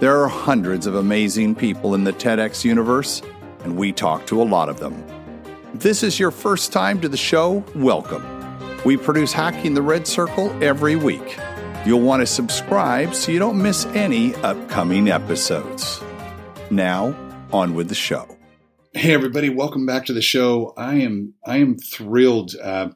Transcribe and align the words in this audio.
There 0.00 0.18
are 0.18 0.28
hundreds 0.28 0.86
of 0.86 0.94
amazing 0.94 1.56
people 1.56 1.94
in 1.94 2.04
the 2.04 2.12
TEDx 2.14 2.64
universe, 2.64 3.20
and 3.64 3.76
we 3.76 3.92
talk 3.92 4.26
to 4.28 4.40
a 4.40 4.44
lot 4.44 4.70
of 4.70 4.80
them. 4.80 4.94
If 5.74 5.80
this 5.80 6.02
is 6.02 6.18
your 6.18 6.30
first 6.30 6.72
time 6.72 7.02
to 7.02 7.08
the 7.10 7.18
show, 7.18 7.62
welcome. 7.74 8.24
We 8.82 8.96
produce 8.96 9.34
Hacking 9.34 9.74
the 9.74 9.82
Red 9.82 10.06
Circle 10.06 10.56
every 10.64 10.96
week. 10.96 11.38
You'll 11.84 12.00
want 12.00 12.20
to 12.20 12.26
subscribe 12.26 13.14
so 13.14 13.30
you 13.30 13.38
don't 13.38 13.60
miss 13.60 13.84
any 13.88 14.34
upcoming 14.36 15.10
episodes. 15.10 16.02
Now, 16.70 17.14
on 17.52 17.74
with 17.74 17.90
the 17.90 17.94
show. 17.94 18.38
Hey 18.94 19.12
everybody, 19.12 19.50
welcome 19.50 19.84
back 19.84 20.06
to 20.06 20.14
the 20.14 20.22
show. 20.22 20.72
I 20.78 20.94
am 20.94 21.34
I 21.44 21.58
am 21.58 21.76
thrilled 21.76 22.54
uh, 22.56 22.88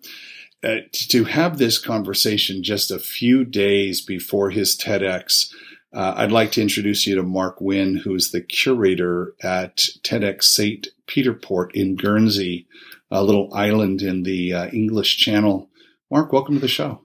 uh, 0.62 0.76
to 1.10 1.24
have 1.24 1.58
this 1.58 1.76
conversation 1.78 2.62
just 2.62 2.90
a 2.90 2.98
few 2.98 3.44
days 3.44 4.00
before 4.00 4.48
his 4.48 4.74
TEDx 4.74 5.52
uh, 5.94 6.14
I'd 6.16 6.32
like 6.32 6.52
to 6.52 6.62
introduce 6.62 7.06
you 7.06 7.14
to 7.14 7.22
Marc 7.22 7.60
Winn, 7.60 7.96
who 7.96 8.14
is 8.14 8.32
the 8.32 8.40
curator 8.40 9.34
at 9.42 9.76
TEDx 10.02 10.42
St. 10.44 10.88
Peter 11.06 11.32
Port 11.32 11.74
in 11.74 11.94
Guernsey, 11.94 12.66
a 13.10 13.22
little 13.22 13.48
island 13.54 14.02
in 14.02 14.24
the 14.24 14.52
uh, 14.52 14.66
English 14.68 15.18
Channel. 15.18 15.70
Mark, 16.10 16.32
welcome 16.32 16.54
to 16.54 16.60
the 16.60 16.68
show. 16.68 17.02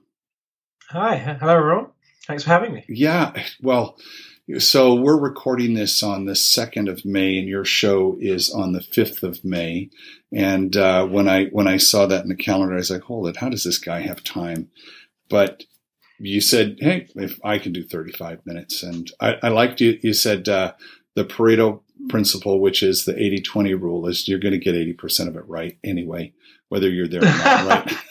Hi. 0.88 1.16
Hello, 1.16 1.56
everyone. 1.56 1.86
Thanks 2.26 2.42
for 2.42 2.50
having 2.50 2.74
me. 2.74 2.84
Yeah. 2.88 3.32
Well, 3.62 3.96
so 4.58 4.94
we're 4.94 5.18
recording 5.18 5.74
this 5.74 6.02
on 6.02 6.24
the 6.24 6.32
2nd 6.32 6.90
of 6.90 7.04
May, 7.04 7.38
and 7.38 7.48
your 7.48 7.64
show 7.64 8.16
is 8.20 8.50
on 8.50 8.72
the 8.72 8.80
5th 8.80 9.22
of 9.22 9.44
May. 9.44 9.90
And 10.32 10.76
uh, 10.76 11.06
when 11.06 11.28
I 11.28 11.46
when 11.46 11.68
I 11.68 11.76
saw 11.76 12.06
that 12.06 12.24
in 12.24 12.28
the 12.28 12.34
calendar, 12.34 12.74
I 12.74 12.78
was 12.78 12.90
like, 12.90 13.02
hold 13.02 13.28
it, 13.28 13.36
how 13.36 13.48
does 13.48 13.62
this 13.62 13.78
guy 13.78 14.00
have 14.00 14.24
time? 14.24 14.68
But 15.28 15.64
you 16.20 16.40
said, 16.40 16.76
"Hey, 16.80 17.08
if 17.16 17.38
I 17.44 17.58
can 17.58 17.72
do 17.72 17.82
35 17.82 18.44
minutes," 18.44 18.82
and 18.82 19.10
I, 19.20 19.36
I 19.42 19.48
liked 19.48 19.80
you. 19.80 19.98
You 20.02 20.12
said 20.12 20.48
uh, 20.48 20.72
the 21.14 21.24
Pareto 21.24 21.80
principle, 22.08 22.60
which 22.60 22.82
is 22.82 23.04
the 23.04 23.14
80-20 23.14 23.80
rule, 23.80 24.06
is 24.06 24.28
you're 24.28 24.38
going 24.38 24.52
to 24.52 24.58
get 24.58 24.74
80% 24.74 25.28
of 25.28 25.36
it 25.36 25.46
right 25.48 25.78
anyway, 25.84 26.32
whether 26.68 26.88
you're 26.88 27.08
there 27.08 27.22
or 27.22 27.24
not, 27.24 27.66
right? 27.66 27.98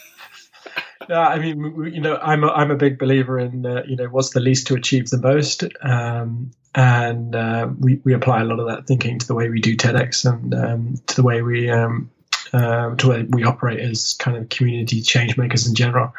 Yeah, 1.08 1.26
I 1.26 1.40
mean, 1.40 1.90
you 1.92 2.00
know, 2.00 2.18
I'm 2.18 2.44
a, 2.44 2.48
I'm 2.48 2.70
a 2.70 2.76
big 2.76 2.96
believer 2.96 3.36
in 3.36 3.66
uh, 3.66 3.82
you 3.84 3.96
know 3.96 4.06
what's 4.06 4.30
the 4.30 4.38
least 4.38 4.68
to 4.68 4.74
achieve 4.74 5.10
the 5.10 5.18
most, 5.18 5.64
um, 5.82 6.52
and 6.72 7.34
uh, 7.34 7.68
we 7.80 8.00
we 8.04 8.14
apply 8.14 8.42
a 8.42 8.44
lot 8.44 8.60
of 8.60 8.68
that 8.68 8.86
thinking 8.86 9.18
to 9.18 9.26
the 9.26 9.34
way 9.34 9.48
we 9.48 9.60
do 9.60 9.76
TEDx 9.76 10.30
and 10.30 10.54
um, 10.54 10.94
to 11.08 11.16
the 11.16 11.24
way 11.24 11.42
we 11.42 11.68
um, 11.68 12.10
uh, 12.52 12.94
to 12.94 13.06
the 13.06 13.10
way 13.10 13.22
we 13.28 13.42
operate 13.42 13.80
as 13.80 14.14
kind 14.20 14.36
of 14.36 14.50
community 14.50 15.00
change 15.02 15.36
makers 15.36 15.66
in 15.66 15.74
general 15.74 16.12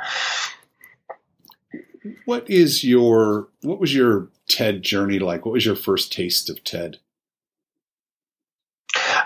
what 2.31 2.49
is 2.49 2.81
your 2.81 3.49
what 3.61 3.77
was 3.77 3.93
your 3.93 4.29
TED 4.47 4.83
journey 4.83 5.19
like? 5.19 5.45
What 5.45 5.51
was 5.51 5.65
your 5.65 5.75
first 5.75 6.13
taste 6.13 6.49
of 6.49 6.63
TED? 6.63 6.99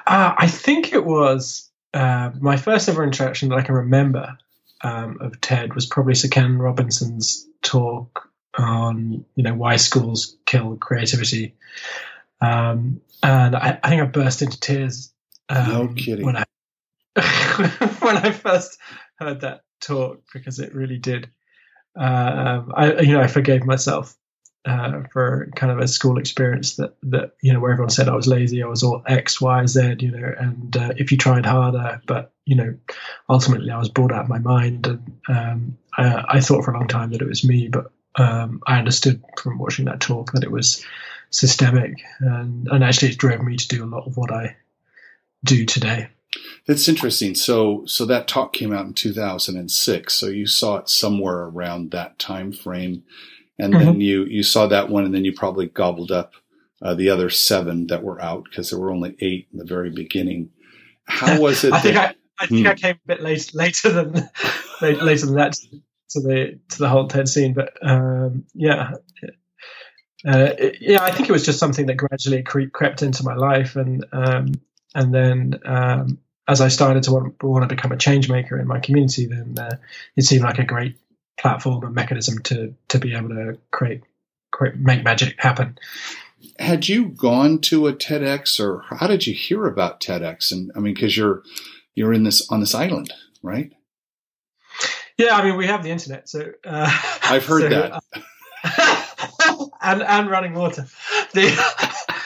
Uh, 0.07 0.33
I 0.35 0.47
think 0.47 0.91
it 0.91 1.05
was 1.05 1.69
uh, 1.93 2.31
my 2.39 2.57
first 2.57 2.89
ever 2.89 3.03
interaction 3.03 3.49
that 3.49 3.59
I 3.59 3.61
can 3.61 3.75
remember 3.75 4.35
um, 4.83 5.19
of 5.21 5.39
TED 5.39 5.75
was 5.75 5.85
probably 5.85 6.15
Sir 6.15 6.29
Ken 6.29 6.57
Robinson's 6.57 7.47
talk 7.61 8.27
on 8.57 9.23
you 9.35 9.43
know 9.43 9.53
why 9.53 9.75
schools 9.75 10.35
kill 10.47 10.75
creativity, 10.75 11.53
um, 12.41 13.01
and 13.21 13.55
I, 13.55 13.79
I, 13.83 13.89
think 13.89 14.01
I 14.01 14.05
burst 14.05 14.41
into 14.41 14.59
tears. 14.59 15.13
Um, 15.47 15.69
no 15.69 15.87
kidding. 15.93 16.25
When 16.25 16.37
I 16.37 16.45
when 17.99 18.17
I 18.17 18.31
first 18.31 18.79
heard 19.19 19.41
that 19.41 19.61
talk 19.79 20.23
because 20.33 20.57
it 20.57 20.73
really 20.73 20.97
did 20.97 21.29
uh, 21.95 22.63
I 22.73 23.01
you 23.01 23.13
know 23.13 23.21
I 23.21 23.27
forgave 23.27 23.65
myself 23.65 24.15
uh, 24.65 25.03
for 25.11 25.49
kind 25.55 25.71
of 25.71 25.79
a 25.79 25.87
school 25.87 26.17
experience 26.17 26.75
that 26.75 26.95
that 27.03 27.35
you 27.41 27.53
know 27.53 27.59
where 27.59 27.71
everyone 27.71 27.89
said 27.89 28.09
I 28.09 28.15
was 28.15 28.27
lazy, 28.27 28.63
I 28.63 28.67
was 28.67 28.83
all 28.83 29.03
X, 29.05 29.39
Y, 29.39 29.65
Z, 29.65 29.97
you 29.99 30.11
know, 30.11 30.33
and 30.37 30.75
uh, 30.75 30.93
if 30.97 31.11
you 31.11 31.17
tried 31.17 31.45
harder, 31.45 32.01
but 32.07 32.31
you 32.45 32.55
know, 32.55 32.75
ultimately 33.29 33.71
I 33.71 33.77
was 33.77 33.89
brought 33.89 34.11
out 34.11 34.23
of 34.23 34.29
my 34.29 34.39
mind, 34.39 34.87
and 34.87 35.21
um, 35.27 35.77
I, 35.97 36.25
I, 36.27 36.39
thought 36.39 36.63
for 36.63 36.71
a 36.71 36.77
long 36.77 36.87
time 36.87 37.11
that 37.11 37.21
it 37.21 37.27
was 37.27 37.43
me, 37.43 37.67
but 37.67 37.91
um, 38.15 38.61
I 38.65 38.79
understood 38.79 39.23
from 39.37 39.57
watching 39.57 39.85
that 39.85 39.99
talk 39.99 40.31
that 40.31 40.43
it 40.43 40.51
was 40.51 40.83
systemic, 41.29 42.01
and 42.19 42.67
and 42.67 42.83
actually 42.83 43.11
it 43.11 43.17
drove 43.17 43.41
me 43.41 43.57
to 43.57 43.67
do 43.67 43.83
a 43.83 43.87
lot 43.87 44.07
of 44.07 44.17
what 44.17 44.31
I 44.31 44.55
do 45.43 45.65
today. 45.65 46.09
That's 46.67 46.87
interesting. 46.87 47.35
So, 47.35 47.83
so 47.85 48.05
that 48.05 48.27
talk 48.27 48.53
came 48.53 48.73
out 48.73 48.85
in 48.85 48.93
2006. 48.93 50.13
So 50.13 50.27
you 50.27 50.47
saw 50.47 50.77
it 50.77 50.89
somewhere 50.89 51.43
around 51.43 51.91
that 51.91 52.17
time 52.17 52.51
frame, 52.51 53.03
and 53.59 53.73
mm-hmm. 53.73 53.85
then 53.85 54.01
you 54.01 54.25
you 54.25 54.43
saw 54.43 54.67
that 54.67 54.89
one, 54.89 55.05
and 55.05 55.13
then 55.13 55.25
you 55.25 55.33
probably 55.33 55.67
gobbled 55.67 56.11
up 56.11 56.33
uh, 56.81 56.95
the 56.95 57.09
other 57.09 57.29
seven 57.29 57.87
that 57.87 58.03
were 58.03 58.21
out 58.21 58.45
because 58.45 58.69
there 58.69 58.79
were 58.79 58.91
only 58.91 59.15
eight 59.19 59.47
in 59.51 59.59
the 59.59 59.65
very 59.65 59.89
beginning. 59.89 60.49
How 61.05 61.39
was 61.41 61.63
it? 61.63 61.73
I 61.73 61.79
think 61.79 61.97
I, 61.97 62.15
I 62.39 62.47
think 62.47 62.65
hmm. 62.65 62.71
I 62.71 62.75
came 62.75 62.95
a 62.95 63.07
bit 63.07 63.21
late, 63.21 63.53
later 63.53 63.89
than 63.91 64.29
later 64.81 65.25
than 65.25 65.35
that 65.35 65.53
to 66.09 66.19
the 66.19 66.59
to 66.69 66.79
the 66.79 66.89
whole 66.89 67.07
TED 67.07 67.29
scene, 67.29 67.53
but 67.53 67.73
um, 67.81 68.45
yeah. 68.53 68.93
Uh, 70.27 70.53
yeah, 70.81 71.03
I 71.03 71.11
think 71.11 71.29
it 71.29 71.31
was 71.31 71.45
just 71.45 71.59
something 71.59 71.85
that 71.85 71.97
gradually 71.97 72.41
cre- 72.41 72.71
crept 72.73 73.03
into 73.03 73.23
my 73.23 73.35
life, 73.35 73.75
and 73.75 74.03
um, 74.11 74.53
and 74.95 75.13
then 75.13 75.59
um, 75.65 76.17
as 76.47 76.61
I 76.61 76.67
started 76.67 77.03
to 77.03 77.11
want, 77.11 77.43
want, 77.43 77.67
to 77.67 77.75
become 77.75 77.91
a 77.91 77.97
change 77.97 78.29
maker 78.29 78.59
in 78.59 78.67
my 78.67 78.79
community, 78.79 79.25
then 79.25 79.55
uh, 79.57 79.77
it 80.15 80.23
seemed 80.23 80.43
like 80.43 80.59
a 80.59 80.63
great 80.63 80.97
platform 81.37 81.83
and 81.83 81.95
mechanism 81.95 82.39
to 82.43 82.73
to 82.89 82.99
be 82.99 83.15
able 83.15 83.29
to 83.29 83.57
create, 83.71 84.03
create 84.51 84.75
make 84.77 85.03
magic 85.03 85.35
happen. 85.37 85.77
Had 86.59 86.87
you 86.87 87.09
gone 87.09 87.59
to 87.61 87.87
a 87.87 87.93
TEDx, 87.93 88.59
or 88.59 88.83
how 88.95 89.07
did 89.07 89.25
you 89.25 89.33
hear 89.33 89.65
about 89.65 89.99
TEDx? 89.99 90.51
And 90.51 90.71
I 90.75 90.79
mean, 90.79 90.93
because 90.93 91.17
you're 91.17 91.43
you're 91.95 92.13
in 92.13 92.23
this 92.23 92.49
on 92.51 92.59
this 92.59 92.75
island, 92.75 93.11
right? 93.41 93.71
Yeah, 95.17 95.35
I 95.35 95.43
mean, 95.43 95.55
we 95.55 95.67
have 95.67 95.83
the 95.83 95.91
internet, 95.91 96.27
so 96.27 96.51
uh, 96.65 96.91
I've 97.23 97.45
heard 97.45 97.61
so, 97.63 97.69
that. 97.69 98.03
Uh, 98.13 99.67
and 99.81 100.03
and 100.03 100.29
running 100.29 100.53
water. 100.53 100.85
The, 101.33 102.13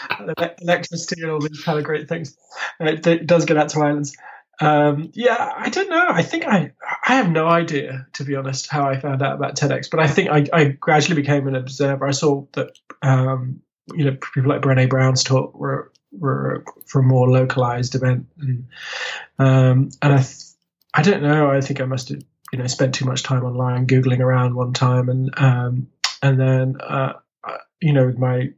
electricity 0.61 1.21
and 1.21 1.31
all 1.31 1.39
these 1.39 1.61
kind 1.63 1.77
of 1.77 1.83
great 1.83 2.07
things. 2.07 2.37
It, 2.79 3.25
does 3.25 3.45
get 3.45 3.57
out 3.57 3.69
to 3.69 3.81
islands. 3.81 4.15
Um, 4.61 5.11
yeah, 5.13 5.53
I 5.55 5.69
don't 5.69 5.89
know. 5.89 6.07
I 6.09 6.21
think 6.21 6.45
I 6.45 6.73
I 7.07 7.15
have 7.15 7.29
no 7.29 7.47
idea, 7.47 8.07
to 8.13 8.25
be 8.25 8.35
honest, 8.35 8.67
how 8.67 8.87
I 8.87 8.99
found 8.99 9.21
out 9.21 9.35
about 9.35 9.55
TEDx. 9.55 9.89
But 9.89 10.01
I 10.01 10.07
think 10.07 10.29
I, 10.29 10.45
I 10.51 10.65
gradually 10.65 11.21
became 11.21 11.47
an 11.47 11.55
observer. 11.55 12.05
I 12.05 12.11
saw 12.11 12.45
that 12.53 12.71
um, 13.01 13.61
you 13.93 14.05
know 14.05 14.17
people 14.33 14.49
like 14.49 14.61
Brené 14.61 14.89
Brown's 14.89 15.23
talk 15.23 15.57
were 15.57 15.91
were 16.11 16.65
for 16.87 16.99
a 16.99 17.03
more 17.03 17.29
localized 17.29 17.95
event, 17.95 18.27
and 18.37 18.67
um, 19.37 19.89
and 20.01 20.13
I 20.13 20.17
th- 20.17 20.43
I 20.93 21.03
don't 21.03 21.23
know. 21.23 21.49
I 21.49 21.61
think 21.61 21.79
I 21.79 21.85
must 21.85 22.09
have 22.09 22.21
you 22.51 22.59
know 22.59 22.67
spent 22.67 22.95
too 22.95 23.05
much 23.05 23.23
time 23.23 23.45
online 23.45 23.87
googling 23.87 24.19
around 24.19 24.55
one 24.55 24.73
time, 24.73 25.07
and 25.07 25.33
um, 25.37 25.87
and 26.21 26.39
then 26.39 26.75
uh, 26.81 27.13
you 27.81 27.93
know 27.93 28.07
with 28.07 28.17
my 28.17 28.49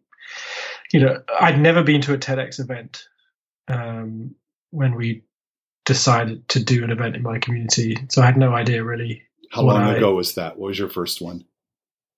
you 0.94 1.00
know, 1.00 1.22
I'd 1.40 1.60
never 1.60 1.84
been 1.84 2.02
to 2.02 2.14
a 2.14 2.18
TEDx 2.18 2.60
event 2.60 3.08
um, 3.68 4.36
when 4.72 4.96
we 4.96 5.24
decided 5.86 6.48
to 6.50 6.64
do 6.64 6.84
an 6.84 6.92
event 6.92 7.16
in 7.16 7.24
my 7.24 7.40
community, 7.40 7.98
so 8.10 8.22
I 8.22 8.26
had 8.26 8.38
no 8.38 8.54
idea 8.54 8.84
really. 8.84 9.24
How 9.52 9.64
long 9.64 9.82
I, 9.82 9.96
ago 9.96 10.16
was 10.16 10.36
that? 10.36 10.58
What 10.58 10.68
was 10.68 10.80
your 10.80 10.90
first 10.90 11.22
one? 11.22 11.46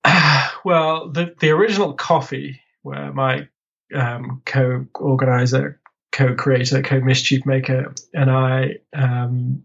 well, 0.65 1.09
the 1.09 1.35
the 1.39 1.51
original 1.51 1.93
coffee, 1.93 2.59
where 2.81 3.13
my 3.13 3.47
um, 3.93 4.41
co-organizer, 4.45 5.79
co-creator, 6.11 6.81
co-mischief 6.81 7.45
maker, 7.45 7.93
and 8.13 8.29
I 8.29 8.77
um, 8.93 9.63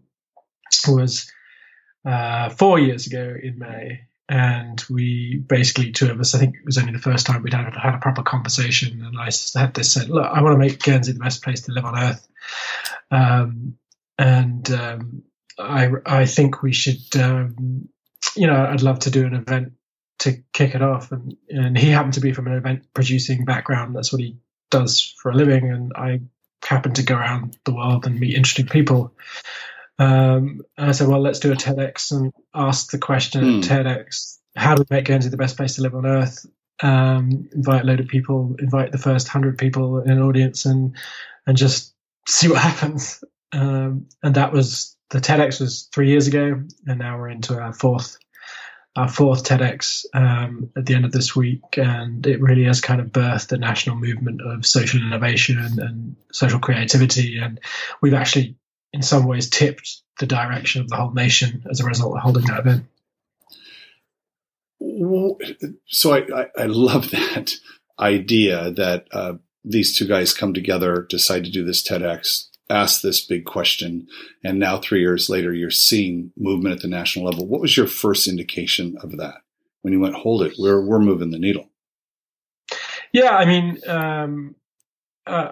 was 0.87 1.31
uh, 2.05 2.49
four 2.49 2.79
years 2.79 3.07
ago 3.07 3.35
in 3.41 3.59
May, 3.59 4.01
and 4.29 4.83
we 4.91 5.37
basically 5.37 5.91
two 5.91 6.09
of 6.09 6.19
us. 6.19 6.35
I 6.35 6.37
think 6.37 6.55
it 6.55 6.65
was 6.65 6.77
only 6.77 6.93
the 6.93 6.99
first 6.99 7.25
time 7.25 7.41
we'd 7.41 7.53
had, 7.53 7.75
had 7.75 7.95
a 7.95 7.99
proper 7.99 8.21
conversation, 8.21 9.03
and 9.03 9.17
I 9.19 9.29
had 9.59 9.73
this 9.73 9.91
said, 9.91 10.09
"Look, 10.09 10.25
I 10.25 10.41
want 10.41 10.53
to 10.53 10.59
make 10.59 10.81
Guernsey 10.81 11.13
the 11.13 11.19
best 11.19 11.43
place 11.43 11.61
to 11.61 11.71
live 11.71 11.85
on 11.85 11.97
earth," 11.97 12.27
um, 13.09 13.77
and 14.19 14.69
um, 14.71 15.23
I 15.57 15.89
I 16.05 16.25
think 16.27 16.61
we 16.61 16.73
should, 16.73 17.15
um, 17.15 17.89
you 18.35 18.45
know, 18.45 18.67
I'd 18.67 18.83
love 18.83 18.99
to 18.99 19.11
do 19.11 19.25
an 19.25 19.33
event 19.33 19.73
to 20.19 20.37
kick 20.53 20.75
it 20.75 20.83
off, 20.83 21.11
and 21.11 21.35
and 21.49 21.75
he 21.75 21.89
happened 21.89 22.13
to 22.13 22.21
be 22.21 22.31
from 22.31 22.45
an 22.45 22.53
event 22.53 22.83
producing 22.93 23.45
background. 23.45 23.95
That's 23.95 24.13
what 24.13 24.21
he 24.21 24.37
does 24.69 25.15
for 25.17 25.31
a 25.31 25.35
living, 25.35 25.71
and 25.71 25.91
I 25.95 26.21
happen 26.63 26.93
to 26.93 27.03
go 27.03 27.15
around 27.15 27.57
the 27.65 27.73
world 27.73 28.05
and 28.05 28.19
meet 28.19 28.35
interesting 28.35 28.67
people. 28.67 29.11
Um, 29.99 30.61
and 30.77 30.89
I 30.89 30.91
said, 30.91 31.07
well, 31.07 31.21
let's 31.21 31.39
do 31.39 31.51
a 31.51 31.55
TEDx 31.55 32.11
and 32.11 32.31
ask 32.53 32.91
the 32.91 32.97
question 32.97 33.43
mm. 33.43 33.63
at 33.63 33.85
TEDx: 33.85 34.37
How 34.55 34.75
do 34.75 34.83
we 34.89 34.95
make 34.95 35.05
Guernsey 35.05 35.29
the 35.29 35.37
best 35.37 35.57
place 35.57 35.75
to 35.75 35.81
live 35.81 35.95
on 35.95 36.05
earth? 36.05 36.45
Um, 36.81 37.49
invite 37.53 37.83
a 37.83 37.85
load 37.85 37.99
of 37.99 38.07
people, 38.07 38.55
invite 38.59 38.93
the 38.93 38.97
first 38.97 39.27
hundred 39.27 39.57
people 39.57 39.99
in 39.99 40.11
an 40.11 40.21
audience, 40.21 40.65
and 40.65 40.95
and 41.45 41.57
just 41.57 41.93
see 42.27 42.47
what 42.47 42.57
happens. 42.61 43.23
Um, 43.51 44.07
and 44.23 44.35
that 44.35 44.53
was 44.53 44.95
the 45.09 45.19
TEDx 45.19 45.59
was 45.59 45.89
three 45.93 46.09
years 46.09 46.27
ago, 46.27 46.63
and 46.87 46.99
now 46.99 47.17
we're 47.17 47.29
into 47.29 47.59
our 47.59 47.73
fourth 47.73 48.17
our 48.95 49.07
fourth 49.07 49.43
TEDx 49.43 50.05
um, 50.13 50.71
at 50.75 50.85
the 50.85 50.95
end 50.95 51.05
of 51.05 51.11
this 51.11 51.35
week, 51.35 51.77
and 51.77 52.25
it 52.25 52.41
really 52.41 52.65
has 52.65 52.81
kind 52.81 52.99
of 52.99 53.07
birthed 53.07 53.51
a 53.51 53.57
national 53.57 53.95
movement 53.95 54.41
of 54.41 54.65
social 54.65 55.01
innovation 55.01 55.57
and 55.57 56.15
social 56.31 56.59
creativity. 56.59 57.37
And 57.37 57.59
we've 58.01 58.13
actually, 58.13 58.57
in 58.93 59.01
some 59.01 59.25
ways, 59.25 59.49
tipped 59.49 60.01
the 60.19 60.25
direction 60.25 60.81
of 60.81 60.89
the 60.89 60.95
whole 60.95 61.13
nation 61.13 61.63
as 61.69 61.79
a 61.79 61.85
result 61.85 62.15
of 62.15 62.21
holding 62.21 62.45
that 62.45 62.59
event. 62.59 62.85
So 65.87 66.13
I, 66.13 66.41
I, 66.41 66.45
I 66.57 66.65
love 66.65 67.11
that 67.11 67.53
idea 67.99 68.71
that 68.71 69.07
uh, 69.11 69.33
these 69.63 69.97
two 69.97 70.07
guys 70.07 70.33
come 70.33 70.53
together, 70.53 71.05
decide 71.09 71.43
to 71.45 71.51
do 71.51 71.65
this 71.65 71.83
TEDx, 71.83 72.47
ask 72.69 73.01
this 73.01 73.25
big 73.25 73.45
question, 73.45 74.07
and 74.43 74.59
now 74.59 74.77
three 74.77 75.01
years 75.01 75.29
later, 75.29 75.53
you're 75.53 75.71
seeing 75.71 76.31
movement 76.37 76.75
at 76.75 76.81
the 76.81 76.87
national 76.87 77.25
level. 77.25 77.47
What 77.47 77.61
was 77.61 77.75
your 77.75 77.87
first 77.87 78.27
indication 78.27 78.97
of 79.01 79.17
that 79.17 79.41
when 79.81 79.93
you 79.93 79.99
went, 79.99 80.15
hold 80.15 80.43
it, 80.43 80.53
we're 80.57 80.85
we're 80.85 80.99
moving 80.99 81.31
the 81.31 81.39
needle? 81.39 81.69
Yeah, 83.11 83.35
I 83.35 83.45
mean, 83.45 83.79
um, 83.87 84.55
uh, 85.25 85.51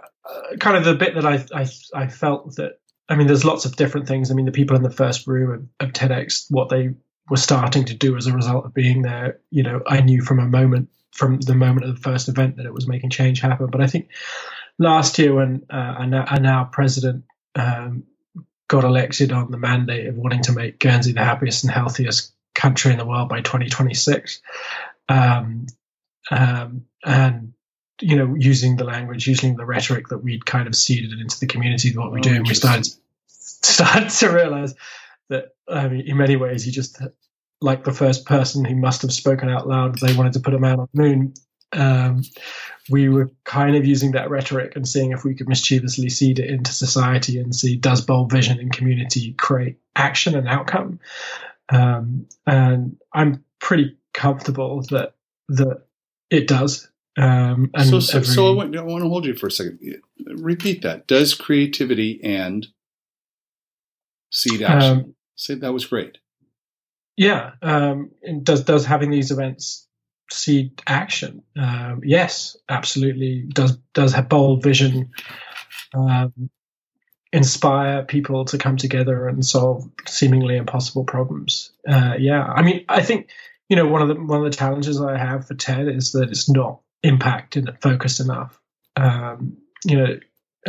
kind 0.59 0.77
of 0.77 0.85
the 0.85 0.93
bit 0.93 1.15
that 1.15 1.25
I, 1.25 1.45
I 1.53 1.67
I 1.93 2.07
felt 2.07 2.55
that 2.57 2.79
I 3.09 3.15
mean, 3.15 3.27
there's 3.27 3.45
lots 3.45 3.65
of 3.65 3.75
different 3.75 4.07
things. 4.07 4.30
I 4.30 4.33
mean, 4.33 4.45
the 4.45 4.51
people 4.51 4.75
in 4.75 4.83
the 4.83 4.89
first 4.92 5.27
room 5.27 5.69
of, 5.80 5.88
of 5.88 5.94
TEDx, 5.94 6.45
what 6.50 6.69
they 6.69 6.89
were 7.30 7.38
starting 7.38 7.86
to 7.86 7.94
do 7.94 8.18
as 8.18 8.27
a 8.27 8.33
result 8.33 8.65
of 8.65 8.74
being 8.74 9.01
there, 9.01 9.39
you 9.50 9.63
know, 9.63 9.81
I 9.88 10.01
knew 10.01 10.21
from 10.21 10.39
a 10.39 10.45
moment 10.45 10.89
from 11.13 11.39
the 11.39 11.56
moment 11.56 11.88
of 11.88 11.95
the 11.95 12.01
first 12.01 12.30
event 12.30 12.57
that 12.57 12.65
it 12.65 12.74
was 12.74 12.88
making 12.88 13.09
change 13.09 13.39
happen. 13.39 13.68
But 13.68 13.81
I 13.81 13.88
think 13.88 14.09
last 14.77 15.18
year 15.18 15.33
when 15.33 15.65
uh, 15.69 16.06
now 16.06 16.65
president 16.65 17.24
um, 17.56 18.04
got 18.68 18.83
elected 18.83 19.31
on 19.31 19.51
the 19.51 19.57
mandate 19.57 20.07
of 20.07 20.15
wanting 20.15 20.44
to 20.44 20.51
make 20.51 20.80
Guernsey 20.80 21.13
the 21.13 21.24
happiest 21.24 21.63
and 21.63 21.71
healthiest 21.71 22.33
country 22.54 22.92
in 22.92 22.98
the 22.98 23.06
world 23.06 23.30
by 23.30 23.42
2026, 23.42 24.42
um, 25.09 25.65
um, 26.30 26.86
and 27.04 27.46
you 28.01 28.15
know, 28.15 28.35
using 28.38 28.77
the 28.77 28.83
language, 28.83 29.27
using 29.27 29.55
the 29.55 29.65
rhetoric 29.65 30.09
that 30.09 30.19
we'd 30.19 30.45
kind 30.45 30.67
of 30.67 30.75
seeded 30.75 31.19
into 31.19 31.39
the 31.39 31.47
community, 31.47 31.95
what 31.95 32.11
we 32.11 32.19
oh, 32.19 32.23
do, 32.23 32.35
and 32.35 32.47
we 32.47 32.53
started 32.53 32.88
started 33.27 34.09
to 34.09 34.29
realize 34.29 34.75
that 35.29 35.55
I 35.67 35.88
mean, 35.88 36.07
in 36.07 36.17
many 36.17 36.35
ways, 36.35 36.63
he 36.63 36.71
just 36.71 37.01
like 37.59 37.83
the 37.83 37.94
first 37.94 38.25
person 38.25 38.63
who 38.65 38.75
must 38.75 39.01
have 39.01 39.11
spoken 39.11 39.49
out 39.49 39.67
loud. 39.67 39.99
They 39.99 40.13
wanted 40.13 40.33
to 40.33 40.39
put 40.39 40.53
a 40.53 40.59
man 40.59 40.79
on 40.79 40.88
the 40.94 41.01
moon 41.01 41.33
um, 41.73 42.23
we 42.89 43.09
were 43.09 43.31
kind 43.44 43.75
of 43.75 43.85
using 43.85 44.11
that 44.13 44.29
rhetoric 44.29 44.75
and 44.75 44.88
seeing 44.88 45.11
if 45.11 45.23
we 45.23 45.35
could 45.35 45.49
mischievously 45.49 46.09
seed 46.09 46.39
it 46.39 46.49
into 46.49 46.71
society 46.71 47.39
and 47.39 47.53
see 47.53 47.75
does 47.75 48.01
bold 48.01 48.31
vision 48.31 48.59
and 48.59 48.71
community 48.71 49.33
create 49.33 49.77
action 49.95 50.35
and 50.35 50.47
outcome. 50.47 50.99
Um, 51.69 52.27
and 52.45 52.97
I'm 53.11 53.44
pretty 53.59 53.97
comfortable 54.13 54.83
that 54.89 55.15
that 55.49 55.81
it 56.29 56.47
does. 56.47 56.89
Um, 57.17 57.71
and 57.73 57.89
so, 57.89 57.99
so, 57.99 58.17
every, 58.17 58.27
so 58.27 58.51
I, 58.51 58.55
want, 58.55 58.77
I 58.77 58.81
want 58.83 59.03
to 59.03 59.09
hold 59.09 59.25
you 59.25 59.35
for 59.35 59.47
a 59.47 59.51
second. 59.51 59.79
Repeat 60.25 60.83
that. 60.83 61.07
Does 61.07 61.33
creativity 61.33 62.19
and 62.23 62.67
seed 64.31 64.61
action? 64.61 64.91
Um, 64.91 65.15
Say 65.35 65.53
that 65.55 65.73
was 65.73 65.85
great. 65.85 66.17
Yeah. 67.15 67.51
Um, 67.61 68.11
does 68.41 68.63
does 68.63 68.85
having 68.85 69.11
these 69.11 69.31
events 69.31 69.87
seed 70.31 70.81
action. 70.87 71.43
Um, 71.57 72.01
yes, 72.03 72.57
absolutely. 72.69 73.43
Does 73.43 73.77
does 73.93 74.13
have 74.13 74.29
bold 74.29 74.63
vision, 74.63 75.11
um, 75.93 76.49
inspire 77.31 78.03
people 78.03 78.45
to 78.45 78.57
come 78.57 78.77
together 78.77 79.27
and 79.27 79.45
solve 79.45 79.89
seemingly 80.07 80.57
impossible 80.57 81.03
problems. 81.03 81.71
Uh, 81.87 82.15
yeah, 82.17 82.43
I 82.43 82.61
mean, 82.61 82.85
I 82.89 83.03
think 83.03 83.29
you 83.69 83.75
know 83.75 83.87
one 83.87 84.01
of 84.01 84.07
the 84.07 84.15
one 84.15 84.39
of 84.39 84.51
the 84.51 84.57
challenges 84.57 84.99
I 85.01 85.17
have 85.17 85.47
for 85.47 85.53
TED 85.53 85.87
is 85.87 86.13
that 86.13 86.29
it's 86.29 86.49
not 86.49 86.79
impact 87.07 87.56
and 87.56 87.71
focused 87.81 88.19
enough. 88.19 88.59
Um, 88.95 89.57
you 89.86 89.98
know. 89.98 90.19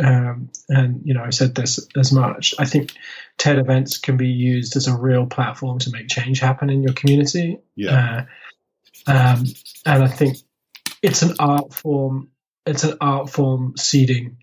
Um, 0.01 0.49
and 0.69 1.01
you 1.03 1.13
know, 1.13 1.23
I've 1.23 1.33
said 1.33 1.55
this 1.55 1.85
as 1.97 2.13
much. 2.13 2.55
I 2.57 2.63
think 2.63 2.93
TED 3.37 3.57
events 3.59 3.97
can 3.97 4.15
be 4.15 4.29
used 4.29 4.77
as 4.77 4.87
a 4.87 4.95
real 4.97 5.25
platform 5.25 5.79
to 5.79 5.91
make 5.91 6.07
change 6.07 6.39
happen 6.39 6.69
in 6.69 6.83
your 6.83 6.93
community. 6.93 7.59
Yeah. 7.75 8.25
Uh, 9.05 9.11
um, 9.11 9.45
and 9.85 10.03
I 10.03 10.07
think 10.07 10.37
it's 11.01 11.21
an 11.21 11.35
art 11.39 11.73
form. 11.73 12.29
It's 12.65 12.85
an 12.85 12.97
art 13.01 13.29
form 13.29 13.73
seeding 13.77 14.37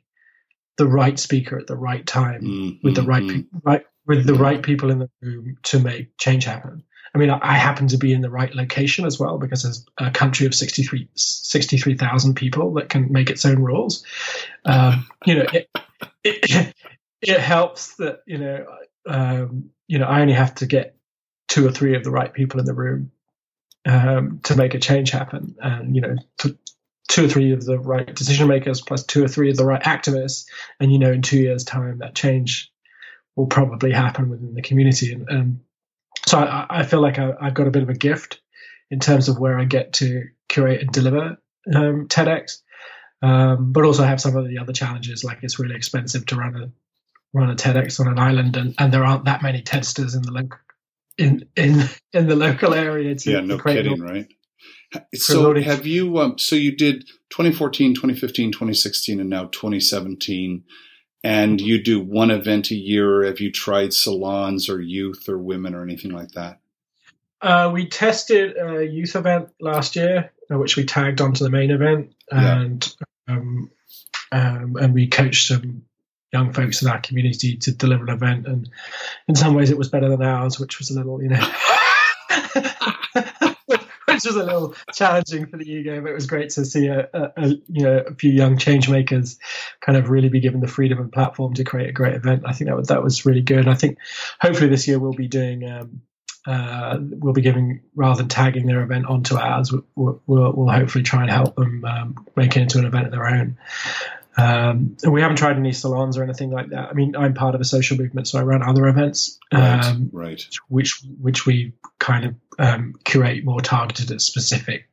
the 0.77 0.87
right 0.87 1.19
speaker 1.19 1.59
at 1.59 1.67
the 1.67 1.77
right 1.77 2.07
time 2.07 2.43
mm-hmm. 2.43 2.87
with 2.87 2.95
the 2.95 3.03
right, 3.03 3.23
mm-hmm. 3.23 3.41
pe- 3.41 3.61
right 3.63 3.85
with 4.07 4.27
the 4.27 4.35
right 4.35 4.63
people 4.63 4.91
in 4.91 4.99
the 4.99 5.11
room 5.21 5.57
to 5.65 5.79
make 5.79 6.17
change 6.19 6.45
happen. 6.45 6.83
I 7.17 7.19
mean, 7.19 7.31
I, 7.31 7.57
happen 7.57 7.89
to 7.89 7.97
be 7.97 8.13
in 8.13 8.21
the 8.21 8.29
right 8.29 8.55
location 8.55 9.07
as 9.07 9.19
well 9.19 9.39
because 9.39 9.63
there's 9.63 9.87
a 9.97 10.11
country 10.11 10.47
of 10.47 10.55
63,000 10.55 11.09
63, 11.17 11.97
people 12.35 12.75
that 12.75 12.91
can 12.91 13.11
make 13.11 13.31
its 13.31 13.47
own 13.47 13.61
rules. 13.61 14.05
Um, 14.67 15.07
you 15.25 15.37
know, 15.37 15.47
it, 15.51 15.71
it, 16.23 16.75
it, 17.23 17.41
helps 17.41 17.95
that, 17.97 18.21
you 18.27 18.37
know, 18.37 18.67
um, 19.07 19.71
you 19.89 19.99
know, 19.99 20.05
I 20.05 20.21
only 20.21 20.35
have 20.35 20.57
to 20.57 20.67
get 20.67 20.95
two 21.49 21.67
or 21.67 21.71
three 21.71 21.97
of 21.97 22.05
the 22.05 22.11
right 22.11 22.31
people 22.31 22.61
in 22.61 22.67
the 22.67 22.75
room 22.75 23.13
um, 23.87 24.41
to 24.45 24.55
make 24.55 24.75
a 24.75 24.79
change 24.79 25.11
happen. 25.11 25.57
And, 25.59 25.97
you 25.97 26.03
know, 26.03 26.17
two 26.37 27.25
or 27.25 27.29
three 27.29 27.53
of 27.53 27.65
the 27.65 27.79
right 27.79 28.15
decision 28.15 28.47
makers 28.47 28.83
plus 28.83 29.05
two 29.05 29.25
or 29.25 29.29
three 29.29 29.49
of 29.49 29.57
the 29.57 29.65
right 29.65 29.83
activists. 29.83 30.45
And, 30.81 30.93
you 30.93 30.99
know, 30.99 31.12
in 31.12 31.23
two 31.23 31.39
years' 31.39 31.65
time, 31.65 32.01
that 32.01 32.15
change 32.15 32.71
will 33.37 33.47
probably 33.47 33.93
happen 33.93 34.29
within 34.29 34.53
the 34.53 34.61
community. 34.61 35.15
And, 35.15 35.27
and 35.31 35.61
so 36.26 36.38
I, 36.38 36.67
I, 36.69 36.82
feel 36.84 37.00
like 37.00 37.19
I, 37.19 37.32
have 37.40 37.55
got 37.55 37.67
a 37.67 37.70
bit 37.70 37.82
of 37.82 37.88
a 37.88 37.94
gift 37.94 38.40
in 38.90 39.00
terms 39.00 39.28
of 39.28 39.38
where 39.38 39.58
I 39.58 39.64
get 39.64 39.95
to 39.95 40.25
curate 40.49 40.80
and 40.80 40.90
deliver 40.90 41.38
um, 41.75 42.09
TEDx. 42.09 42.62
Um, 43.23 43.73
but 43.73 43.85
also 43.85 44.04
have 44.04 44.21
some 44.21 44.37
of 44.37 44.47
the 44.47 44.59
other 44.59 44.75
challenges, 44.75 45.25
like 45.25 45.38
it's 45.42 45.59
really 45.59 45.75
expensive 45.75 46.26
to 46.26 46.37
run 46.37 46.54
a 46.54 46.71
run 47.33 47.50
a 47.50 47.54
TEDx 47.54 47.99
on 47.99 48.09
an 48.09 48.18
island, 48.18 48.56
and, 48.56 48.75
and 48.78 48.92
there 48.92 49.04
aren't 49.04 49.25
that 49.25 49.42
many 49.42 49.62
TEDsters 49.62 50.14
in 50.14 50.23
the 50.23 50.30
local 50.30 50.59
in 51.18 51.49
in 51.56 51.88
in 52.12 52.26
the 52.26 52.37
local 52.37 52.75
area 52.75 53.14
to 53.14 53.30
yeah 53.30 53.40
no 53.40 53.59
kidding 53.59 54.00
right? 54.00 54.28
So 55.14 55.54
have 55.61 55.87
you 55.87 56.18
um, 56.18 56.38
so 56.38 56.56
you 56.56 56.76
did 56.76 57.06
2014 57.30 57.95
2015 57.95 58.52
2016 58.52 59.21
and 59.21 59.30
now 59.30 59.47
2017 59.47 60.64
and 61.25 61.61
you 61.61 61.82
do 61.82 62.00
one 62.00 62.30
event 62.30 62.70
a 62.70 62.75
year 62.75 63.25
have 63.25 63.40
you 63.40 63.50
tried 63.50 63.92
salons 63.92 64.68
or 64.68 64.80
youth 64.80 65.28
or 65.28 65.38
women 65.38 65.75
or 65.75 65.82
anything 65.82 66.12
like 66.12 66.32
that 66.32 66.61
uh, 67.42 67.70
we 67.73 67.87
tested 67.87 68.56
a 68.56 68.87
youth 68.87 69.14
event 69.14 69.50
last 69.61 69.94
year, 69.94 70.32
uh, 70.50 70.58
which 70.58 70.76
we 70.76 70.85
tagged 70.85 71.20
onto 71.20 71.44
the 71.44 71.50
main 71.50 71.70
event, 71.70 72.14
and 72.30 72.94
yeah. 73.28 73.35
um, 73.35 73.70
um, 74.32 74.76
and 74.76 74.94
we 74.94 75.06
coached 75.06 75.49
some 75.49 75.82
young 76.32 76.52
folks 76.52 76.82
in 76.82 76.88
our 76.88 77.00
community 77.00 77.56
to 77.56 77.73
deliver 77.73 78.04
an 78.04 78.11
event. 78.11 78.46
And 78.46 78.68
in 79.28 79.35
some 79.35 79.54
ways, 79.54 79.70
it 79.70 79.78
was 79.78 79.88
better 79.88 80.08
than 80.08 80.23
ours, 80.23 80.58
which 80.58 80.78
was 80.78 80.90
a 80.90 80.94
little, 80.94 81.23
you 81.23 81.28
know. 81.28 81.37
was 84.26 84.37
a 84.37 84.45
little 84.45 84.75
challenging 84.92 85.47
for 85.47 85.56
the 85.56 85.71
ego, 85.71 86.00
but 86.00 86.11
it 86.11 86.14
was 86.14 86.26
great 86.26 86.50
to 86.50 86.64
see 86.64 86.87
a, 86.87 87.09
a, 87.12 87.33
a, 87.37 87.47
you 87.68 87.83
know 87.83 87.99
a 88.06 88.14
few 88.14 88.30
young 88.30 88.59
change 88.59 88.88
makers 88.88 89.38
kind 89.80 89.97
of 89.97 90.11
really 90.11 90.28
be 90.28 90.40
given 90.40 90.61
the 90.61 90.68
freedom 90.68 90.99
and 90.99 91.12
platform 91.12 91.54
to 91.54 91.64
create 91.64 91.88
a 91.88 91.92
great 91.92 92.14
event. 92.14 92.42
I 92.47 92.52
think 92.52 92.68
that 92.68 92.76
was, 92.76 92.88
that 92.88 93.02
was 93.02 93.26
really 93.26 93.42
good. 93.42 93.61
And 93.61 93.71
I 93.71 93.75
think 93.75 93.99
hopefully 94.40 94.68
this 94.68 94.87
year 94.87 94.99
we'll 94.99 95.12
be 95.12 95.28
doing 95.28 95.68
um, 95.68 96.02
uh, 96.47 96.99
we'll 97.00 97.33
be 97.33 97.42
giving 97.42 97.83
rather 97.95 98.18
than 98.18 98.28
tagging 98.28 98.66
their 98.66 98.83
event 98.83 99.06
onto 99.06 99.37
ours. 99.37 99.73
We'll, 99.73 100.23
we'll, 100.26 100.52
we'll 100.52 100.73
hopefully 100.73 101.02
try 101.02 101.23
and 101.23 101.30
help 101.30 101.56
them 101.56 101.85
um, 101.85 102.26
make 102.37 102.56
it 102.56 102.62
into 102.62 102.78
an 102.78 102.85
event 102.85 103.06
of 103.06 103.12
their 103.12 103.26
own. 103.26 103.59
Um, 104.38 104.97
and 105.02 105.12
we 105.12 105.23
haven't 105.23 105.38
tried 105.38 105.57
any 105.57 105.73
salons 105.73 106.19
or 106.19 106.23
anything 106.23 106.50
like 106.50 106.69
that. 106.69 106.90
I 106.90 106.93
mean, 106.93 107.16
I'm 107.16 107.33
part 107.33 107.55
of 107.55 107.61
a 107.61 107.64
social 107.64 107.97
movement, 107.97 108.28
so 108.28 108.38
I 108.38 108.43
run 108.43 108.62
other 108.62 108.87
events, 108.87 109.38
um, 109.50 110.11
right, 110.12 110.45
which 110.69 111.00
which 111.21 111.47
we 111.47 111.73
kind 111.99 112.26
of 112.26 112.35
um, 112.59 112.95
curate 113.05 113.45
more 113.45 113.61
targeted 113.61 114.11
at 114.11 114.21
specific 114.21 114.88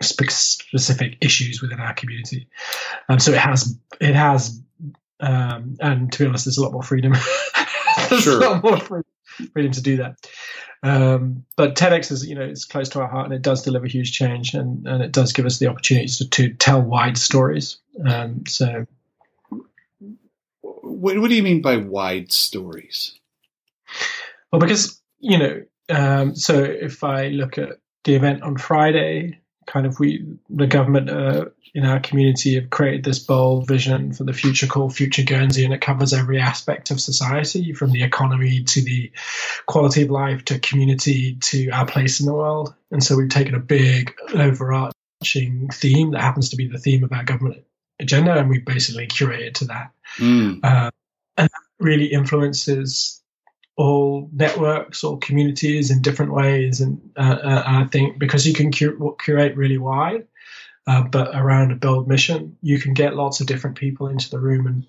specific 0.00 1.16
issues 1.20 1.60
within 1.60 1.80
our 1.80 1.94
community. 1.94 2.48
Um, 3.08 3.18
so 3.18 3.32
it 3.32 3.38
has 3.38 3.76
it 4.00 4.14
has, 4.14 4.60
um, 5.18 5.76
and 5.80 6.12
to 6.12 6.18
be 6.20 6.26
honest, 6.26 6.44
there's 6.44 6.58
a 6.58 6.62
lot 6.62 6.72
more 6.72 6.82
freedom. 6.84 7.14
there's 8.10 8.22
sure. 8.22 8.44
a 8.44 8.50
lot 8.50 8.62
more 8.62 9.04
freedom 9.52 9.72
to 9.72 9.82
do 9.82 9.96
that. 9.98 10.16
Um, 10.82 11.44
but 11.56 11.76
TEDx 11.76 12.10
is, 12.10 12.26
you 12.26 12.34
know, 12.34 12.42
it's 12.42 12.64
close 12.64 12.88
to 12.90 13.00
our 13.00 13.06
heart 13.06 13.26
and 13.26 13.34
it 13.34 13.42
does 13.42 13.62
deliver 13.62 13.86
huge 13.86 14.12
change 14.12 14.54
and, 14.54 14.86
and 14.86 15.02
it 15.02 15.12
does 15.12 15.32
give 15.32 15.46
us 15.46 15.58
the 15.58 15.68
opportunity 15.68 16.08
to, 16.08 16.28
to 16.30 16.52
tell 16.54 16.82
wide 16.82 17.16
stories. 17.16 17.78
Um, 18.04 18.44
so, 18.46 18.86
what, 20.60 21.18
what 21.18 21.28
do 21.28 21.34
you 21.36 21.42
mean 21.42 21.62
by 21.62 21.76
wide 21.76 22.32
stories? 22.32 23.18
Well, 24.50 24.60
because 24.60 25.00
you 25.20 25.38
know, 25.38 25.62
um, 25.88 26.34
so 26.34 26.62
if 26.62 27.04
I 27.04 27.28
look 27.28 27.58
at 27.58 27.78
the 28.04 28.14
event 28.14 28.42
on 28.42 28.56
Friday, 28.56 29.38
kind 29.66 29.86
of 29.86 29.98
we, 29.98 30.24
the 30.50 30.66
government 30.66 31.10
uh, 31.10 31.46
in 31.74 31.84
our 31.84 32.00
community 32.00 32.54
have 32.54 32.70
created 32.70 33.04
this 33.04 33.18
bold 33.18 33.66
vision 33.66 34.12
for 34.12 34.24
the 34.24 34.32
future 34.32 34.66
called 34.66 34.94
Future 34.94 35.22
Guernsey, 35.22 35.64
and 35.64 35.72
it 35.72 35.80
covers 35.80 36.12
every 36.12 36.40
aspect 36.40 36.90
of 36.90 37.00
society 37.00 37.72
from 37.72 37.92
the 37.92 38.02
economy 38.02 38.62
to 38.64 38.82
the 38.82 39.10
quality 39.66 40.02
of 40.02 40.10
life 40.10 40.44
to 40.46 40.58
community 40.58 41.36
to 41.36 41.70
our 41.70 41.86
place 41.86 42.20
in 42.20 42.26
the 42.26 42.34
world. 42.34 42.74
And 42.90 43.02
so 43.02 43.16
we've 43.16 43.30
taken 43.30 43.54
a 43.54 43.60
big 43.60 44.14
overarching 44.34 45.68
theme 45.72 46.10
that 46.10 46.20
happens 46.20 46.50
to 46.50 46.56
be 46.56 46.66
the 46.66 46.78
theme 46.78 47.04
of 47.04 47.12
our 47.12 47.24
government 47.24 47.64
agenda, 48.00 48.34
and 48.34 48.50
we've 48.50 48.64
basically 48.64 49.06
curated 49.06 49.54
to 49.54 49.64
that. 49.66 49.92
Mm. 50.18 50.60
Uh, 50.62 50.90
and 51.38 51.48
that 51.48 51.62
really 51.80 52.06
influences 52.06 53.21
all 53.76 54.28
networks 54.32 55.02
or 55.02 55.18
communities 55.18 55.90
in 55.90 56.02
different 56.02 56.32
ways. 56.32 56.80
And, 56.80 57.00
uh, 57.16 57.38
uh, 57.42 57.62
I 57.66 57.84
think 57.84 58.18
because 58.18 58.46
you 58.46 58.54
can 58.54 58.70
cur- 58.70 58.96
curate 59.24 59.56
really 59.56 59.78
wide, 59.78 60.26
uh, 60.86 61.02
but 61.02 61.30
around 61.34 61.72
a 61.72 61.76
build 61.76 62.08
mission, 62.08 62.56
you 62.62 62.78
can 62.78 62.94
get 62.94 63.16
lots 63.16 63.40
of 63.40 63.46
different 63.46 63.76
people 63.76 64.08
into 64.08 64.30
the 64.30 64.38
room 64.38 64.66
and 64.66 64.86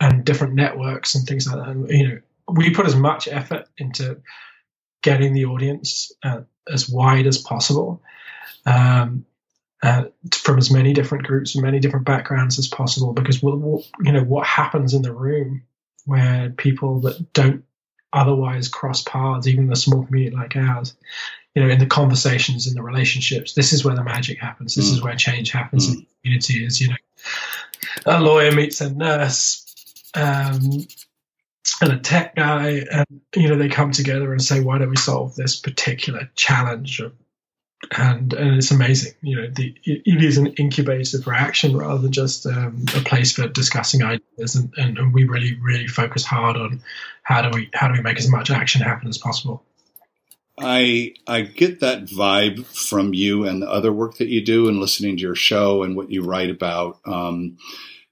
and 0.00 0.24
different 0.24 0.54
networks 0.54 1.14
and 1.14 1.26
things 1.26 1.46
like 1.46 1.56
that. 1.56 1.68
And 1.68 1.88
you 1.88 2.08
know, 2.08 2.18
we 2.48 2.74
put 2.74 2.86
as 2.86 2.96
much 2.96 3.28
effort 3.28 3.68
into 3.78 4.20
getting 5.02 5.32
the 5.32 5.44
audience 5.44 6.10
uh, 6.24 6.40
as 6.68 6.88
wide 6.88 7.26
as 7.26 7.38
possible. 7.38 8.02
Um, 8.66 9.26
uh, 9.82 10.04
from 10.32 10.58
as 10.58 10.70
many 10.70 10.92
different 10.92 11.26
groups 11.26 11.56
and 11.56 11.64
many 11.64 11.80
different 11.80 12.06
backgrounds 12.06 12.56
as 12.56 12.68
possible, 12.68 13.12
because 13.12 13.42
we'll, 13.42 13.56
we'll, 13.56 13.84
you 14.00 14.12
know 14.12 14.22
what 14.22 14.46
happens 14.46 14.94
in 14.94 15.02
the 15.02 15.12
room 15.12 15.62
where 16.04 16.50
people 16.50 17.00
that 17.00 17.32
don't 17.32 17.64
otherwise 18.12 18.68
cross 18.68 19.02
paths, 19.02 19.48
even 19.48 19.64
in 19.64 19.72
a 19.72 19.76
small 19.76 20.04
community 20.04 20.36
like 20.36 20.56
ours, 20.56 20.94
you 21.54 21.62
know, 21.62 21.68
in 21.68 21.78
the 21.78 21.86
conversations, 21.86 22.66
in 22.66 22.74
the 22.74 22.82
relationships, 22.82 23.54
this 23.54 23.72
is 23.72 23.84
where 23.84 23.94
the 23.94 24.04
magic 24.04 24.38
happens. 24.38 24.74
This 24.74 24.90
mm. 24.90 24.92
is 24.92 25.02
where 25.02 25.14
change 25.16 25.50
happens 25.50 25.86
mm. 25.86 25.92
in 25.92 26.00
the 26.00 26.06
community. 26.22 26.64
Is 26.64 26.80
you 26.80 26.88
know, 26.88 26.96
a 28.06 28.20
lawyer 28.20 28.52
meets 28.52 28.80
a 28.80 28.92
nurse. 28.92 29.58
Um, 30.14 30.86
and 31.80 31.92
a 31.92 31.98
tech 31.98 32.34
guy, 32.34 32.84
and 32.90 33.06
you 33.36 33.48
know 33.48 33.56
they 33.56 33.68
come 33.68 33.92
together 33.92 34.32
and 34.32 34.42
say, 34.42 34.60
"Why 34.60 34.78
don't 34.78 34.90
we 34.90 34.96
solve 34.96 35.34
this 35.34 35.58
particular 35.58 36.28
challenge 36.34 37.00
and 37.90 38.32
and 38.32 38.56
it's 38.56 38.70
amazing. 38.70 39.14
You 39.22 39.36
know, 39.36 39.46
the, 39.48 39.74
it 39.84 40.22
is 40.22 40.38
an 40.38 40.48
incubator 40.54 41.20
for 41.20 41.34
action 41.34 41.76
rather 41.76 42.00
than 42.00 42.12
just 42.12 42.46
um, 42.46 42.84
a 42.96 43.00
place 43.00 43.32
for 43.32 43.48
discussing 43.48 44.02
ideas. 44.02 44.54
And, 44.54 44.72
and, 44.76 45.12
we 45.12 45.24
really 45.24 45.58
really 45.60 45.88
focus 45.88 46.24
hard 46.24 46.56
on 46.56 46.82
how 47.22 47.42
do 47.42 47.50
we 47.56 47.70
how 47.74 47.88
do 47.88 47.94
we 47.94 48.02
make 48.02 48.18
as 48.18 48.28
much 48.28 48.50
action 48.50 48.82
happen 48.82 49.08
as 49.08 49.18
possible. 49.18 49.64
I 50.58 51.14
I 51.26 51.42
get 51.42 51.80
that 51.80 52.04
vibe 52.04 52.64
from 52.66 53.14
you 53.14 53.44
and 53.44 53.62
the 53.62 53.70
other 53.70 53.92
work 53.92 54.18
that 54.18 54.28
you 54.28 54.44
do, 54.44 54.68
and 54.68 54.78
listening 54.78 55.16
to 55.16 55.22
your 55.22 55.34
show 55.34 55.82
and 55.82 55.96
what 55.96 56.10
you 56.10 56.22
write 56.22 56.50
about. 56.50 57.00
Um, 57.04 57.58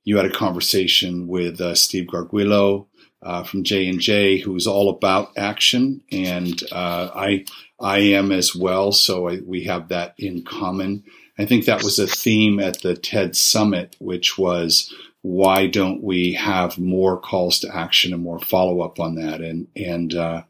you 0.03 0.17
had 0.17 0.27
a 0.27 0.31
conversation 0.31 1.29
with 1.29 1.61
uh, 1.61 1.75
Steve 1.75 2.07
Garguilo 2.07 2.87
uh, 3.23 3.45
from 3.45 3.65
J 3.65 3.89
and 3.89 4.01
J, 4.01 4.39
who's 4.39 4.67
all 4.67 4.89
about 4.89 5.33
action, 5.37 6.03
and 6.11 6.61
uh, 6.73 7.11
I 7.15 7.45
I 7.79 7.99
am 7.99 8.33
as 8.33 8.55
well. 8.55 8.93
So 8.93 9.29
I, 9.29 9.41
we 9.45 9.65
have 9.65 9.89
that 9.89 10.15
in 10.19 10.43
common. 10.43 11.05
I 11.39 11.47
think 11.47 11.65
that 11.65 11.83
was 11.83 11.99
a 11.99 12.07
theme 12.07 12.61
at 12.61 12.83
the 12.83 12.95
TED 12.95 13.37
Summit, 13.37 13.97
which 13.99 14.37
was 14.37 14.93
why 15.23 15.67
don't 15.67 16.03
we 16.03 16.35
have 16.35 16.79
more 16.79 17.21
calls 17.21 17.61
to 17.61 17.75
action 17.75 18.13
and 18.13 18.23
more 18.23 18.41
follow 18.41 18.81
up 18.81 19.01
on 19.01 19.17
that? 19.17 19.41
And 19.41 19.69
and 19.77 20.15
uh, 20.15 20.43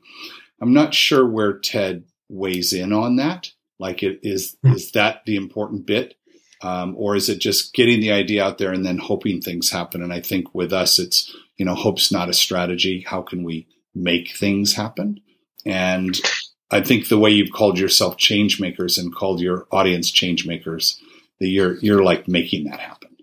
I'm 0.60 0.72
not 0.72 0.94
sure 0.94 1.26
where 1.26 1.58
TED 1.58 2.04
weighs 2.28 2.72
in 2.72 2.92
on 2.92 3.16
that. 3.16 3.52
Like, 3.78 4.02
it 4.02 4.20
is 4.22 4.56
hmm. 4.62 4.72
is 4.74 4.92
that 4.92 5.22
the 5.26 5.36
important 5.36 5.86
bit? 5.86 6.14
Um, 6.62 6.94
or 6.98 7.16
is 7.16 7.30
it 7.30 7.38
just 7.38 7.72
getting 7.72 8.00
the 8.00 8.12
idea 8.12 8.44
out 8.44 8.58
there 8.58 8.70
and 8.70 8.84
then 8.84 8.98
hoping 8.98 9.40
things 9.40 9.70
happen? 9.70 10.02
And 10.02 10.12
I 10.12 10.20
think 10.20 10.54
with 10.54 10.74
us, 10.74 10.98
it's 10.98 11.34
you 11.60 11.66
know, 11.66 11.74
hope's 11.74 12.10
not 12.10 12.30
a 12.30 12.32
strategy. 12.32 13.04
How 13.06 13.20
can 13.20 13.44
we 13.44 13.68
make 13.94 14.34
things 14.34 14.72
happen? 14.72 15.20
And 15.66 16.18
I 16.70 16.80
think 16.80 17.08
the 17.08 17.18
way 17.18 17.28
you've 17.32 17.52
called 17.52 17.78
yourself 17.78 18.16
change 18.16 18.58
makers 18.58 18.96
and 18.96 19.14
called 19.14 19.42
your 19.42 19.66
audience 19.70 20.10
change 20.10 20.46
makers, 20.46 20.98
that 21.38 21.48
you're 21.48 21.76
you're 21.80 22.02
like 22.02 22.26
making 22.26 22.64
that 22.64 22.80
happen. 22.80 23.14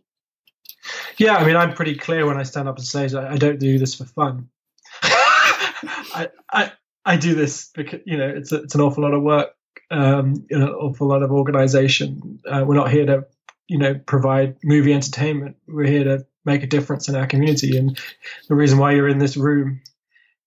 Yeah, 1.17 1.37
I 1.37 1.47
mean, 1.47 1.55
I'm 1.55 1.73
pretty 1.73 1.95
clear 1.95 2.27
when 2.27 2.37
I 2.37 2.43
stand 2.43 2.69
up 2.69 2.77
and 2.77 2.85
say 2.85 3.05
I, 3.05 3.37
don't 3.37 3.59
do 3.59 3.79
this 3.79 3.95
for 3.95 4.05
fun. 4.05 4.49
I, 5.01 6.29
I 6.53 6.71
I 7.05 7.17
do 7.17 7.33
this 7.33 7.71
because 7.73 8.01
you 8.05 8.17
know 8.17 8.29
it's 8.29 8.51
a, 8.51 8.61
it's 8.61 8.75
an 8.75 8.81
awful 8.81 9.01
lot 9.01 9.15
of 9.15 9.23
work, 9.23 9.49
um, 9.89 10.45
an 10.51 10.61
awful 10.61 11.07
lot 11.07 11.23
of 11.23 11.31
organization. 11.31 12.39
Uh, 12.47 12.63
we're 12.67 12.75
not 12.75 12.91
here 12.91 13.07
to 13.07 13.25
you 13.67 13.79
know 13.79 13.95
provide 13.95 14.57
movie 14.63 14.93
entertainment. 14.93 15.55
We're 15.67 15.87
here 15.87 16.03
to 16.03 16.27
make 16.47 16.63
a 16.63 16.67
difference 16.67 17.09
in 17.09 17.15
our 17.15 17.27
community, 17.27 17.77
and 17.77 17.99
the 18.49 18.55
reason 18.55 18.79
why 18.79 18.93
you're 18.93 19.07
in 19.07 19.19
this 19.19 19.37
room 19.37 19.81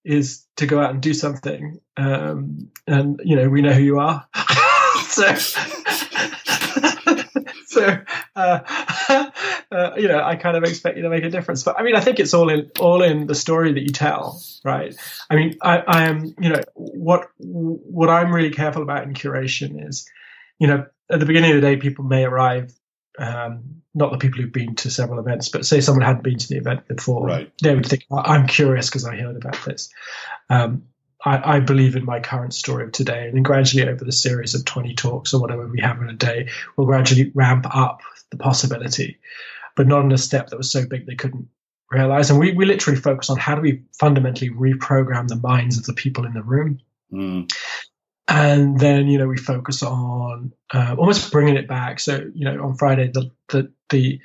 is 0.04 0.45
to 0.57 0.66
go 0.66 0.80
out 0.80 0.90
and 0.90 1.00
do 1.00 1.14
something. 1.14 1.78
Um, 1.97 2.71
and 2.87 3.21
you 3.23 3.37
know, 3.37 3.49
we 3.49 3.62
know 3.62 3.73
who 3.73 3.83
you 3.83 4.00
are. 4.00 4.26
so, 5.07 5.35
so 7.66 7.99
uh, 8.35 8.61
uh, 9.73 9.90
you 9.97 10.09
know, 10.09 10.21
I 10.23 10.37
kind 10.37 10.57
of 10.57 10.64
expect 10.64 10.97
you 10.97 11.02
to 11.02 11.11
make 11.11 11.25
a 11.25 11.30
difference. 11.30 11.62
But 11.62 11.78
I 11.78 11.83
mean, 11.83 11.95
I 11.95 12.00
think 12.00 12.19
it's 12.19 12.35
all 12.35 12.49
in 12.49 12.71
all 12.80 13.02
in 13.02 13.26
the 13.26 13.35
story 13.35 13.75
that 13.75 13.83
you 13.83 13.90
tell, 13.90 14.40
right? 14.64 14.95
I 15.28 15.37
mean, 15.37 15.57
I, 15.62 15.78
I 15.78 16.09
am, 16.09 16.35
you 16.40 16.50
know, 16.50 16.62
what 16.75 17.28
what 17.37 18.11
I'm 18.11 18.35
really 18.35 18.50
careful 18.50 18.83
about 18.83 19.04
in 19.04 19.14
curation 19.14 19.87
is, 19.87 20.09
you 20.59 20.66
know, 20.66 20.87
at 21.11 21.21
the 21.21 21.26
beginning 21.26 21.50
of 21.50 21.57
the 21.57 21.62
day, 21.62 21.76
people 21.76 22.04
may 22.04 22.25
arrive 22.25 22.73
um, 23.20 23.82
not 23.94 24.12
the 24.12 24.18
people 24.18 24.40
who've 24.40 24.52
been 24.52 24.74
to 24.76 24.90
several 24.90 25.20
events, 25.20 25.48
but 25.48 25.66
say 25.66 25.80
someone 25.80 26.04
hadn't 26.04 26.24
been 26.24 26.38
to 26.38 26.48
the 26.48 26.56
event 26.56 26.88
before, 26.88 27.26
right. 27.26 27.52
they 27.62 27.74
would 27.74 27.86
think, 27.86 28.06
I'm 28.10 28.46
curious 28.46 28.88
because 28.88 29.04
I 29.04 29.16
heard 29.16 29.36
about 29.36 29.62
this. 29.64 29.90
Um, 30.48 30.84
I, 31.24 31.56
I, 31.56 31.60
believe 31.60 31.96
in 31.96 32.04
my 32.06 32.20
current 32.20 32.54
story 32.54 32.84
of 32.84 32.92
today. 32.92 33.26
And 33.26 33.34
then 33.34 33.42
gradually 33.42 33.86
over 33.86 34.04
the 34.04 34.12
series 34.12 34.54
of 34.54 34.64
20 34.64 34.94
talks 34.94 35.34
or 35.34 35.40
whatever 35.40 35.66
we 35.66 35.82
have 35.82 36.00
in 36.00 36.08
a 36.08 36.14
day, 36.14 36.48
we'll 36.76 36.86
gradually 36.86 37.30
ramp 37.34 37.66
up 37.74 38.00
the 38.30 38.38
possibility, 38.38 39.18
but 39.76 39.86
not 39.86 40.04
in 40.04 40.12
a 40.12 40.18
step 40.18 40.48
that 40.48 40.56
was 40.56 40.72
so 40.72 40.86
big 40.86 41.06
they 41.06 41.16
couldn't 41.16 41.48
realize. 41.90 42.30
And 42.30 42.38
we, 42.38 42.52
we 42.52 42.64
literally 42.64 42.98
focus 42.98 43.28
on 43.28 43.36
how 43.36 43.54
do 43.54 43.60
we 43.60 43.82
fundamentally 43.98 44.50
reprogram 44.50 45.28
the 45.28 45.36
minds 45.36 45.76
of 45.76 45.84
the 45.84 45.92
people 45.92 46.24
in 46.24 46.32
the 46.32 46.42
room. 46.42 46.80
Mm 47.12 47.52
and 48.30 48.78
then 48.78 49.08
you 49.08 49.18
know 49.18 49.26
we 49.26 49.37
focus 49.37 49.82
on 49.82 50.52
uh, 50.72 50.94
almost 50.96 51.30
bringing 51.32 51.56
it 51.56 51.68
back. 51.68 52.00
So 52.00 52.30
you 52.32 52.44
know 52.44 52.64
on 52.64 52.76
Friday 52.76 53.08
the 53.08 53.30
the 53.49 53.72
the 53.90 54.20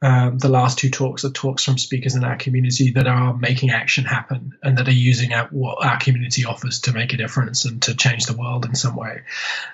um, 0.00 0.38
the 0.38 0.48
last 0.48 0.78
two 0.78 0.90
talks 0.90 1.24
are 1.24 1.30
talks 1.30 1.62
from 1.62 1.78
speakers 1.78 2.16
in 2.16 2.24
our 2.24 2.36
community 2.36 2.90
that 2.92 3.06
are 3.06 3.36
making 3.36 3.70
action 3.70 4.04
happen 4.04 4.58
and 4.60 4.76
that 4.78 4.88
are 4.88 4.92
using 4.92 5.32
our, 5.32 5.46
what 5.52 5.86
our 5.86 5.96
community 6.00 6.44
offers 6.44 6.80
to 6.80 6.92
make 6.92 7.12
a 7.12 7.16
difference 7.16 7.66
and 7.66 7.80
to 7.82 7.94
change 7.94 8.24
the 8.26 8.36
world 8.36 8.64
in 8.64 8.74
some 8.74 8.96
way. 8.96 9.20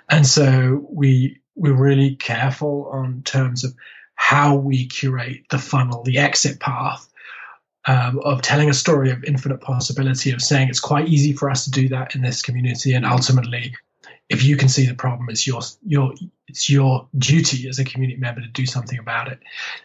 And 0.07 0.27
so 0.27 0.87
we 0.91 1.41
we're 1.55 1.73
really 1.73 2.17
careful 2.17 2.91
on 2.93 3.23
terms 3.23 3.65
of 3.65 3.75
how 4.15 4.57
we 4.57 4.89
curate 4.89 5.45
the 5.49 5.59
funnel, 5.59 6.03
the 6.03 6.19
exit 6.19 6.61
path 6.61 7.09
um, 7.89 8.21
of 8.21 8.43
telling 8.43 8.69
a 8.69 8.75
story 8.75 9.11
of 9.11 9.25
infinite 9.25 9.61
possibility, 9.61 10.31
of 10.31 10.43
saying 10.43 10.69
it's 10.69 10.79
quite 10.79 11.09
easy 11.09 11.33
for 11.33 11.51
us 11.51 11.65
to 11.65 11.71
do 11.71 11.89
that 11.89 12.15
in 12.15 12.21
this 12.21 12.43
community, 12.43 12.93
and 12.93 13.07
ultimately, 13.07 13.75
if 14.29 14.45
you 14.45 14.57
can 14.57 14.69
see 14.69 14.87
the 14.87 14.95
problem, 14.95 15.29
it's 15.31 15.47
your 15.47 15.63
your 15.85 16.13
it's 16.47 16.69
your 16.69 17.09
duty 17.17 17.67
as 17.69 17.79
a 17.79 17.85
community 17.85 18.21
member 18.21 18.43
to 18.43 18.49
do 18.49 18.67
something 18.67 18.99
about 18.99 19.33
it, 19.33 19.41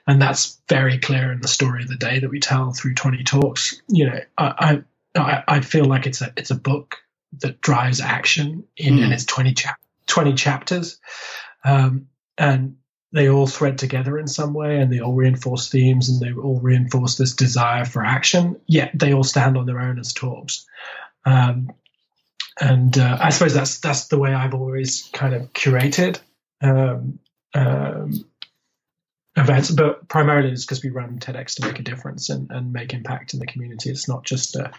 and 0.06 0.22
that's 0.22 0.62
very 0.68 1.00
clear 1.00 1.32
in 1.32 1.42
the 1.42 1.48
story 1.48 1.82
of 1.82 1.88
the 1.88 1.96
day 1.96 2.20
that 2.20 2.30
we 2.30 2.42
tell 2.42 2.74
through 2.74 2.94
twenty 2.94 3.24
talks. 3.24 3.82
You 3.88 4.08
know, 4.08 4.20
I 4.38 4.84
I, 5.16 5.44
I 5.48 5.62
feel 5.62 5.86
like 5.86 6.06
it's 6.06 6.22
a 6.22 6.34
it's 6.36 6.52
a 6.52 6.56
book 6.56 6.98
that 7.40 7.62
drives 7.62 8.00
action 8.00 8.66
in, 8.78 8.96
mm. 8.96 9.06
in 9.06 9.12
its 9.12 9.26
20, 9.26 9.54
chap- 9.56 9.80
20 10.06 10.34
chapters, 10.36 11.00
um, 11.64 12.08
and 12.38 12.76
they 13.14 13.30
all 13.30 13.48
thread 13.48 13.78
together 13.78 14.18
in 14.18 14.28
some 14.28 14.54
way 14.54 14.80
and 14.80 14.92
they 14.92 15.00
all 15.00 15.14
reinforce 15.14 15.70
themes 15.70 16.10
and 16.10 16.20
they 16.20 16.34
all 16.34 16.60
reinforce 16.60 17.16
this 17.16 17.36
desire 17.36 17.86
for 17.86 18.04
action, 18.04 18.60
yet 18.66 18.92
they 18.94 19.14
all 19.14 19.24
stand 19.24 19.56
on 19.56 19.68
their 19.68 19.80
own 19.80 20.00
as 20.00 20.14
talks. 20.14 20.66
Um, 21.24 21.72
and 22.60 22.98
uh, 22.98 23.18
I 23.22 23.30
suppose 23.30 23.54
that's 23.54 23.80
that's 23.80 24.08
the 24.08 24.18
way 24.18 24.34
I've 24.34 24.54
always 24.54 25.10
kind 25.14 25.34
of 25.34 25.54
curated 25.54 26.20
um, 26.62 27.20
um, 27.54 28.26
events, 29.36 29.72
but 29.72 30.08
primarily 30.08 30.52
it's 30.52 30.66
because 30.66 30.84
we 30.84 30.90
run 30.90 31.20
TEDx 31.20 31.56
to 31.56 31.68
make 31.68 31.80
a 31.80 31.84
difference 31.84 32.30
and, 32.30 32.50
and 32.52 32.74
make 32.74 32.94
impact 32.94 33.34
in 33.34 33.40
the 33.40 33.48
community. 33.48 33.90
It's 33.90 34.08
not 34.08 34.26
just, 34.26 34.56
uh, 34.56 34.70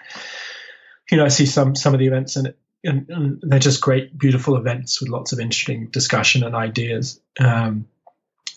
you 1.10 1.16
know, 1.16 1.24
I 1.24 1.28
see 1.28 1.46
some 1.46 1.74
some 1.74 1.94
of 1.94 2.00
the 2.00 2.06
events 2.06 2.36
and 2.36 2.54
and, 2.84 3.08
and 3.08 3.38
they're 3.42 3.58
just 3.58 3.80
great, 3.80 4.16
beautiful 4.16 4.56
events 4.56 5.00
with 5.00 5.08
lots 5.08 5.32
of 5.32 5.40
interesting 5.40 5.86
discussion 5.86 6.44
and 6.44 6.54
ideas. 6.54 7.20
Um, 7.40 7.86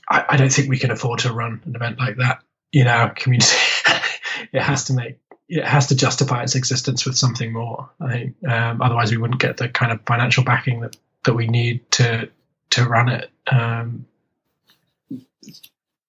I, 0.10 0.26
I, 0.30 0.38
don't 0.38 0.52
think 0.52 0.70
we 0.70 0.80
can 0.80 0.92
afford 0.92 1.20
to 1.20 1.34
run 1.34 1.62
an 1.66 1.76
event 1.76 2.00
like 2.00 2.18
that 2.18 2.42
in 2.72 2.88
our 2.88 3.10
community. 3.10 3.56
it 4.54 4.62
has 4.62 4.86
to 4.86 4.94
make 4.94 5.20
it 5.50 5.64
has 5.64 5.88
to 5.88 5.96
justify 5.96 6.44
its 6.44 6.56
existence 6.56 7.06
with 7.06 7.18
something 7.18 7.54
more. 7.54 7.90
I 8.02 8.12
think 8.12 8.36
um, 8.48 8.82
otherwise 8.82 9.12
we 9.12 9.18
wouldn't 9.18 9.40
get 9.40 9.58
the 9.58 9.70
kind 9.70 9.92
of 9.92 10.02
financial 10.06 10.44
backing 10.44 10.82
that, 10.82 10.98
that 11.24 11.34
we 11.34 11.48
need 11.48 11.90
to 11.92 12.30
to 12.72 12.86
run 12.86 13.10
it. 13.10 13.30
Um, 13.50 14.06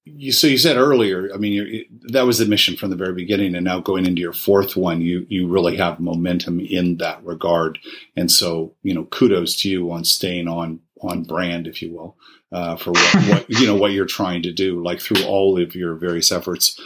you, 0.04 0.32
so 0.32 0.46
you 0.46 0.58
said 0.58 0.76
earlier, 0.76 1.30
I 1.32 1.36
mean, 1.36 1.84
that 2.08 2.26
was 2.26 2.38
the 2.38 2.46
mission 2.46 2.76
from 2.76 2.90
the 2.90 2.96
very 2.96 3.12
beginning, 3.12 3.54
and 3.54 3.64
now 3.64 3.78
going 3.78 4.06
into 4.06 4.20
your 4.20 4.32
fourth 4.32 4.76
one, 4.76 5.00
you 5.00 5.26
you 5.28 5.46
really 5.46 5.76
have 5.76 6.00
momentum 6.00 6.60
in 6.60 6.96
that 6.96 7.24
regard, 7.24 7.78
and 8.16 8.30
so 8.30 8.74
you 8.82 8.94
know, 8.94 9.04
kudos 9.04 9.54
to 9.56 9.70
you 9.70 9.92
on 9.92 10.04
staying 10.04 10.48
on 10.48 10.80
on 11.00 11.24
brand, 11.24 11.66
if 11.66 11.82
you 11.82 11.92
will, 11.92 12.16
uh, 12.52 12.76
for 12.76 12.92
what, 12.92 13.14
what 13.28 13.50
you 13.50 13.66
know 13.66 13.76
what 13.76 13.92
you're 13.92 14.06
trying 14.06 14.42
to 14.42 14.52
do, 14.52 14.82
like 14.82 15.00
through 15.00 15.24
all 15.24 15.60
of 15.60 15.74
your 15.74 15.94
various 15.94 16.32
efforts. 16.32 16.80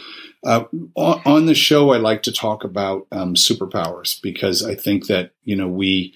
Uh, 0.45 0.65
on, 0.95 1.21
on, 1.25 1.45
the 1.45 1.55
show, 1.55 1.91
I 1.91 1.97
like 1.97 2.23
to 2.23 2.31
talk 2.31 2.65
about 2.65 3.07
um, 3.11 3.33
superpowers 3.35 4.21
because 4.21 4.63
I 4.63 4.75
think 4.75 5.07
that 5.07 5.31
you 5.43 5.55
know 5.55 5.67
we 5.67 6.13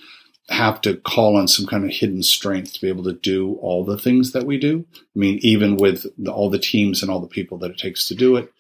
have 0.50 0.80
to 0.82 0.96
call 0.96 1.36
on 1.36 1.48
some 1.48 1.66
kind 1.66 1.84
of 1.84 1.92
hidden 1.92 2.24
strength 2.24 2.74
to 2.74 2.82
be 2.82 2.88
able 2.88 3.04
to 3.04 3.14
do 3.14 3.56
all 3.56 3.84
the 3.84 3.98
things 3.98 4.32
that 4.32 4.46
we 4.46 4.58
do. 4.58 4.86
I 4.96 5.00
mean, 5.20 5.40
even 5.42 5.78
with 5.78 6.06
the, 6.18 6.32
all 6.32 6.50
the 6.50 6.60
teams 6.60 7.02
and 7.02 7.12
all 7.12 7.20
the 7.20 7.28
people 7.28 7.58
that 7.60 7.72
it 7.72 7.78
takes 7.78 8.08
to 8.08 8.16
do 8.16 8.36
it. 8.38 8.52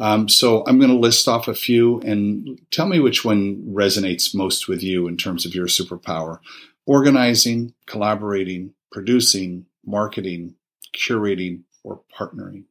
Um, 0.00 0.28
so 0.28 0.64
I'm 0.66 0.78
going 0.78 0.90
to 0.90 0.96
list 0.96 1.28
off 1.28 1.46
a 1.46 1.54
few 1.54 2.00
and 2.00 2.60
tell 2.70 2.86
me 2.86 2.98
which 2.98 3.24
one 3.24 3.62
resonates 3.68 4.34
most 4.34 4.68
with 4.68 4.82
you 4.82 5.06
in 5.06 5.16
terms 5.16 5.46
of 5.46 5.54
your 5.54 5.66
superpower. 5.66 6.40
Organizing, 6.86 7.74
collaborating, 7.86 8.74
producing, 8.94 9.66
marketing, 9.84 10.54
curating, 10.96 11.62
or 11.82 12.00
partnering. 12.16 12.62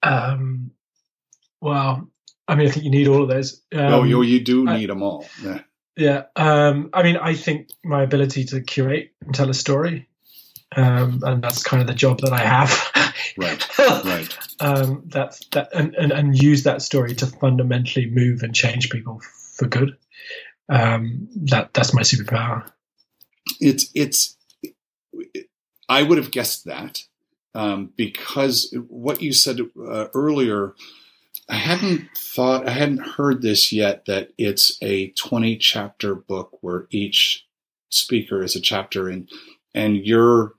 Um, 0.00 0.70
well, 1.60 2.08
I 2.46 2.54
mean, 2.54 2.68
I 2.68 2.70
think 2.70 2.84
you 2.84 2.90
need 2.90 3.08
all 3.08 3.22
of 3.22 3.28
those. 3.28 3.60
Um, 3.74 3.80
oh, 3.80 4.02
you, 4.04 4.22
you 4.22 4.40
do 4.40 4.64
need 4.64 4.84
I, 4.84 4.86
them 4.86 5.02
all. 5.02 5.26
Yeah. 5.42 5.60
Yeah, 5.94 6.22
um, 6.36 6.88
I 6.94 7.02
mean, 7.02 7.18
I 7.18 7.34
think 7.34 7.68
my 7.84 8.02
ability 8.02 8.44
to 8.46 8.62
curate 8.62 9.12
and 9.20 9.34
tell 9.34 9.50
a 9.50 9.54
story, 9.54 10.08
um, 10.74 11.20
and 11.22 11.44
that's 11.44 11.62
kind 11.62 11.82
of 11.82 11.86
the 11.86 11.92
job 11.92 12.20
that 12.20 12.32
I 12.32 12.38
have. 12.38 13.14
right, 13.36 13.78
right. 13.78 14.38
Um, 14.58 15.02
that's 15.04 15.44
that, 15.48 15.68
and, 15.74 15.94
and, 15.96 16.10
and 16.10 16.42
use 16.42 16.62
that 16.62 16.80
story 16.80 17.14
to 17.16 17.26
fundamentally 17.26 18.06
move 18.06 18.42
and 18.42 18.54
change 18.54 18.88
people 18.88 19.20
for 19.54 19.68
good. 19.68 19.98
Um, 20.70 21.28
that 21.50 21.74
that's 21.74 21.92
my 21.92 22.00
superpower. 22.00 22.66
It's 23.62 23.90
it's. 23.94 24.36
I 25.88 26.02
would 26.02 26.18
have 26.18 26.30
guessed 26.30 26.64
that 26.64 27.04
um, 27.54 27.92
because 27.96 28.74
what 28.88 29.20
you 29.20 29.32
said 29.32 29.60
uh, 29.60 30.06
earlier 30.14 30.74
I 31.48 31.56
hadn't 31.56 32.08
thought, 32.16 32.68
I 32.68 32.72
hadn't 32.72 33.06
heard 33.06 33.42
this 33.42 33.72
yet 33.72 34.06
that 34.06 34.30
it's 34.38 34.78
a 34.80 35.08
20 35.10 35.56
chapter 35.58 36.14
book 36.14 36.58
where 36.60 36.86
each 36.90 37.46
speaker 37.90 38.42
is 38.42 38.56
a 38.56 38.60
chapter 38.60 39.08
and, 39.08 39.28
and 39.74 39.96
you're, 39.96 40.54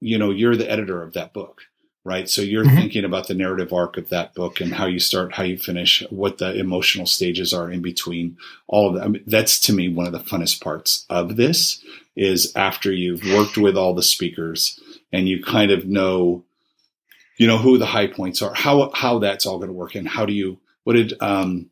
you 0.00 0.18
know, 0.18 0.30
you're 0.30 0.56
the 0.56 0.70
editor 0.70 1.02
of 1.02 1.12
that 1.12 1.32
book, 1.32 1.62
right? 2.04 2.28
So 2.28 2.42
you're 2.42 2.64
mm-hmm. 2.64 2.76
thinking 2.76 3.04
about 3.04 3.28
the 3.28 3.34
narrative 3.34 3.72
arc 3.72 3.96
of 3.96 4.08
that 4.08 4.34
book 4.34 4.60
and 4.60 4.74
how 4.74 4.86
you 4.86 4.98
start, 4.98 5.34
how 5.34 5.44
you 5.44 5.56
finish, 5.56 6.02
what 6.10 6.38
the 6.38 6.54
emotional 6.54 7.06
stages 7.06 7.54
are 7.54 7.70
in 7.70 7.80
between 7.80 8.36
all 8.66 8.88
of 8.88 8.94
that. 8.94 9.04
I 9.04 9.08
mean, 9.08 9.22
that's 9.26 9.60
to 9.60 9.72
me 9.72 9.88
one 9.88 10.06
of 10.06 10.12
the 10.12 10.18
funnest 10.18 10.60
parts 10.60 11.06
of 11.08 11.36
this 11.36 11.82
is 12.16 12.54
after 12.56 12.92
you've 12.92 13.24
worked 13.24 13.56
with 13.56 13.76
all 13.76 13.94
the 13.94 14.02
speakers 14.02 14.80
and 15.12 15.28
you 15.28 15.42
kind 15.42 15.70
of 15.70 15.86
know 15.86 16.44
you 17.42 17.46
know 17.46 17.58
who 17.58 17.78
the 17.78 17.86
high 17.86 18.06
points 18.06 18.42
are, 18.42 18.54
how 18.54 18.90
how 18.94 19.18
that's 19.18 19.46
all 19.46 19.58
going 19.58 19.68
to 19.68 19.74
work, 19.74 19.96
and 19.96 20.06
how 20.06 20.26
do 20.26 20.32
you? 20.32 20.58
What 20.84 20.94
did 20.94 21.14
um, 21.20 21.70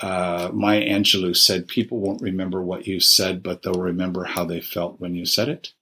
uh, 0.00 0.50
Maya 0.52 0.80
Angelou 0.88 1.36
said? 1.36 1.68
People 1.68 1.98
won't 1.98 2.22
remember 2.22 2.62
what 2.62 2.86
you 2.86 2.98
said, 2.98 3.42
but 3.42 3.62
they'll 3.62 3.74
remember 3.74 4.24
how 4.24 4.44
they 4.44 4.60
felt 4.60 5.00
when 5.00 5.14
you 5.14 5.26
said 5.26 5.50
it. 5.50 5.72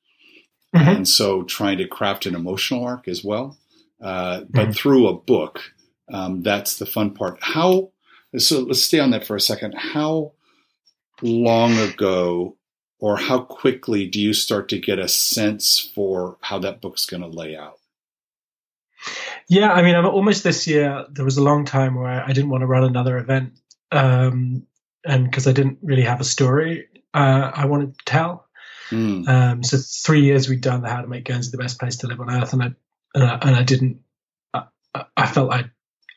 Mm-hmm. 0.75 0.88
And 0.88 1.09
so, 1.09 1.43
trying 1.43 1.79
to 1.79 1.87
craft 1.87 2.27
an 2.27 2.35
emotional 2.35 2.85
arc 2.85 3.07
as 3.07 3.23
well, 3.23 3.57
uh, 4.01 4.43
but 4.49 4.63
mm-hmm. 4.63 4.73
through 4.73 5.09
a 5.09 5.15
book. 5.15 5.61
Um, 6.13 6.43
that's 6.43 6.79
the 6.79 6.87
fun 6.87 7.15
part. 7.15 7.39
How? 7.41 7.93
So 8.37 8.61
let's 8.61 8.83
stay 8.83 8.99
on 8.99 9.11
that 9.11 9.27
for 9.27 9.37
a 9.37 9.41
second. 9.41 9.75
How 9.75 10.33
long 11.23 11.79
ago 11.79 12.57
or 12.99 13.17
how 13.17 13.41
quickly 13.41 14.07
do 14.07 14.21
you 14.21 14.33
start 14.33 14.69
to 14.71 14.79
get 14.79 14.99
a 14.99 15.09
sense 15.09 15.79
for 15.79 16.37
how 16.41 16.59
that 16.59 16.81
book's 16.81 17.07
going 17.07 17.23
to 17.23 17.29
lay 17.29 17.57
out? 17.57 17.79
Yeah, 19.49 19.73
I 19.73 19.83
mean, 19.83 19.95
I'm 19.95 20.07
almost 20.07 20.45
this 20.45 20.67
year. 20.67 21.07
There 21.11 21.25
was 21.25 21.39
a 21.39 21.43
long 21.43 21.65
time 21.65 21.95
where 21.95 22.23
I 22.23 22.33
didn't 22.33 22.51
want 22.51 22.63
to 22.63 22.67
run 22.67 22.85
another 22.85 23.17
event, 23.17 23.55
um, 23.91 24.67
and 25.05 25.25
because 25.25 25.47
I 25.47 25.53
didn't 25.53 25.79
really 25.83 26.03
have 26.03 26.21
a 26.21 26.25
story 26.25 26.89
uh, 27.15 27.51
I 27.55 27.67
wanted 27.67 27.99
to 27.99 28.05
tell. 28.05 28.47
Mm. 28.91 29.29
Um, 29.29 29.63
so 29.63 29.79
three 29.79 30.23
years 30.23 30.49
we'd 30.49 30.61
done 30.61 30.83
the 30.83 30.89
How 30.89 31.01
to 31.01 31.09
Make 31.09 31.25
Guernsey 31.25 31.51
the 31.51 31.59
Best 31.59 31.79
Place 31.79 31.97
to 31.99 32.07
Live 32.07 32.21
on 32.21 32.31
Earth, 32.31 32.53
and 32.53 32.63
I 32.63 32.73
and 33.14 33.25
I, 33.25 33.38
and 33.42 33.57
I 33.57 33.62
didn't. 33.62 34.01
I, 34.55 34.64
I, 35.16 35.27
felt 35.27 35.53
I 35.53 35.70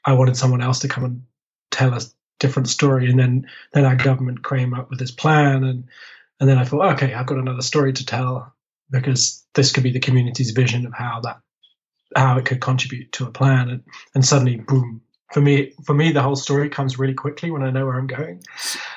I 0.06 0.14
wanted 0.14 0.38
someone 0.38 0.62
else 0.62 0.80
to 0.80 0.88
come 0.88 1.04
and 1.04 1.24
tell 1.72 1.94
a 1.94 2.02
different 2.40 2.70
story, 2.70 3.10
and 3.10 3.20
then 3.20 3.48
then 3.74 3.86
our 3.86 3.96
government 3.96 4.48
came 4.48 4.74
up 4.74 4.90
with 4.90 5.00
this 5.00 5.12
plan, 5.12 5.64
and 5.64 5.86
and 6.40 6.50
then 6.50 6.58
I 6.58 6.66
thought, 6.66 6.94
okay, 6.94 7.14
I've 7.14 7.26
got 7.26 7.38
another 7.38 7.62
story 7.62 7.94
to 7.94 8.06
tell 8.06 8.54
because 8.90 9.46
this 9.56 9.72
could 9.72 9.84
be 9.84 9.92
the 9.92 10.00
community's 10.00 10.52
vision 10.52 10.86
of 10.86 10.94
how 10.94 11.22
that 11.22 11.40
how 12.16 12.38
it 12.38 12.46
could 12.46 12.62
contribute 12.62 13.12
to 13.14 13.26
a 13.26 13.32
plan. 13.32 13.70
And, 13.70 13.84
and 14.14 14.26
suddenly 14.26 14.58
boom 14.58 15.02
for 15.34 15.42
me 15.42 15.74
for 15.84 15.94
me 15.94 16.12
the 16.12 16.22
whole 16.22 16.36
story 16.36 16.70
comes 16.70 17.00
really 17.00 17.16
quickly 17.16 17.50
when 17.50 17.64
i 17.64 17.72
know 17.72 17.86
where 17.86 17.98
i'm 17.98 18.08
going. 18.08 18.44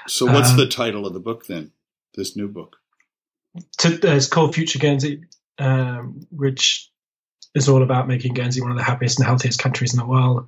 So 0.06 0.26
what's 0.26 0.50
um, 0.50 0.58
the 0.58 0.68
title 0.68 1.06
of 1.06 1.14
the 1.14 1.20
book 1.20 1.46
then? 1.46 1.72
This 2.14 2.36
new 2.36 2.48
book? 2.48 2.76
to, 3.78 3.88
uh, 3.88 4.14
it's 4.14 4.28
called 4.28 4.54
future 4.54 4.78
guernsey 4.78 5.24
um, 5.58 6.26
which 6.30 6.90
is 7.54 7.68
all 7.68 7.82
about 7.82 8.08
making 8.08 8.34
guernsey 8.34 8.60
one 8.60 8.70
of 8.70 8.76
the 8.76 8.82
happiest 8.82 9.18
and 9.18 9.26
healthiest 9.26 9.58
countries 9.58 9.92
in 9.92 9.98
the 9.98 10.06
world 10.06 10.46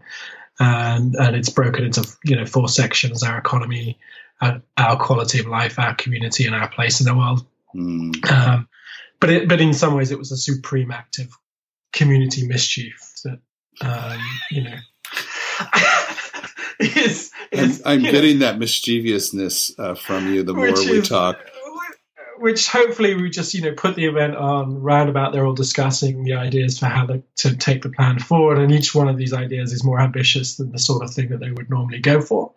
and, 0.61 1.15
and 1.15 1.37
it's 1.37 1.51
broken 1.51 1.85
into 1.85 2.07
you 2.25 2.37
know 2.37 2.47
four 2.47 2.69
sections 2.69 3.23
our 3.23 3.39
economy 3.39 3.99
our, 4.41 4.61
our 4.77 4.97
quality 4.97 5.39
of 5.39 5.47
life 5.47 5.79
our 5.79 5.95
community 5.95 6.47
and 6.47 6.55
our 6.55 6.69
place 6.69 7.01
in 7.01 7.07
the 7.07 7.15
world 7.15 7.47
mm. 7.75 8.31
um, 8.31 8.69
but 9.21 9.31
it, 9.31 9.49
but 9.49 9.61
in 9.61 9.75
some 9.75 9.95
ways 9.95 10.11
it 10.11 10.19
was 10.19 10.33
a 10.33 10.37
supreme 10.37 10.91
act 10.91 11.19
of 11.19 11.33
community 11.93 12.47
mischief 12.47 13.13
that 13.25 13.39
um, 13.81 14.21
you 14.51 14.63
know 14.63 14.77
is, 16.81 17.31
is 17.51 17.83
I'm, 17.85 17.97
I'm 17.99 18.03
getting 18.03 18.39
know, 18.39 18.47
that 18.47 18.59
mischievousness 18.59 19.79
uh, 19.79 19.95
from 19.95 20.33
you 20.33 20.43
the 20.43 20.55
more 20.55 20.73
we 20.73 21.03
talk. 21.03 21.39
Which 22.41 22.69
hopefully 22.69 23.15
we 23.15 23.31
just 23.31 23.55
you 23.55 23.63
know 23.63 23.73
put 23.73 23.97
the 23.97 24.07
event 24.07 24.37
on 24.37 24.81
roundabout. 24.81 25.33
They're 25.33 25.47
all 25.47 25.55
discussing 25.55 26.25
the 26.25 26.35
ideas 26.35 26.79
for 26.79 26.87
how 26.87 27.07
to, 27.07 27.23
to 27.37 27.57
take 27.57 27.83
the 27.83 27.91
plan 27.91 28.19
forward, 28.19 28.59
and 28.59 28.73
each 28.73 28.95
one 28.95 29.09
of 29.09 29.17
these 29.17 29.33
ideas 29.33 29.73
is 29.73 29.85
more 29.85 30.01
ambitious 30.01 30.57
than 30.57 30.71
the 30.73 30.79
sort 30.79 31.03
of 31.03 31.13
thing 31.13 31.31
that 31.31 31.41
they 31.41 31.51
would 31.51 31.71
normally 31.71 32.01
go 32.01 32.21
for. 32.21 32.53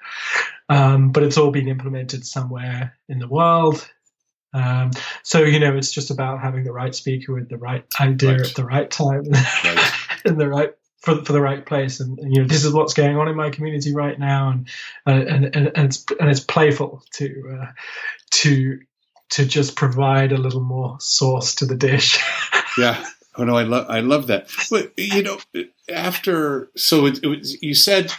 Um, 0.69 1.11
but 1.11 1.23
it's 1.23 1.37
all 1.37 1.51
been 1.51 1.67
implemented 1.67 2.25
somewhere 2.25 2.97
in 3.09 3.19
the 3.19 3.27
world. 3.27 3.87
Um, 4.53 4.91
so 5.23 5.43
you 5.43 5.59
know, 5.59 5.75
it's 5.75 5.91
just 5.91 6.11
about 6.11 6.41
having 6.41 6.63
the 6.63 6.73
right 6.73 6.93
speaker 6.93 7.33
with 7.33 7.49
the 7.49 7.57
right 7.57 7.85
idea 7.99 8.31
right. 8.31 8.41
at 8.41 8.55
the 8.55 8.65
right 8.65 8.89
time, 8.89 9.23
right. 9.63 9.91
in 10.25 10.37
the 10.37 10.47
right 10.47 10.73
for 11.01 11.23
for 11.23 11.33
the 11.33 11.41
right 11.41 11.65
place. 11.65 11.99
And, 11.99 12.19
and, 12.19 12.35
you 12.35 12.41
know, 12.41 12.47
this 12.47 12.63
is 12.63 12.73
what's 12.73 12.93
going 12.93 13.17
on 13.17 13.27
in 13.27 13.35
my 13.35 13.49
community 13.49 13.93
right 13.93 14.17
now, 14.17 14.49
and 14.49 14.67
and 15.05 15.45
and, 15.55 15.71
and 15.75 15.85
it's 15.85 16.05
and 16.19 16.29
it's 16.29 16.39
playful 16.39 17.03
to 17.13 17.59
uh, 17.61 17.71
to 18.31 18.79
to 19.31 19.45
just 19.45 19.75
provide 19.75 20.31
a 20.31 20.37
little 20.37 20.61
more 20.61 20.97
sauce 20.99 21.55
to 21.55 21.65
the 21.65 21.75
dish. 21.75 22.21
yeah. 22.77 23.03
Oh 23.35 23.43
no, 23.43 23.55
I 23.55 23.63
love 23.63 23.89
I 23.89 24.01
love 24.01 24.27
that. 24.27 24.49
But 24.69 24.93
you 24.97 25.23
know, 25.23 25.39
after 25.89 26.69
so 26.75 27.05
it, 27.05 27.19
it 27.23 27.27
was, 27.27 27.61
you 27.61 27.73
said 27.73 28.13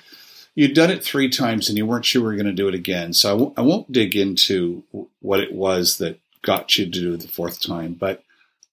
you'd 0.54 0.74
done 0.74 0.90
it 0.90 1.04
three 1.04 1.28
times 1.28 1.68
and 1.68 1.76
you 1.76 1.86
weren't 1.86 2.04
sure 2.04 2.22
we 2.22 2.28
were 2.28 2.36
going 2.36 2.46
to 2.46 2.52
do 2.52 2.68
it 2.68 2.74
again. 2.74 3.12
So 3.12 3.28
I 3.28 3.32
w- 3.32 3.54
I 3.56 3.60
won't 3.60 3.92
dig 3.92 4.16
into 4.16 4.84
what 5.20 5.40
it 5.40 5.52
was 5.52 5.98
that 5.98 6.18
got 6.42 6.76
you 6.76 6.86
to 6.86 6.90
do 6.90 7.16
the 7.16 7.28
fourth 7.28 7.60
time, 7.60 7.94
but 7.94 8.24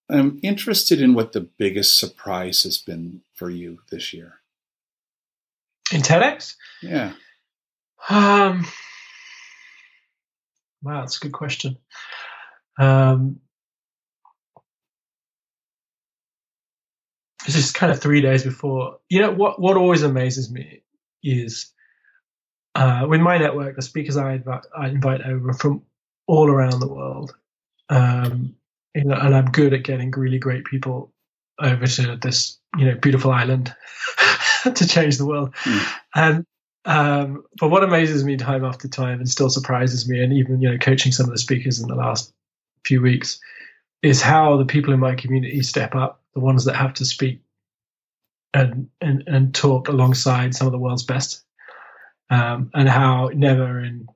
I'm 0.10 0.40
interested 0.42 1.02
in 1.02 1.14
what 1.14 1.34
the 1.34 1.42
biggest 1.42 2.00
surprise 2.00 2.64
has 2.64 2.78
been 2.78 3.22
for 3.36 3.50
you 3.50 3.80
this 3.92 4.12
year. 4.12 4.40
In 5.92 6.02
TEDx? 6.02 6.56
Yeah. 6.82 7.14
Um, 8.10 8.66
wow, 10.82 11.02
that's 11.02 11.18
a 11.18 11.20
good 11.20 11.32
question. 11.32 11.78
Um, 12.80 13.40
this 17.46 17.56
is 17.56 17.72
kind 17.72 17.92
of 17.92 18.00
three 18.00 18.22
days 18.22 18.44
before. 18.44 19.00
You 19.10 19.22
know 19.22 19.32
what? 19.32 19.62
What 19.62 19.78
always 19.78 20.04
amazes 20.04 20.52
me 20.52 20.82
is 21.24 21.72
uh, 22.76 23.06
with 23.08 23.22
my 23.22 23.38
network, 23.38 23.76
the 23.76 23.82
speakers 23.82 24.18
I 24.18 24.34
invite, 24.34 24.64
I 24.76 24.88
invite 24.88 25.22
over 25.22 25.54
from 25.54 25.84
all 26.28 26.50
around 26.50 26.80
the 26.80 26.88
world. 26.88 27.36
Um, 27.90 28.56
you 28.96 29.04
know, 29.04 29.16
and 29.16 29.36
I'm 29.36 29.52
good 29.52 29.74
at 29.74 29.84
getting 29.84 30.12
really 30.12 30.40
great 30.40 30.66
people 30.66 31.12
over 31.60 31.86
to 31.86 32.16
this, 32.16 32.58
you 32.78 32.86
know, 32.86 32.96
beautiful 32.96 33.32
island 33.32 33.76
to 34.64 34.88
change 34.88 35.18
the 35.18 35.26
world. 35.26 35.54
Mm. 35.64 35.94
And 36.16 36.46
um, 36.86 37.44
but 37.60 37.70
what 37.70 37.84
amazes 37.84 38.24
me 38.24 38.38
time 38.38 38.64
after 38.64 38.88
time 38.88 39.20
and 39.20 39.30
still 39.30 39.50
surprises 39.50 40.08
me, 40.08 40.24
and 40.24 40.32
even 40.34 40.62
you 40.62 40.72
know, 40.72 40.78
coaching 40.78 41.12
some 41.12 41.26
of 41.26 41.32
the 41.32 41.38
speakers 41.38 41.80
in 41.80 41.88
the 41.88 41.96
last 41.96 42.34
few 42.86 43.02
weeks, 43.02 43.40
is 44.02 44.22
how 44.22 44.58
the 44.58 44.66
people 44.66 44.94
in 44.94 45.00
my 45.00 45.16
community 45.16 45.62
step 45.62 45.96
up, 45.96 46.22
the 46.34 46.40
ones 46.40 46.66
that 46.66 46.76
have 46.76 46.94
to 46.96 47.06
speak 47.06 47.42
and 48.54 48.90
and, 49.02 49.24
and 49.28 49.54
talk 49.54 49.88
alongside 49.88 50.56
some 50.56 50.68
of 50.68 50.72
the 50.72 50.80
world's 50.80 51.04
best, 51.04 51.44
um, 52.30 52.72
and 52.74 52.90
how 52.90 53.30
never 53.34 53.80
in 53.80 54.08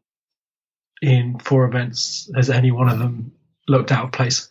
in 1.02 1.38
four 1.40 1.66
events 1.66 2.30
has 2.36 2.50
any 2.50 2.72
one 2.72 2.90
of 2.90 3.00
them 3.00 3.32
looked 3.68 3.92
out 3.92 4.06
of 4.06 4.12
place. 4.12 4.50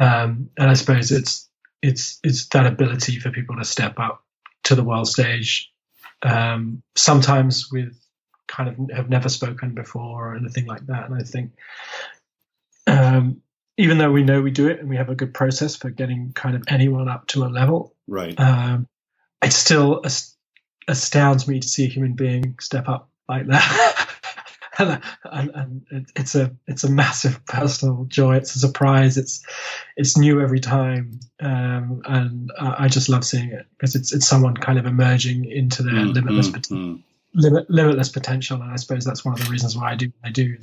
Um, 0.00 0.50
and 0.58 0.68
I 0.68 0.74
suppose 0.74 1.12
it's 1.12 1.48
it's 1.82 2.18
it's 2.24 2.46
that 2.48 2.66
ability 2.66 3.20
for 3.20 3.30
people 3.30 3.56
to 3.56 3.64
step 3.64 3.98
up 3.98 4.24
to 4.64 4.74
the 4.74 4.82
world 4.82 5.06
stage, 5.06 5.70
um, 6.22 6.82
sometimes 6.96 7.70
with 7.70 7.94
kind 8.48 8.68
of 8.68 8.96
have 8.96 9.08
never 9.08 9.28
spoken 9.28 9.74
before 9.74 10.32
or 10.32 10.36
anything 10.36 10.66
like 10.66 10.86
that. 10.86 11.08
And 11.08 11.14
I 11.14 11.22
think 11.22 11.52
um, 12.94 13.42
even 13.76 13.98
though 13.98 14.12
we 14.12 14.22
know 14.22 14.40
we 14.40 14.50
do 14.50 14.68
it 14.68 14.80
and 14.80 14.88
we 14.88 14.96
have 14.96 15.08
a 15.08 15.14
good 15.14 15.34
process 15.34 15.76
for 15.76 15.90
getting 15.90 16.32
kind 16.32 16.54
of 16.54 16.62
anyone 16.68 17.08
up 17.08 17.26
to 17.28 17.44
a 17.44 17.46
level, 17.46 17.94
right? 18.06 18.38
Um, 18.38 18.86
it 19.42 19.52
still 19.52 20.02
astounds 20.88 21.48
me 21.48 21.60
to 21.60 21.68
see 21.68 21.84
a 21.84 21.88
human 21.88 22.14
being 22.14 22.56
step 22.60 22.88
up 22.88 23.08
like 23.28 23.46
that. 23.46 24.08
and, 24.78 25.00
and, 25.24 25.84
and, 25.90 26.06
it's 26.16 26.34
a 26.34 26.54
it's 26.66 26.84
a 26.84 26.90
massive 26.90 27.44
personal 27.46 28.04
joy. 28.04 28.36
It's 28.36 28.54
a 28.54 28.58
surprise. 28.58 29.16
It's 29.16 29.44
it's 29.96 30.16
new 30.16 30.40
every 30.40 30.60
time, 30.60 31.20
um, 31.40 32.02
and 32.04 32.52
I 32.58 32.88
just 32.88 33.08
love 33.08 33.24
seeing 33.24 33.50
it 33.50 33.66
because 33.76 33.94
it's 33.94 34.12
it's 34.12 34.26
someone 34.26 34.56
kind 34.56 34.78
of 34.78 34.86
emerging 34.86 35.50
into 35.50 35.82
their 35.82 35.94
mm, 35.94 36.14
limitless 36.14 36.48
mm, 36.48 36.60
mm. 36.70 37.02
Limit, 37.36 37.68
limitless 37.68 38.10
potential, 38.10 38.62
and 38.62 38.70
I 38.70 38.76
suppose 38.76 39.04
that's 39.04 39.24
one 39.24 39.34
of 39.34 39.44
the 39.44 39.50
reasons 39.50 39.76
why 39.76 39.90
I 39.90 39.96
do 39.96 40.06
what 40.06 40.28
I 40.28 40.30
do 40.30 40.56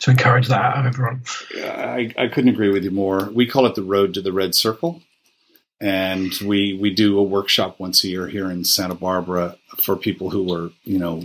to 0.00 0.10
encourage 0.10 0.48
that 0.48 0.76
of 0.76 0.86
everyone. 0.86 1.22
I, 1.56 2.12
I 2.16 2.28
couldn't 2.28 2.50
agree 2.50 2.70
with 2.70 2.84
you 2.84 2.90
more. 2.90 3.30
We 3.30 3.46
call 3.46 3.66
it 3.66 3.74
the 3.74 3.82
road 3.82 4.14
to 4.14 4.22
the 4.22 4.32
red 4.32 4.54
circle 4.54 5.02
and 5.80 6.32
we 6.44 6.74
we 6.80 6.92
do 6.92 7.18
a 7.18 7.22
workshop 7.22 7.78
once 7.78 8.02
a 8.04 8.08
year 8.08 8.26
here 8.28 8.50
in 8.50 8.64
Santa 8.64 8.94
Barbara 8.94 9.56
for 9.78 9.96
people 9.96 10.30
who 10.30 10.52
are 10.52 10.70
you 10.84 10.98
know 10.98 11.22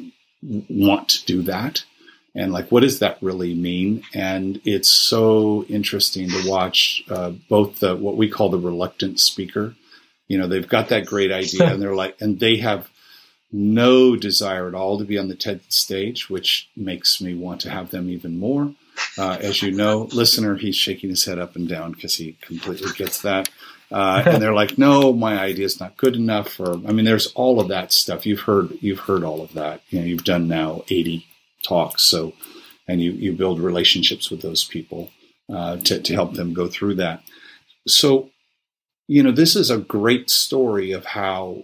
want 0.70 1.10
to 1.10 1.26
do 1.26 1.42
that 1.44 1.84
and 2.36 2.52
like 2.52 2.72
what 2.72 2.82
does 2.82 3.00
that 3.00 3.18
really 3.22 3.54
mean 3.54 4.04
and 4.14 4.60
it's 4.66 4.90
so 4.90 5.64
interesting 5.70 6.30
to 6.30 6.50
watch 6.50 7.04
uh, 7.10 7.30
both 7.48 7.80
the 7.80 7.96
what 7.96 8.18
we 8.18 8.30
call 8.30 8.50
the 8.50 8.60
reluctant 8.60 9.20
speaker 9.20 9.76
you 10.28 10.38
know 10.38 10.48
they've 10.48 10.68
got 10.68 10.90
that 10.90 11.06
great 11.06 11.32
idea 11.32 11.66
and 11.72 11.82
they're 11.82 11.96
like 11.96 12.20
and 12.20 12.40
they 12.40 12.58
have 12.58 12.90
no 13.52 14.16
desire 14.16 14.68
at 14.68 14.76
all 14.76 14.98
to 14.98 15.06
be 15.06 15.18
on 15.18 15.28
the 15.28 15.36
TED 15.36 15.62
stage, 15.72 16.30
which 16.30 16.70
makes 16.76 17.22
me 17.22 17.34
want 17.34 17.62
to 17.62 17.70
have 17.70 17.92
them 17.92 18.10
even 18.10 18.40
more. 18.40 18.74
Uh, 19.18 19.38
as 19.42 19.62
you 19.62 19.72
know, 19.72 20.08
listener, 20.14 20.56
he's 20.56 20.76
shaking 20.76 21.10
his 21.10 21.26
head 21.26 21.40
up 21.40 21.56
and 21.56 21.68
down 21.68 21.92
because 21.92 22.16
he 22.16 22.38
completely 22.42 22.92
gets 22.96 23.22
that. 23.22 23.50
Uh, 23.92 24.24
and 24.26 24.42
they're 24.42 24.54
like, 24.54 24.78
"No, 24.78 25.12
my 25.12 25.38
idea 25.40 25.66
is 25.66 25.80
not 25.80 25.98
good 25.98 26.16
enough." 26.16 26.60
Or, 26.60 26.74
I 26.88 26.92
mean, 26.94 27.06
there's 27.06 27.28
all 27.34 27.60
of 27.60 27.68
that 27.68 27.92
stuff. 27.92 28.26
You've 28.26 28.42
heard, 28.42 28.78
you've 28.80 29.00
heard 29.00 29.24
all 29.24 29.42
of 29.42 29.54
that. 29.54 29.82
You 29.90 30.00
know, 30.00 30.06
you've 30.06 30.24
done 30.24 30.48
now 30.48 30.84
80 30.88 31.26
talks, 31.64 32.04
so 32.04 32.34
and 32.88 33.02
you 33.02 33.12
you 33.12 33.34
build 33.34 33.60
relationships 33.60 34.30
with 34.30 34.42
those 34.42 34.64
people 34.64 35.12
uh, 35.52 35.78
to 35.78 36.00
to 36.00 36.14
help 36.14 36.34
them 36.34 36.54
go 36.54 36.68
through 36.68 36.96
that. 36.96 37.24
So, 37.88 38.30
you 39.08 39.24
know, 39.24 39.32
this 39.32 39.56
is 39.56 39.70
a 39.70 39.78
great 39.78 40.30
story 40.30 40.92
of 40.92 41.06
how 41.06 41.64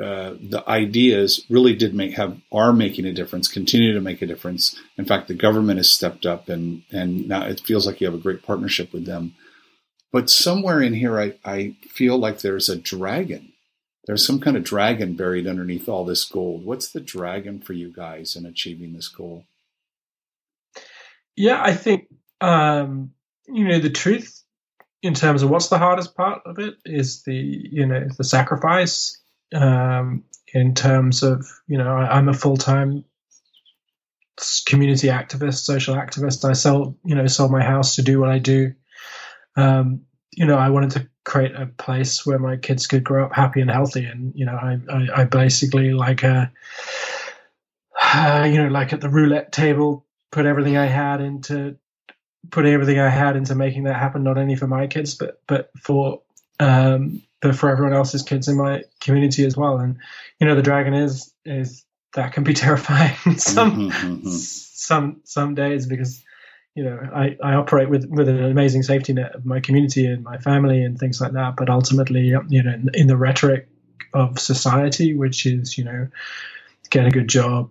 uh, 0.00 0.34
the 0.40 0.62
ideas 0.66 1.44
really 1.50 1.74
did 1.74 1.94
make 1.94 2.14
have 2.14 2.38
are 2.50 2.72
making 2.72 3.04
a 3.04 3.12
difference, 3.12 3.46
continue 3.46 3.92
to 3.92 4.00
make 4.00 4.22
a 4.22 4.26
difference. 4.26 4.74
In 4.96 5.04
fact, 5.04 5.28
the 5.28 5.34
government 5.34 5.78
has 5.78 5.90
stepped 5.90 6.24
up, 6.24 6.48
and 6.48 6.82
and 6.90 7.28
now 7.28 7.44
it 7.44 7.60
feels 7.60 7.86
like 7.86 8.00
you 8.00 8.06
have 8.06 8.14
a 8.14 8.22
great 8.22 8.42
partnership 8.42 8.92
with 8.92 9.04
them. 9.04 9.34
But 10.12 10.28
somewhere 10.28 10.82
in 10.82 10.94
here, 10.94 11.18
I, 11.18 11.34
I 11.44 11.76
feel 11.88 12.18
like 12.18 12.40
there's 12.40 12.68
a 12.68 12.76
dragon. 12.76 13.52
There's 14.06 14.26
some 14.26 14.40
kind 14.40 14.56
of 14.56 14.64
dragon 14.64 15.14
buried 15.14 15.46
underneath 15.46 15.88
all 15.88 16.04
this 16.04 16.24
gold. 16.24 16.64
What's 16.64 16.90
the 16.90 17.00
dragon 17.00 17.60
for 17.60 17.72
you 17.72 17.92
guys 17.92 18.36
in 18.36 18.44
achieving 18.44 18.92
this 18.92 19.08
goal? 19.08 19.44
Yeah, 21.36 21.62
I 21.62 21.72
think, 21.72 22.08
um, 22.40 23.12
you 23.46 23.66
know, 23.66 23.78
the 23.78 23.90
truth 23.90 24.42
in 25.02 25.14
terms 25.14 25.42
of 25.42 25.50
what's 25.50 25.68
the 25.68 25.78
hardest 25.78 26.14
part 26.14 26.42
of 26.44 26.58
it 26.58 26.74
is 26.84 27.22
the, 27.22 27.34
you 27.34 27.86
know, 27.86 28.06
the 28.18 28.24
sacrifice 28.24 29.21
um, 29.52 30.24
in 30.52 30.74
terms 30.74 31.22
of, 31.22 31.46
you 31.66 31.78
know, 31.78 31.96
I, 31.96 32.16
I'm 32.16 32.28
a 32.28 32.34
full 32.34 32.56
time 32.56 33.04
community 34.66 35.08
activist, 35.08 35.64
social 35.64 35.94
activist. 35.94 36.48
I 36.48 36.52
sell, 36.52 36.96
you 37.04 37.14
know, 37.14 37.26
sell 37.26 37.48
my 37.48 37.62
house 37.62 37.96
to 37.96 38.02
do 38.02 38.20
what 38.20 38.30
I 38.30 38.38
do 38.38 38.74
um, 39.56 40.02
you 40.32 40.46
know, 40.46 40.56
I 40.56 40.70
wanted 40.70 40.92
to 40.92 41.08
create 41.24 41.54
a 41.54 41.66
place 41.66 42.24
where 42.24 42.38
my 42.38 42.56
kids 42.56 42.86
could 42.86 43.04
grow 43.04 43.26
up 43.26 43.34
happy 43.34 43.60
and 43.60 43.70
healthy. 43.70 44.04
And, 44.04 44.32
you 44.34 44.46
know, 44.46 44.54
I, 44.54 44.78
I, 44.90 45.08
I 45.22 45.24
basically 45.24 45.92
like 45.92 46.22
a, 46.22 46.50
uh, 48.00 48.48
you 48.50 48.62
know, 48.62 48.68
like 48.68 48.92
at 48.92 49.00
the 49.00 49.10
roulette 49.10 49.52
table, 49.52 50.06
put 50.30 50.46
everything 50.46 50.76
I 50.76 50.86
had 50.86 51.20
into, 51.20 51.76
put 52.50 52.64
everything 52.64 52.98
I 52.98 53.10
had 53.10 53.36
into 53.36 53.54
making 53.54 53.84
that 53.84 53.96
happen, 53.96 54.22
not 54.22 54.38
only 54.38 54.56
for 54.56 54.66
my 54.66 54.86
kids, 54.86 55.14
but, 55.14 55.40
but 55.46 55.70
for, 55.80 56.22
um, 56.58 57.22
but 57.42 57.56
for 57.56 57.68
everyone 57.68 57.92
else's 57.92 58.22
kids 58.22 58.48
in 58.48 58.56
my 58.56 58.84
community 59.00 59.44
as 59.44 59.56
well. 59.56 59.78
And, 59.78 59.98
you 60.40 60.46
know, 60.46 60.54
the 60.54 60.62
dragon 60.62 60.94
is, 60.94 61.34
is 61.44 61.84
that 62.14 62.32
can 62.32 62.44
be 62.44 62.54
terrifying 62.54 63.16
some, 63.36 63.90
mm-hmm, 63.90 64.06
mm-hmm. 64.06 64.28
some, 64.28 65.20
some 65.24 65.54
days 65.54 65.86
because, 65.86 66.24
you 66.74 66.84
know, 66.84 66.98
I, 67.14 67.36
I 67.42 67.54
operate 67.54 67.90
with, 67.90 68.06
with 68.08 68.28
an 68.28 68.42
amazing 68.42 68.84
safety 68.84 69.12
net 69.12 69.34
of 69.34 69.44
my 69.44 69.60
community 69.60 70.06
and 70.06 70.22
my 70.22 70.38
family 70.38 70.82
and 70.82 70.98
things 70.98 71.20
like 71.20 71.32
that. 71.32 71.56
But 71.56 71.68
ultimately, 71.68 72.22
you 72.48 72.62
know, 72.62 72.72
in, 72.72 72.90
in 72.94 73.06
the 73.08 73.16
rhetoric 73.16 73.68
of 74.14 74.38
society, 74.38 75.14
which 75.14 75.44
is, 75.44 75.76
you 75.76 75.84
know, 75.84 76.08
get 76.90 77.06
a 77.06 77.10
good 77.10 77.28
job, 77.28 77.70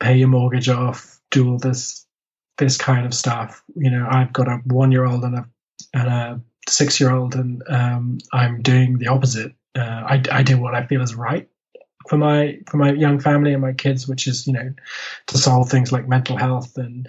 pay 0.00 0.16
your 0.16 0.28
mortgage 0.28 0.68
off, 0.68 1.20
do 1.30 1.50
all 1.50 1.58
this 1.58 2.06
this 2.58 2.76
kind 2.76 3.06
of 3.06 3.14
stuff. 3.14 3.62
You 3.74 3.90
know, 3.90 4.06
I've 4.08 4.32
got 4.32 4.48
a 4.48 4.56
one 4.64 4.92
year 4.92 5.04
old 5.04 5.24
and 5.24 5.36
a 5.36 5.46
and 5.92 6.08
a 6.08 6.40
six 6.68 7.00
year 7.00 7.10
old, 7.10 7.34
and 7.34 7.62
um, 7.68 8.18
I'm 8.32 8.62
doing 8.62 8.98
the 8.98 9.08
opposite. 9.08 9.52
Uh, 9.74 9.80
I, 9.80 10.22
I 10.30 10.42
do 10.42 10.60
what 10.60 10.74
I 10.74 10.86
feel 10.86 11.02
is 11.02 11.14
right 11.14 11.48
for 12.08 12.16
my 12.16 12.58
for 12.68 12.76
my 12.76 12.92
young 12.92 13.20
family 13.20 13.52
and 13.52 13.62
my 13.62 13.72
kids, 13.72 14.08
which 14.08 14.26
is 14.26 14.46
you 14.46 14.52
know 14.52 14.72
to 15.28 15.38
solve 15.38 15.70
things 15.70 15.92
like 15.92 16.08
mental 16.08 16.36
health 16.36 16.76
and 16.76 17.08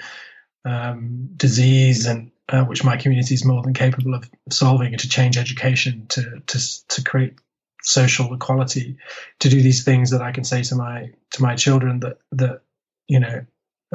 um, 0.66 1.30
disease 1.36 2.06
and 2.06 2.32
uh, 2.50 2.64
which 2.66 2.84
my 2.84 2.98
community 2.98 3.34
is 3.34 3.46
more 3.46 3.62
than 3.64 3.74
capable 3.74 4.14
of 4.14 4.30
solving 4.50 4.94
and 4.94 5.00
to 5.00 5.10
change 5.10 5.38
education 5.38 6.06
to, 6.10 6.42
to, 6.48 6.88
to 6.88 7.04
create 7.04 7.36
social 7.82 8.34
equality 8.34 8.98
to 9.40 9.50
do 9.50 9.62
these 9.62 9.84
things 9.84 10.12
that 10.12 10.22
I 10.22 10.32
can 10.32 10.44
say 10.44 10.64
to 10.64 10.76
my 10.76 11.12
to 11.32 11.42
my 11.42 11.56
children 11.56 12.00
that 12.02 12.18
that 12.32 12.62
you 13.08 13.20
know 13.20 13.46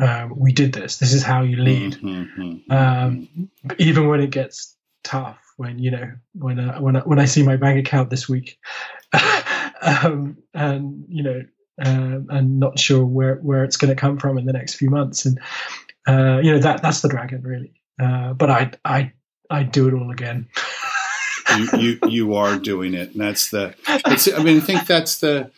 um, 0.00 0.34
we 0.36 0.52
did 0.52 0.72
this 0.72 0.98
this 0.98 1.12
is 1.12 1.22
how 1.22 1.42
you 1.42 1.56
lead 1.56 1.94
mm-hmm, 1.94 2.42
mm-hmm. 2.42 2.72
um, 2.72 3.50
even 3.78 4.08
when 4.08 4.20
it 4.20 4.30
gets 4.30 4.76
tough 5.04 5.38
when 5.56 5.78
you 5.78 5.90
know 5.90 6.12
when 6.34 6.58
uh, 6.58 6.78
when 6.78 6.96
I, 6.96 7.00
when 7.00 7.18
I 7.18 7.24
see 7.24 7.42
my 7.42 7.56
bank 7.56 7.78
account 7.78 8.10
this 8.10 8.28
week 8.28 8.58
um, 9.82 10.38
and 10.54 11.04
you 11.08 11.22
know 11.22 11.42
uh, 11.80 12.18
and 12.28 12.58
not 12.58 12.78
sure 12.78 13.04
where 13.04 13.36
where 13.36 13.64
it's 13.64 13.76
going 13.76 13.94
to 13.94 14.00
come 14.00 14.18
from 14.18 14.38
in 14.38 14.46
the 14.46 14.52
next 14.52 14.74
few 14.74 14.90
months 14.90 15.24
and 15.24 15.38
uh, 16.08 16.40
you 16.42 16.52
know 16.52 16.58
that 16.58 16.82
that's 16.82 17.02
the 17.02 17.08
dragon 17.08 17.42
really. 17.42 17.72
Uh, 18.00 18.32
but 18.32 18.50
I 18.50 18.70
I 18.84 19.12
I 19.50 19.62
do 19.62 19.88
it 19.88 19.94
all 19.94 20.10
again. 20.10 20.48
you, 21.56 21.68
you 21.78 21.98
you 22.08 22.34
are 22.34 22.58
doing 22.58 22.94
it, 22.94 23.12
and 23.12 23.20
that's 23.20 23.50
the. 23.50 23.74
I 23.86 24.42
mean, 24.42 24.58
I 24.58 24.60
think 24.60 24.86
that's 24.86 25.18
the. 25.18 25.50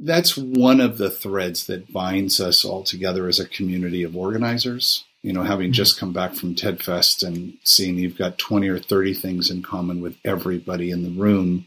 That's 0.00 0.36
one 0.36 0.80
of 0.80 0.98
the 0.98 1.10
threads 1.10 1.66
that 1.66 1.92
binds 1.92 2.40
us 2.40 2.64
all 2.64 2.84
together 2.84 3.26
as 3.26 3.40
a 3.40 3.48
community 3.48 4.02
of 4.02 4.16
organizers. 4.16 5.04
You 5.22 5.32
know, 5.32 5.42
having 5.42 5.72
just 5.72 5.96
mm-hmm. 5.96 6.06
come 6.06 6.12
back 6.12 6.34
from 6.34 6.54
TED 6.54 6.82
Fest 6.82 7.22
and 7.24 7.54
seeing 7.64 7.98
you've 7.98 8.16
got 8.16 8.38
twenty 8.38 8.68
or 8.68 8.78
thirty 8.78 9.14
things 9.14 9.50
in 9.50 9.62
common 9.62 10.00
with 10.00 10.16
everybody 10.24 10.92
in 10.92 11.02
the 11.02 11.20
room, 11.20 11.66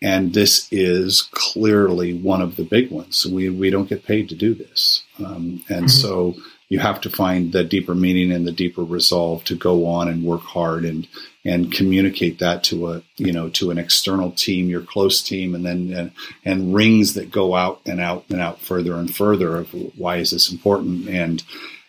and 0.00 0.32
this 0.32 0.68
is 0.70 1.22
clearly 1.32 2.14
one 2.14 2.40
of 2.40 2.54
the 2.54 2.62
big 2.62 2.92
ones. 2.92 3.26
We 3.26 3.50
we 3.50 3.70
don't 3.70 3.88
get 3.88 4.04
paid 4.04 4.28
to 4.28 4.36
do 4.36 4.54
this, 4.54 5.02
um, 5.18 5.64
and 5.68 5.86
mm-hmm. 5.86 5.88
so 5.88 6.34
you 6.74 6.80
have 6.80 7.00
to 7.00 7.08
find 7.08 7.52
the 7.52 7.62
deeper 7.62 7.94
meaning 7.94 8.32
and 8.32 8.44
the 8.44 8.50
deeper 8.50 8.82
resolve 8.82 9.44
to 9.44 9.54
go 9.54 9.86
on 9.86 10.08
and 10.08 10.24
work 10.24 10.40
hard 10.40 10.84
and 10.84 11.06
and 11.44 11.70
communicate 11.70 12.40
that 12.40 12.64
to 12.64 12.88
a 12.90 13.02
you 13.16 13.32
know 13.32 13.48
to 13.48 13.70
an 13.70 13.78
external 13.78 14.32
team, 14.32 14.68
your 14.68 14.80
close 14.80 15.22
team, 15.22 15.54
and 15.54 15.64
then 15.64 15.92
and, 15.92 16.10
and 16.44 16.74
rings 16.74 17.14
that 17.14 17.30
go 17.30 17.54
out 17.54 17.80
and 17.86 18.00
out 18.00 18.24
and 18.28 18.40
out 18.40 18.60
further 18.60 18.96
and 18.96 19.14
further 19.14 19.54
of 19.56 19.68
why 19.96 20.16
is 20.16 20.32
this 20.32 20.50
important 20.50 21.08
and 21.08 21.44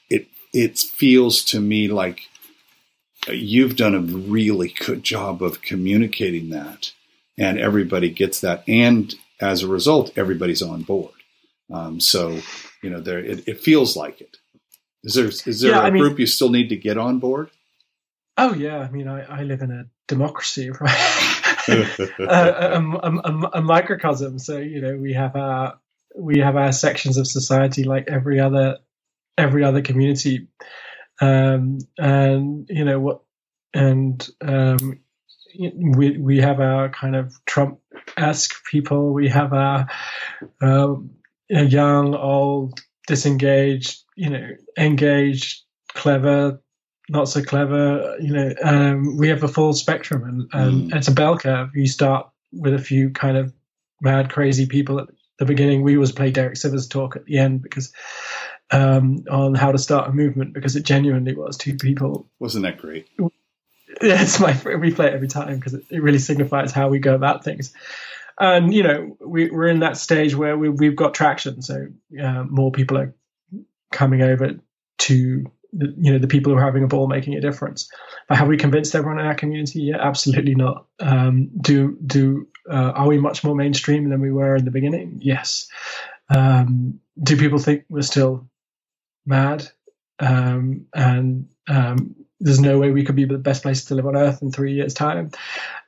it 0.07 0.27
it 0.53 0.77
feels 0.77 1.43
to 1.43 1.59
me 1.59 1.87
like 1.87 2.19
you've 3.27 3.75
done 3.75 3.95
a 3.95 4.01
really 4.35 4.71
good 4.85 5.01
job 5.01 5.41
of 5.41 5.63
communicating 5.63 6.51
that, 6.51 6.91
and 7.39 7.57
everybody 7.57 8.11
gets 8.11 8.39
that, 8.41 8.63
and 8.67 9.15
as 9.41 9.63
a 9.63 9.67
result, 9.67 10.15
everybody's 10.15 10.61
on 10.61 10.83
board. 10.83 11.15
Um, 11.73 11.99
so 11.99 12.39
you 12.83 12.91
know, 12.91 13.01
there 13.01 13.17
it, 13.17 13.47
it, 13.47 13.59
feels 13.61 13.97
like 13.97 14.21
it. 14.21 14.37
Is 15.05 15.13
there 15.13 15.25
is 15.25 15.61
there 15.61 15.71
yeah, 15.71 15.81
a 15.81 15.83
I 15.83 15.91
mean, 15.91 16.01
group 16.01 16.19
you 16.19 16.25
still 16.25 16.49
need 16.49 16.69
to 16.69 16.75
get 16.75 16.97
on 16.97 17.19
board? 17.19 17.51
Oh 18.37 18.53
yeah, 18.53 18.79
I 18.79 18.89
mean, 18.89 19.07
I, 19.07 19.21
I 19.21 19.43
live 19.43 19.61
in 19.61 19.71
a 19.71 19.85
democracy, 20.07 20.69
right? 20.81 21.59
a, 21.67 22.19
a, 22.19 22.81
a, 22.81 23.49
a, 23.53 23.61
microcosm. 23.61 24.39
So 24.39 24.57
you 24.57 24.81
know, 24.81 24.97
we 24.97 25.13
have 25.13 25.35
our 25.35 25.79
we 26.17 26.39
have 26.39 26.55
our 26.55 26.71
sections 26.71 27.17
of 27.17 27.27
society 27.27 27.83
like 27.83 28.07
every 28.07 28.39
other 28.39 28.79
every 29.37 29.63
other 29.63 29.81
community, 29.81 30.47
um, 31.21 31.77
and 31.99 32.67
you 32.67 32.83
know 32.83 32.99
what, 32.99 33.21
and 33.75 34.27
um, 34.41 34.99
we 35.57 36.17
we 36.17 36.39
have 36.39 36.59
our 36.59 36.89
kind 36.89 37.15
of 37.15 37.39
Trump 37.45 37.79
esque 38.17 38.65
people. 38.65 39.13
We 39.13 39.29
have 39.29 39.53
our 39.53 39.87
um, 40.61 41.11
young, 41.47 42.15
old, 42.15 42.79
disengaged, 43.07 44.04
you 44.15 44.29
know, 44.29 44.49
engaged, 44.77 45.61
clever, 45.89 46.61
not 47.09 47.29
so 47.29 47.43
clever. 47.43 48.17
You 48.19 48.33
know, 48.33 48.53
um, 48.63 49.17
we 49.17 49.29
have 49.29 49.43
a 49.43 49.47
full 49.47 49.73
spectrum, 49.73 50.23
and, 50.23 50.49
and 50.53 50.91
mm. 50.91 50.95
it's 50.95 51.07
a 51.07 51.13
bell 51.13 51.37
curve. 51.37 51.75
You 51.75 51.87
start 51.87 52.29
with 52.51 52.73
a 52.73 52.79
few 52.79 53.09
kind 53.11 53.37
of 53.37 53.53
mad, 54.01 54.31
crazy 54.31 54.65
people 54.65 54.99
at 54.99 55.07
the 55.39 55.45
beginning. 55.45 55.81
We 55.81 55.95
always 55.95 56.11
play 56.11 56.31
Derek 56.31 56.55
Sivers 56.55 56.89
talk 56.89 57.15
at 57.15 57.25
the 57.25 57.37
end 57.37 57.61
because 57.61 57.93
um, 58.71 59.25
on 59.29 59.55
how 59.55 59.71
to 59.71 59.77
start 59.77 60.09
a 60.09 60.13
movement 60.13 60.53
because 60.53 60.75
it 60.75 60.83
genuinely 60.83 61.35
was 61.35 61.57
two 61.57 61.75
people. 61.75 62.27
Wasn't 62.39 62.63
that 62.63 62.77
great? 62.77 63.07
Yeah, 63.19 63.27
it's 64.01 64.39
my 64.39 64.57
we 64.77 64.91
play 64.91 65.07
it 65.07 65.13
every 65.13 65.27
time 65.27 65.55
because 65.55 65.73
it, 65.73 65.83
it 65.89 66.01
really 66.01 66.19
signifies 66.19 66.71
how 66.71 66.89
we 66.89 66.99
go 66.99 67.15
about 67.15 67.43
things 67.43 67.73
and 68.39 68.73
you 68.73 68.83
know 68.83 69.17
we, 69.25 69.49
are 69.49 69.67
in 69.67 69.79
that 69.79 69.97
stage 69.97 70.35
where 70.35 70.57
we, 70.57 70.87
have 70.87 70.95
got 70.95 71.13
traction 71.13 71.61
so 71.61 71.87
uh, 72.21 72.43
more 72.43 72.71
people 72.71 72.97
are 72.97 73.13
coming 73.91 74.21
over 74.21 74.51
to 74.97 75.45
you 75.77 76.13
know 76.13 76.19
the 76.19 76.27
people 76.27 76.53
who 76.53 76.57
are 76.57 76.63
having 76.63 76.83
a 76.83 76.87
ball 76.87 77.07
making 77.07 77.35
a 77.35 77.41
difference. 77.41 77.89
But 78.29 78.37
have 78.37 78.47
we 78.47 78.57
convinced 78.57 78.95
everyone 78.95 79.19
in 79.19 79.25
our 79.25 79.35
community? 79.35 79.81
Yeah 79.81 79.97
absolutely 79.99 80.55
not. 80.55 80.85
Um, 80.99 81.49
do 81.59 81.97
do 82.05 82.47
uh, 82.69 82.91
are 82.95 83.07
we 83.07 83.19
much 83.19 83.43
more 83.43 83.55
mainstream 83.55 84.09
than 84.09 84.21
we 84.21 84.31
were 84.31 84.55
in 84.55 84.65
the 84.65 84.71
beginning? 84.71 85.19
Yes. 85.21 85.67
Um, 86.29 86.99
do 87.21 87.37
people 87.37 87.59
think 87.59 87.85
we're 87.89 88.01
still 88.01 88.49
mad? 89.25 89.67
Um, 90.19 90.87
and 90.93 91.49
um, 91.67 92.15
there's 92.39 92.59
no 92.59 92.79
way 92.79 92.91
we 92.91 93.03
could 93.03 93.15
be 93.15 93.25
the 93.25 93.37
best 93.37 93.63
place 93.63 93.85
to 93.85 93.95
live 93.95 94.07
on 94.07 94.15
earth 94.15 94.41
in 94.41 94.51
three 94.51 94.73
years 94.73 94.93
time. 94.93 95.31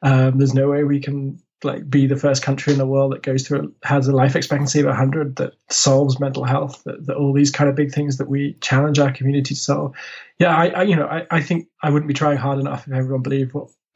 Um, 0.01 0.37
there's 0.37 0.53
no 0.53 0.69
way 0.69 0.83
we 0.83 0.99
can 0.99 1.39
like 1.63 1.89
be 1.89 2.05
the 2.05 2.15
first 2.15 2.43
country 2.43 2.71
in 2.71 2.79
the 2.79 2.85
world 2.85 3.11
that 3.11 3.23
goes 3.23 3.47
through 3.47 3.73
has 3.83 4.07
a 4.07 4.11
life 4.11 4.35
expectancy 4.35 4.79
of 4.79 4.85
100 4.85 5.37
that 5.37 5.53
solves 5.69 6.19
mental 6.19 6.43
health 6.43 6.83
that, 6.85 7.05
that, 7.07 7.15
all 7.15 7.33
these 7.33 7.51
kind 7.51 7.69
of 7.69 7.75
big 7.75 7.91
things 7.91 8.17
that 8.17 8.29
we 8.29 8.53
challenge 8.61 8.99
our 8.99 9.11
community 9.11 9.55
to 9.55 9.59
solve. 9.59 9.95
Yeah 10.39 10.55
i, 10.55 10.67
I 10.67 10.83
you 10.83 10.95
know 10.95 11.07
I, 11.07 11.25
I 11.31 11.41
think 11.41 11.67
i 11.81 11.89
wouldn't 11.89 12.07
be 12.07 12.13
trying 12.13 12.37
hard 12.37 12.59
enough 12.59 12.87
if 12.87 12.93
everyone 12.93 13.23
believed 13.23 13.53
what 13.53 13.69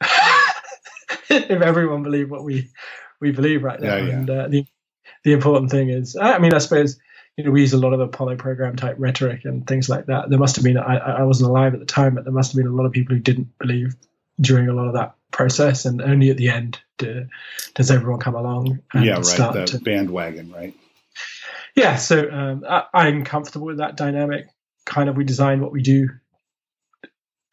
if 1.30 1.62
everyone 1.62 2.02
believed 2.02 2.30
what 2.30 2.44
we 2.44 2.68
we 3.20 3.30
believe 3.30 3.62
right 3.62 3.80
now. 3.80 3.96
Yeah, 3.96 4.06
yeah. 4.06 4.12
and 4.12 4.30
uh, 4.30 4.48
the 4.48 4.66
the 5.24 5.32
important 5.32 5.70
thing 5.70 5.88
is 5.88 6.16
i 6.16 6.38
mean 6.38 6.52
i 6.52 6.58
suppose 6.58 6.98
you 7.36 7.44
know 7.44 7.52
we 7.52 7.60
use 7.60 7.72
a 7.72 7.78
lot 7.78 7.92
of 7.92 8.00
apollo 8.00 8.36
program 8.36 8.74
type 8.74 8.96
rhetoric 8.98 9.44
and 9.44 9.66
things 9.66 9.88
like 9.88 10.06
that. 10.06 10.28
There 10.28 10.38
must 10.38 10.56
have 10.56 10.64
been 10.64 10.78
i, 10.78 10.96
I 10.96 11.22
wasn't 11.22 11.48
alive 11.50 11.74
at 11.74 11.80
the 11.80 11.86
time 11.86 12.16
but 12.16 12.24
there 12.24 12.32
must 12.32 12.52
have 12.52 12.56
been 12.56 12.70
a 12.70 12.74
lot 12.74 12.86
of 12.86 12.92
people 12.92 13.14
who 13.14 13.20
didn't 13.20 13.56
believe 13.58 13.94
during 14.40 14.68
a 14.68 14.72
lot 14.72 14.88
of 14.88 14.94
that 14.94 15.14
process, 15.32 15.84
and 15.84 16.00
only 16.00 16.30
at 16.30 16.36
the 16.36 16.48
end 16.48 16.78
do, 16.98 17.26
does 17.74 17.90
everyone 17.90 18.20
come 18.20 18.34
along. 18.34 18.80
yeah, 18.94 19.14
right. 19.14 19.52
the 19.52 19.64
to, 19.66 19.78
bandwagon, 19.80 20.52
right? 20.52 20.74
Yeah, 21.74 21.96
so 21.96 22.30
um, 22.30 22.64
I, 22.68 23.08
am 23.08 23.24
comfortable 23.24 23.66
with 23.66 23.78
that 23.78 23.96
dynamic. 23.96 24.46
Kind 24.84 25.08
of, 25.08 25.16
we 25.16 25.24
design 25.24 25.60
what 25.60 25.72
we 25.72 25.82
do. 25.82 26.08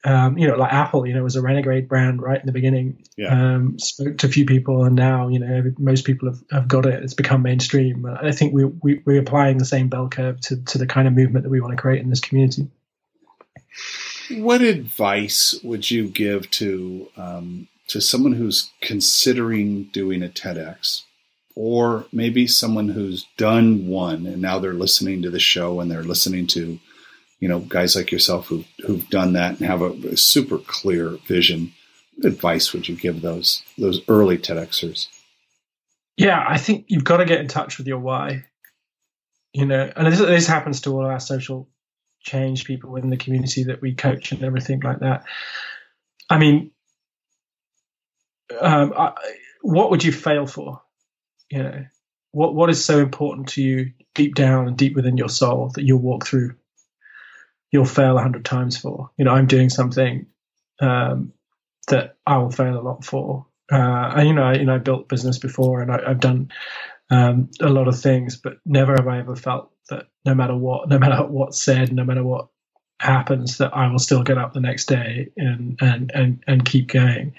Um, 0.06 0.38
you 0.38 0.48
know, 0.48 0.56
like 0.56 0.72
Apple, 0.72 1.06
you 1.06 1.14
know, 1.14 1.24
was 1.24 1.36
a 1.36 1.42
renegade 1.42 1.90
brand 1.90 2.22
right 2.22 2.40
in 2.40 2.46
the 2.46 2.52
beginning. 2.52 3.04
Yeah. 3.18 3.56
Um, 3.56 3.80
spoke 3.80 4.18
to 4.20 4.28
a 4.28 4.30
few 4.30 4.46
people, 4.46 4.84
and 4.84 4.96
now, 4.96 5.30
you 5.30 5.40
know, 5.40 5.74
most 5.78 6.06
people 6.06 6.30
have, 6.30 6.42
have 6.52 6.68
got 6.68 6.86
it. 6.86 7.04
It's 7.04 7.14
become 7.14 7.42
mainstream. 7.42 8.06
I 8.06 8.32
think 8.32 8.54
we, 8.54 8.66
we, 8.66 9.02
we're 9.06 9.22
applying 9.22 9.58
the 9.58 9.66
same 9.66 9.90
bell 9.90 10.10
curve 10.10 10.40
to, 10.42 10.64
to 10.64 10.78
the 10.78 10.88
kind 10.88 11.08
of 11.08 11.14
movement 11.14 11.44
that 11.44 11.50
we 11.50 11.62
want 11.62 11.72
to 11.72 11.82
create 11.82 12.02
in 12.02 12.10
this 12.10 12.22
community. 12.22 12.68
What 14.32 14.62
advice 14.62 15.60
would 15.64 15.90
you 15.90 16.08
give 16.08 16.50
to 16.52 17.10
um, 17.18 17.68
to 17.88 18.00
someone 18.00 18.34
who's 18.34 18.70
considering 18.82 19.86
doing 19.86 20.22
a 20.22 20.30
TEDx, 20.30 21.04
or 21.56 22.06
maybe 22.12 22.46
someone 22.48 22.90
who's 22.90 23.26
done 23.38 23.88
one 23.88 24.26
and 24.28 24.42
now 24.42 24.60
they're 24.60 24.74
listening 24.74 25.24
to 25.24 25.30
the 25.30 25.40
show 25.40 25.80
and 25.80 25.90
they're 25.90 26.04
listening 26.04 26.48
to, 26.48 26.80
you 27.40 27.48
know, 27.48 27.60
guys 27.60 27.96
like 27.96 28.12
yourself 28.12 28.48
who 28.48 28.64
who've 28.86 29.10
done 29.10 29.34
that 29.34 29.60
and 29.60 29.68
have 29.68 29.82
a, 29.82 29.92
a 30.10 30.18
super 30.18 30.60
clear 30.60 31.18
vision? 31.28 31.74
What 32.16 32.34
advice 32.34 32.74
would 32.74 32.88
you 32.88 32.96
give 32.96 33.22
those 33.22 33.64
those 33.78 34.02
early 34.08 34.38
TEDxers? 34.38 35.08
Yeah, 36.18 36.46
I 36.48 36.58
think 36.58 36.86
you've 36.90 37.06
got 37.06 37.18
to 37.18 37.26
get 37.26 37.40
in 37.40 37.48
touch 37.48 37.78
with 37.78 37.88
your 37.88 38.00
why. 38.00 38.46
You 39.54 39.66
know, 39.66 39.92
and 39.96 40.06
this, 40.06 40.20
this 40.20 40.48
happens 40.48 40.82
to 40.82 40.92
all 40.92 41.06
our 41.06 41.20
social 41.20 41.68
change 42.22 42.66
people 42.66 42.92
within 42.92 43.10
the 43.10 43.18
community 43.18 43.66
that 43.66 43.82
we 43.82 43.96
coach 43.96 44.32
and 44.32 44.44
everything 44.44 44.82
like 44.82 45.00
that. 45.00 45.24
I 46.30 46.38
mean, 46.38 46.72
um, 48.60 48.94
I, 48.98 49.14
what 49.62 49.92
would 49.92 50.04
you 50.04 50.12
fail 50.12 50.46
for? 50.46 50.82
You 51.50 51.64
know, 51.64 51.86
what 52.32 52.54
what 52.54 52.70
is 52.70 52.84
so 52.84 53.00
important 53.00 53.50
to 53.50 53.62
you 53.62 53.92
deep 54.14 54.36
down 54.36 54.68
and 54.68 54.78
deep 54.78 54.96
within 54.96 55.18
your 55.18 55.30
soul 55.30 55.72
that 55.76 55.84
you'll 55.84 56.00
walk 56.02 56.26
through, 56.26 56.56
you'll 57.72 57.86
fail 57.86 58.18
a 58.18 58.22
hundred 58.22 58.46
times 58.46 58.78
for? 58.78 59.10
You 59.18 59.26
know, 59.26 59.32
I'm 59.32 59.48
doing 59.48 59.70
something 59.70 60.28
um, 60.80 61.34
that 61.88 62.18
I 62.26 62.38
will 62.38 62.52
fail 62.52 62.80
a 62.80 62.82
lot 62.82 63.04
for. 63.04 63.48
Uh, 63.72 64.14
and 64.16 64.28
you 64.28 64.34
know, 64.34 64.44
I, 64.44 64.54
you 64.56 64.66
know, 64.66 64.76
I 64.76 64.80
built 64.80 65.10
business 65.10 65.38
before, 65.38 65.82
and 65.82 65.92
I, 65.92 66.10
have 66.10 66.20
done 66.20 66.52
um, 67.10 67.50
a 67.60 67.70
lot 67.70 67.88
of 67.88 68.00
things, 68.00 68.38
but 68.38 68.58
never 68.66 68.94
have 68.94 69.08
I 69.08 69.20
ever 69.20 69.36
felt 69.36 69.72
that 69.90 70.08
no 70.26 70.36
matter 70.36 70.56
what, 70.56 70.90
no 70.90 71.00
matter 71.00 71.24
what's 71.28 71.62
said, 71.62 71.94
no 71.94 72.04
matter 72.04 72.24
what 72.24 72.48
happens, 73.00 73.58
that 73.58 73.76
I 73.76 73.90
will 73.90 74.00
still 74.00 74.24
get 74.24 74.38
up 74.38 74.54
the 74.54 74.60
next 74.60 74.86
day 74.86 75.30
and 75.38 75.78
and 75.82 76.12
and 76.14 76.44
and 76.48 76.66
keep 76.66 76.88
going. 76.88 77.36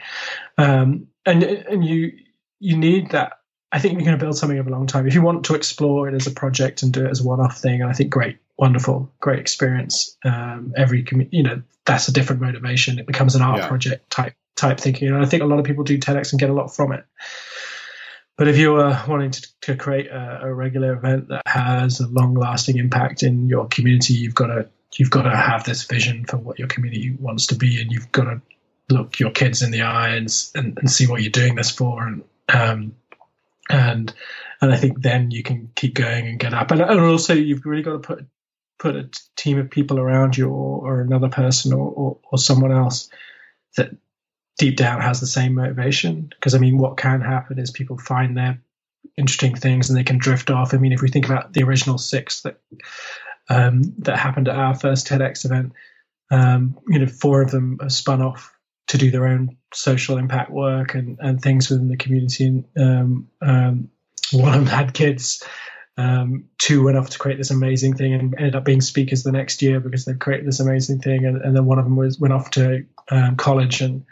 Um, 0.58 1.08
and 1.26 1.42
and 1.42 1.84
you 1.84 2.12
you 2.58 2.76
need 2.76 3.10
that. 3.10 3.32
I 3.72 3.78
think 3.78 3.94
you're 3.94 4.04
going 4.04 4.18
to 4.18 4.24
build 4.24 4.36
something 4.36 4.58
over 4.58 4.68
a 4.68 4.72
long 4.72 4.88
time. 4.88 5.06
If 5.06 5.14
you 5.14 5.22
want 5.22 5.44
to 5.44 5.54
explore 5.54 6.08
it 6.08 6.14
as 6.14 6.26
a 6.26 6.32
project 6.32 6.82
and 6.82 6.92
do 6.92 7.06
it 7.06 7.10
as 7.10 7.20
a 7.20 7.24
one-off 7.24 7.58
thing, 7.58 7.80
and 7.80 7.88
I 7.88 7.92
think 7.92 8.10
great, 8.10 8.38
wonderful, 8.58 9.12
great 9.20 9.38
experience. 9.38 10.16
Um, 10.24 10.74
every 10.76 11.06
you 11.30 11.42
know 11.42 11.62
that's 11.84 12.08
a 12.08 12.12
different 12.12 12.42
motivation. 12.42 12.98
It 12.98 13.06
becomes 13.06 13.34
an 13.34 13.42
art 13.42 13.58
yeah. 13.58 13.68
project 13.68 14.10
type 14.10 14.34
type 14.56 14.80
thinking, 14.80 15.08
and 15.08 15.18
I 15.18 15.26
think 15.26 15.42
a 15.42 15.46
lot 15.46 15.58
of 15.58 15.64
people 15.64 15.84
do 15.84 15.98
TEDx 15.98 16.32
and 16.32 16.40
get 16.40 16.50
a 16.50 16.52
lot 16.52 16.74
from 16.74 16.92
it. 16.92 17.04
But 18.40 18.48
if 18.48 18.56
you 18.56 18.76
are 18.76 19.04
wanting 19.06 19.32
to, 19.60 19.76
create 19.76 20.06
a, 20.06 20.46
a, 20.46 20.54
regular 20.54 20.94
event 20.94 21.28
that 21.28 21.42
has 21.44 22.00
a 22.00 22.08
long-lasting 22.08 22.78
impact 22.78 23.22
in 23.22 23.50
your 23.50 23.68
community, 23.68 24.14
you've 24.14 24.34
got 24.34 24.46
to 24.46 24.66
you've 24.96 25.10
got 25.10 25.24
to 25.24 25.36
have 25.36 25.64
this 25.64 25.82
vision 25.84 26.24
for 26.24 26.38
what 26.38 26.58
your 26.58 26.66
community 26.66 27.14
wants 27.20 27.48
to 27.48 27.54
be, 27.54 27.82
and 27.82 27.92
you've 27.92 28.10
got 28.12 28.24
to 28.24 28.40
look 28.88 29.20
your 29.20 29.30
kids 29.30 29.60
in 29.60 29.72
the 29.72 29.82
eye 29.82 30.14
and 30.14 30.34
and, 30.54 30.78
and 30.78 30.90
see 30.90 31.06
what 31.06 31.20
you're 31.20 31.30
doing 31.30 31.54
this 31.54 31.70
for, 31.70 32.02
and 32.02 32.24
um, 32.48 32.96
and 33.68 34.14
and 34.62 34.72
I 34.72 34.76
think 34.78 35.02
then 35.02 35.30
you 35.30 35.42
can 35.42 35.70
keep 35.74 35.92
going 35.92 36.26
and 36.26 36.40
get 36.40 36.54
up. 36.54 36.70
And, 36.70 36.80
and 36.80 36.98
also, 36.98 37.34
you've 37.34 37.66
really 37.66 37.82
got 37.82 37.92
to 37.92 37.98
put 37.98 38.26
put 38.78 38.96
a 38.96 39.10
team 39.36 39.58
of 39.58 39.68
people 39.68 40.00
around 40.00 40.38
you, 40.38 40.48
or, 40.48 40.88
or 40.88 41.00
another 41.02 41.28
person, 41.28 41.74
or, 41.74 41.90
or, 41.90 42.18
or 42.32 42.38
someone 42.38 42.72
else 42.72 43.10
that 43.76 43.90
deep 44.60 44.76
down 44.76 45.00
has 45.00 45.20
the 45.20 45.26
same 45.26 45.54
motivation. 45.54 46.28
Because 46.28 46.54
I 46.54 46.58
mean, 46.58 46.76
what 46.76 46.98
can 46.98 47.22
happen 47.22 47.58
is 47.58 47.70
people 47.70 47.96
find 47.96 48.36
their 48.36 48.60
interesting 49.16 49.56
things 49.56 49.88
and 49.88 49.98
they 49.98 50.04
can 50.04 50.18
drift 50.18 50.50
off. 50.50 50.74
I 50.74 50.76
mean, 50.76 50.92
if 50.92 51.00
we 51.00 51.08
think 51.08 51.24
about 51.24 51.54
the 51.54 51.62
original 51.62 51.96
six 51.96 52.42
that 52.42 52.60
um, 53.48 53.82
that 53.98 54.18
happened 54.18 54.48
at 54.48 54.56
our 54.56 54.74
first 54.74 55.08
TEDx 55.08 55.46
event, 55.46 55.72
um, 56.30 56.78
you 56.88 56.98
know, 56.98 57.06
four 57.06 57.40
of 57.40 57.50
them 57.50 57.78
have 57.80 57.90
spun 57.90 58.20
off 58.20 58.54
to 58.88 58.98
do 58.98 59.10
their 59.10 59.26
own 59.26 59.56
social 59.72 60.18
impact 60.18 60.50
work 60.50 60.94
and, 60.94 61.16
and 61.20 61.40
things 61.40 61.70
within 61.70 61.88
the 61.88 61.96
community. 61.96 62.44
And 62.44 62.64
um, 62.76 63.28
um 63.40 63.90
one 64.32 64.54
of 64.54 64.60
them 64.60 64.66
had 64.66 64.92
kids. 64.92 65.42
Um, 65.96 66.44
two 66.58 66.84
went 66.84 66.98
off 66.98 67.10
to 67.10 67.18
create 67.18 67.38
this 67.38 67.50
amazing 67.50 67.94
thing 67.96 68.12
and 68.12 68.34
ended 68.36 68.56
up 68.56 68.64
being 68.64 68.80
speakers 68.80 69.22
the 69.22 69.32
next 69.32 69.60
year 69.62 69.80
because 69.80 70.04
they 70.04 70.14
created 70.14 70.46
this 70.46 70.60
amazing 70.60 71.00
thing. 71.00 71.24
And, 71.24 71.40
and 71.42 71.56
then 71.56 71.64
one 71.64 71.78
of 71.78 71.84
them 71.84 71.96
was 71.96 72.20
went 72.20 72.34
off 72.34 72.50
to 72.52 72.84
um, 73.10 73.36
college 73.36 73.80
and 73.80 74.04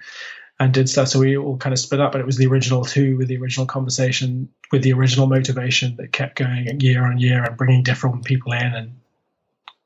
and 0.60 0.74
did 0.74 0.88
stuff. 0.88 1.08
So 1.08 1.20
we 1.20 1.36
all 1.36 1.56
kind 1.56 1.72
of 1.72 1.78
split 1.78 2.00
up, 2.00 2.12
but 2.12 2.20
it 2.20 2.26
was 2.26 2.36
the 2.36 2.46
original 2.46 2.84
two 2.84 3.16
with 3.16 3.28
the 3.28 3.36
original 3.36 3.66
conversation, 3.66 4.48
with 4.72 4.82
the 4.82 4.92
original 4.92 5.26
motivation 5.26 5.96
that 5.96 6.12
kept 6.12 6.36
going 6.36 6.80
year 6.80 7.04
on 7.04 7.18
year 7.18 7.44
and 7.44 7.56
bringing 7.56 7.82
different 7.82 8.24
people 8.24 8.52
in 8.52 8.74
and 8.74 9.00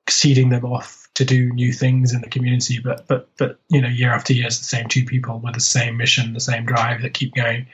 seeding 0.08 0.48
them 0.48 0.64
off 0.64 1.08
to 1.14 1.24
do 1.24 1.52
new 1.52 1.72
things 1.72 2.14
in 2.14 2.22
the 2.22 2.28
community. 2.28 2.78
But 2.82 3.06
but 3.06 3.28
but 3.36 3.58
you 3.68 3.80
know, 3.80 3.88
year 3.88 4.10
after 4.12 4.32
year, 4.32 4.46
it's 4.46 4.58
the 4.58 4.64
same 4.64 4.88
two 4.88 5.04
people 5.04 5.38
with 5.38 5.54
the 5.54 5.60
same 5.60 5.96
mission, 5.96 6.32
the 6.32 6.40
same 6.40 6.64
drive 6.64 7.02
that 7.02 7.14
keep 7.14 7.34
going. 7.34 7.66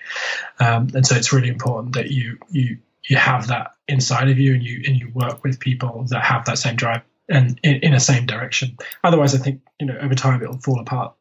Um, 0.58 0.88
and 0.94 1.06
so 1.06 1.14
it's 1.14 1.32
really 1.32 1.48
important 1.48 1.94
that 1.94 2.10
you 2.10 2.38
you 2.50 2.78
you 3.04 3.16
have 3.16 3.46
that 3.48 3.72
inside 3.86 4.28
of 4.28 4.38
you, 4.38 4.54
and 4.54 4.62
you 4.62 4.82
and 4.86 4.96
you 4.96 5.10
work 5.10 5.44
with 5.44 5.60
people 5.60 6.04
that 6.08 6.22
have 6.24 6.44
that 6.46 6.58
same 6.58 6.76
drive 6.76 7.02
and 7.28 7.58
in, 7.62 7.76
in 7.76 7.92
the 7.92 8.00
same 8.00 8.26
direction. 8.26 8.76
Otherwise, 9.04 9.34
I 9.34 9.38
think 9.38 9.60
you 9.78 9.86
know 9.86 9.96
over 9.98 10.14
time 10.14 10.42
it'll 10.42 10.58
fall 10.58 10.80
apart. 10.80 11.14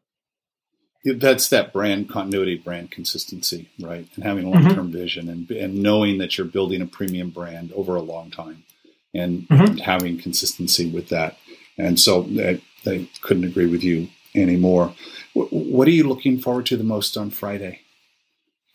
That's 1.05 1.49
that 1.49 1.71
brand 1.71 2.09
continuity, 2.09 2.57
brand 2.57 2.91
consistency, 2.91 3.69
right? 3.79 4.07
And 4.15 4.23
having 4.23 4.45
a 4.45 4.49
long 4.49 4.63
term 4.63 4.87
mm-hmm. 4.87 4.97
vision 4.97 5.29
and 5.29 5.49
and 5.51 5.81
knowing 5.81 6.17
that 6.17 6.37
you're 6.37 6.47
building 6.47 6.81
a 6.81 6.87
premium 6.87 7.29
brand 7.29 7.71
over 7.73 7.95
a 7.95 8.01
long 8.01 8.31
time, 8.31 8.63
and, 9.13 9.47
mm-hmm. 9.47 9.63
and 9.63 9.79
having 9.79 10.19
consistency 10.19 10.89
with 10.89 11.09
that. 11.09 11.37
And 11.77 11.99
so 11.99 12.27
I, 12.39 12.61
I 12.85 13.07
couldn't 13.21 13.45
agree 13.45 13.67
with 13.67 13.83
you 13.83 14.09
anymore. 14.35 14.93
What 15.33 15.87
are 15.87 15.91
you 15.91 16.07
looking 16.07 16.39
forward 16.39 16.65
to 16.67 16.77
the 16.77 16.83
most 16.83 17.15
on 17.15 17.29
Friday? 17.29 17.81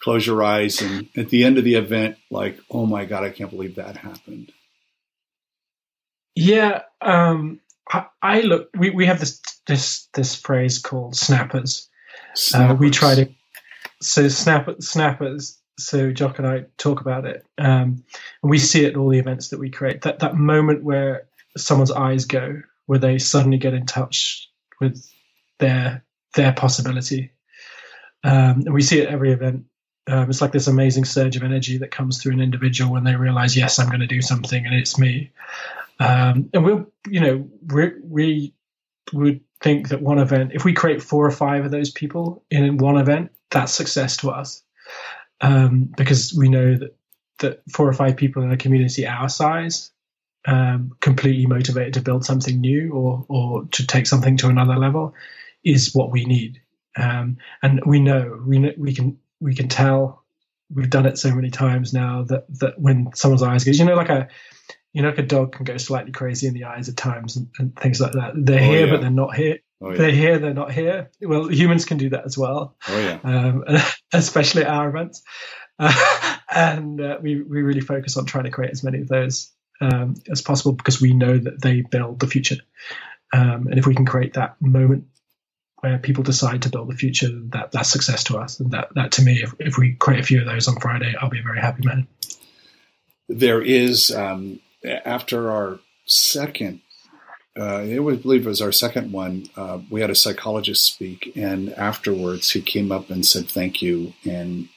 Close 0.00 0.26
your 0.26 0.42
eyes 0.42 0.80
and 0.80 1.08
at 1.16 1.28
the 1.28 1.44
end 1.44 1.58
of 1.58 1.64
the 1.64 1.76
event, 1.76 2.16
like, 2.30 2.58
oh 2.70 2.86
my 2.86 3.04
God, 3.04 3.24
I 3.24 3.30
can't 3.30 3.50
believe 3.50 3.76
that 3.76 3.96
happened. 3.96 4.52
Yeah, 6.34 6.82
um, 7.00 7.60
I, 7.88 8.06
I, 8.20 8.40
look. 8.40 8.70
We, 8.76 8.90
we 8.90 9.06
have 9.06 9.20
this 9.20 9.40
this 9.66 10.08
this 10.14 10.34
phrase 10.34 10.78
called 10.78 11.14
snappers. 11.14 11.88
Uh, 12.54 12.76
we 12.78 12.90
try 12.90 13.14
to 13.14 13.28
so 14.00 14.28
snap 14.28 14.68
snappers. 14.80 15.58
So 15.78 16.12
Jock 16.12 16.38
and 16.38 16.46
I 16.46 16.66
talk 16.76 17.00
about 17.00 17.24
it, 17.24 17.46
um, 17.58 18.04
and 18.42 18.50
we 18.50 18.58
see 18.58 18.84
it 18.84 18.90
at 18.90 18.96
all 18.96 19.08
the 19.08 19.18
events 19.18 19.48
that 19.48 19.58
we 19.58 19.70
create. 19.70 20.02
That 20.02 20.18
that 20.20 20.36
moment 20.36 20.84
where 20.84 21.28
someone's 21.56 21.90
eyes 21.90 22.24
go, 22.24 22.62
where 22.86 22.98
they 22.98 23.18
suddenly 23.18 23.58
get 23.58 23.74
in 23.74 23.86
touch 23.86 24.50
with 24.80 25.04
their 25.58 26.04
their 26.34 26.52
possibility, 26.52 27.32
um, 28.24 28.62
and 28.66 28.74
we 28.74 28.82
see 28.82 29.00
it 29.00 29.08
every 29.08 29.32
event. 29.32 29.64
Um, 30.08 30.28
it's 30.28 30.40
like 30.40 30.52
this 30.52 30.66
amazing 30.66 31.04
surge 31.04 31.36
of 31.36 31.42
energy 31.42 31.78
that 31.78 31.90
comes 31.92 32.20
through 32.20 32.32
an 32.32 32.40
individual 32.40 32.92
when 32.92 33.04
they 33.04 33.14
realize, 33.14 33.56
yes, 33.56 33.78
I'm 33.78 33.88
going 33.88 34.00
to 34.00 34.06
do 34.06 34.20
something, 34.20 34.66
and 34.66 34.74
it's 34.74 34.98
me. 34.98 35.30
Um, 36.00 36.50
and 36.52 36.64
we'll, 36.64 36.86
you 37.08 37.20
know, 37.20 37.48
we 37.66 37.92
we 38.02 38.54
would 39.12 39.40
think 39.60 39.88
that 39.88 40.02
one 40.02 40.18
event, 40.18 40.52
if 40.54 40.64
we 40.64 40.72
create 40.72 41.02
four 41.02 41.26
or 41.26 41.30
five 41.30 41.64
of 41.64 41.70
those 41.70 41.90
people 41.90 42.44
in 42.50 42.76
one 42.78 42.96
event, 42.96 43.30
that's 43.50 43.72
success 43.72 44.16
to 44.18 44.30
us, 44.30 44.62
um, 45.40 45.92
because 45.96 46.34
we 46.34 46.48
know 46.48 46.76
that 46.76 46.96
that 47.38 47.62
four 47.70 47.88
or 47.88 47.92
five 47.92 48.16
people 48.16 48.42
in 48.42 48.52
a 48.52 48.56
community 48.56 49.06
our 49.06 49.28
size, 49.28 49.90
um, 50.46 50.92
completely 51.00 51.46
motivated 51.46 51.94
to 51.94 52.00
build 52.00 52.24
something 52.24 52.60
new 52.60 52.92
or 52.92 53.24
or 53.28 53.64
to 53.72 53.86
take 53.86 54.06
something 54.06 54.36
to 54.38 54.48
another 54.48 54.76
level, 54.76 55.14
is 55.64 55.94
what 55.94 56.10
we 56.10 56.24
need. 56.24 56.60
Um, 56.96 57.38
and 57.62 57.80
we 57.86 58.00
know 58.00 58.40
we 58.46 58.74
we 58.76 58.94
can 58.94 59.18
we 59.40 59.54
can 59.54 59.68
tell 59.68 60.22
we've 60.74 60.90
done 60.90 61.06
it 61.06 61.18
so 61.18 61.34
many 61.34 61.50
times 61.50 61.92
now 61.92 62.22
that 62.24 62.46
that 62.60 62.80
when 62.80 63.10
someone's 63.14 63.42
eyes 63.42 63.64
goes, 63.64 63.78
you 63.78 63.84
know, 63.84 63.94
like 63.94 64.08
a 64.08 64.28
you 64.92 65.02
know, 65.02 65.08
like 65.08 65.18
a 65.18 65.22
dog 65.22 65.52
can 65.52 65.64
go 65.64 65.76
slightly 65.76 66.12
crazy 66.12 66.46
in 66.46 66.54
the 66.54 66.64
eyes 66.64 66.88
at 66.88 66.96
times 66.96 67.36
and, 67.36 67.48
and 67.58 67.74
things 67.76 68.00
like 68.00 68.12
that. 68.12 68.32
They're 68.34 68.60
oh, 68.60 68.62
here, 68.62 68.86
yeah. 68.86 68.92
but 68.92 69.00
they're 69.00 69.10
not 69.10 69.34
here. 69.34 69.58
Oh, 69.80 69.90
yeah. 69.90 69.96
They're 69.96 70.10
here, 70.12 70.38
they're 70.38 70.54
not 70.54 70.72
here. 70.72 71.10
Well, 71.20 71.48
humans 71.48 71.84
can 71.84 71.98
do 71.98 72.10
that 72.10 72.24
as 72.24 72.38
well. 72.38 72.76
Oh 72.88 72.98
yeah. 73.00 73.18
Um, 73.24 73.64
especially 74.12 74.62
at 74.62 74.68
our 74.68 74.88
events, 74.88 75.22
uh, 75.78 76.38
and 76.50 77.00
uh, 77.00 77.18
we 77.20 77.42
we 77.42 77.62
really 77.62 77.80
focus 77.80 78.16
on 78.16 78.26
trying 78.26 78.44
to 78.44 78.50
create 78.50 78.70
as 78.70 78.84
many 78.84 79.00
of 79.00 79.08
those 79.08 79.50
um, 79.80 80.14
as 80.30 80.40
possible 80.40 80.72
because 80.72 81.00
we 81.00 81.14
know 81.14 81.36
that 81.36 81.60
they 81.60 81.80
build 81.80 82.20
the 82.20 82.28
future. 82.28 82.58
Um, 83.32 83.66
and 83.68 83.78
if 83.78 83.86
we 83.86 83.94
can 83.94 84.06
create 84.06 84.34
that 84.34 84.56
moment 84.60 85.06
where 85.80 85.98
people 85.98 86.22
decide 86.22 86.62
to 86.62 86.68
build 86.68 86.88
the 86.88 86.94
future, 86.94 87.30
that 87.48 87.72
that's 87.72 87.90
success 87.90 88.24
to 88.24 88.38
us. 88.38 88.60
And 88.60 88.70
that 88.70 88.94
that 88.94 89.12
to 89.12 89.22
me, 89.22 89.42
if, 89.42 89.54
if 89.58 89.78
we 89.78 89.94
create 89.94 90.20
a 90.20 90.26
few 90.26 90.40
of 90.40 90.46
those 90.46 90.68
on 90.68 90.78
Friday, 90.78 91.14
I'll 91.20 91.30
be 91.30 91.40
a 91.40 91.42
very 91.42 91.60
happy 91.60 91.84
man. 91.84 92.06
There 93.28 93.62
is 93.62 94.14
um, 94.14 94.60
after 94.84 95.50
our 95.50 95.80
second, 96.06 96.80
uh, 97.58 97.82
it 97.82 98.00
was 98.00 98.18
I 98.18 98.22
believe 98.22 98.46
it 98.46 98.48
was 98.48 98.62
our 98.62 98.72
second 98.72 99.12
one, 99.12 99.46
uh, 99.56 99.80
we 99.90 100.00
had 100.00 100.10
a 100.10 100.14
psychologist 100.14 100.84
speak, 100.84 101.32
and 101.36 101.72
afterwards 101.74 102.50
he 102.50 102.62
came 102.62 102.90
up 102.90 103.10
and 103.10 103.26
said 103.26 103.48
thank 103.48 103.82
you, 103.82 104.14
and 104.24 104.68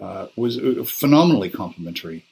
uh, 0.00 0.26
was 0.36 0.58
uh, 0.58 0.84
phenomenally 0.84 1.50
complimentary. 1.50 2.24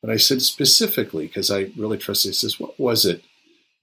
But 0.00 0.10
I 0.10 0.16
said 0.16 0.42
specifically 0.42 1.26
because 1.26 1.50
I 1.50 1.70
really 1.76 1.98
trust. 1.98 2.24
He 2.24 2.32
says, 2.32 2.58
"What 2.58 2.78
was 2.78 3.04
it 3.04 3.22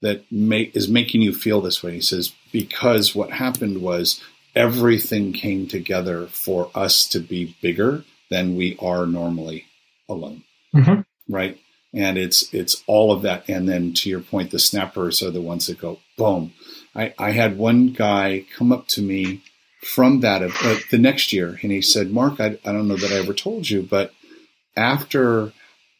that 0.02 0.24
is 0.30 0.88
making 0.88 1.22
you 1.22 1.34
feel 1.34 1.60
this 1.60 1.82
way?" 1.82 1.92
He 1.92 2.00
says, 2.00 2.32
"Because 2.52 3.14
what 3.14 3.30
happened 3.30 3.82
was 3.82 4.22
everything 4.54 5.32
came 5.32 5.66
together 5.66 6.26
for 6.26 6.70
us 6.74 7.06
to 7.08 7.20
be 7.20 7.56
bigger 7.60 8.04
than 8.30 8.56
we 8.56 8.76
are 8.80 9.06
normally 9.06 9.66
alone." 10.08 10.42
Mm-hmm. 10.74 11.00
Right 11.32 11.58
and 11.92 12.18
it's 12.18 12.52
it's 12.54 12.82
all 12.86 13.12
of 13.12 13.22
that. 13.22 13.48
And 13.48 13.68
then 13.68 13.92
to 13.94 14.10
your 14.10 14.20
point, 14.20 14.50
the 14.50 14.58
snappers 14.58 15.22
are 15.22 15.30
the 15.30 15.40
ones 15.40 15.66
that 15.66 15.80
go 15.80 15.98
boom. 16.16 16.52
I, 16.94 17.14
I 17.18 17.30
had 17.32 17.58
one 17.58 17.88
guy 17.88 18.44
come 18.56 18.72
up 18.72 18.86
to 18.88 19.02
me 19.02 19.42
from 19.82 20.20
that 20.20 20.42
uh, 20.42 20.76
the 20.90 20.98
next 20.98 21.32
year, 21.32 21.58
and 21.62 21.72
he 21.72 21.82
said, 21.82 22.10
"Mark, 22.10 22.40
I, 22.40 22.58
I 22.64 22.72
don't 22.72 22.88
know 22.88 22.96
that 22.96 23.12
I 23.12 23.16
ever 23.16 23.34
told 23.34 23.68
you, 23.68 23.82
but 23.82 24.12
after." 24.76 25.52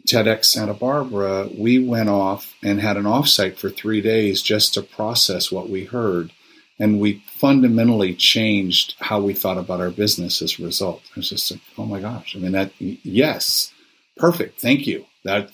TEDx 0.09 0.47
Santa 0.47 0.73
Barbara, 0.73 1.51
we 1.55 1.79
went 1.79 2.09
off 2.09 2.55
and 2.63 2.81
had 2.81 2.97
an 2.97 3.05
offsite 3.05 3.59
for 3.59 3.69
three 3.69 4.01
days 4.01 4.41
just 4.41 4.73
to 4.73 4.83
process 4.83 5.53
what 5.53 5.69
we 5.69 5.85
heard. 5.85 6.33
And 6.79 6.99
we 6.99 7.23
fundamentally 7.27 8.15
changed 8.15 8.95
how 8.99 9.21
we 9.21 9.35
thought 9.35 9.59
about 9.59 9.81
our 9.81 9.91
business 9.91 10.41
as 10.41 10.59
a 10.59 10.65
result. 10.65 11.03
It 11.11 11.17
was 11.17 11.29
just 11.29 11.51
like, 11.51 11.61
oh 11.77 11.85
my 11.85 12.01
gosh. 12.01 12.35
I 12.35 12.39
mean, 12.39 12.53
that, 12.53 12.73
yes, 12.79 13.73
perfect. 14.17 14.59
Thank 14.59 14.87
you. 14.87 15.05
That 15.25 15.51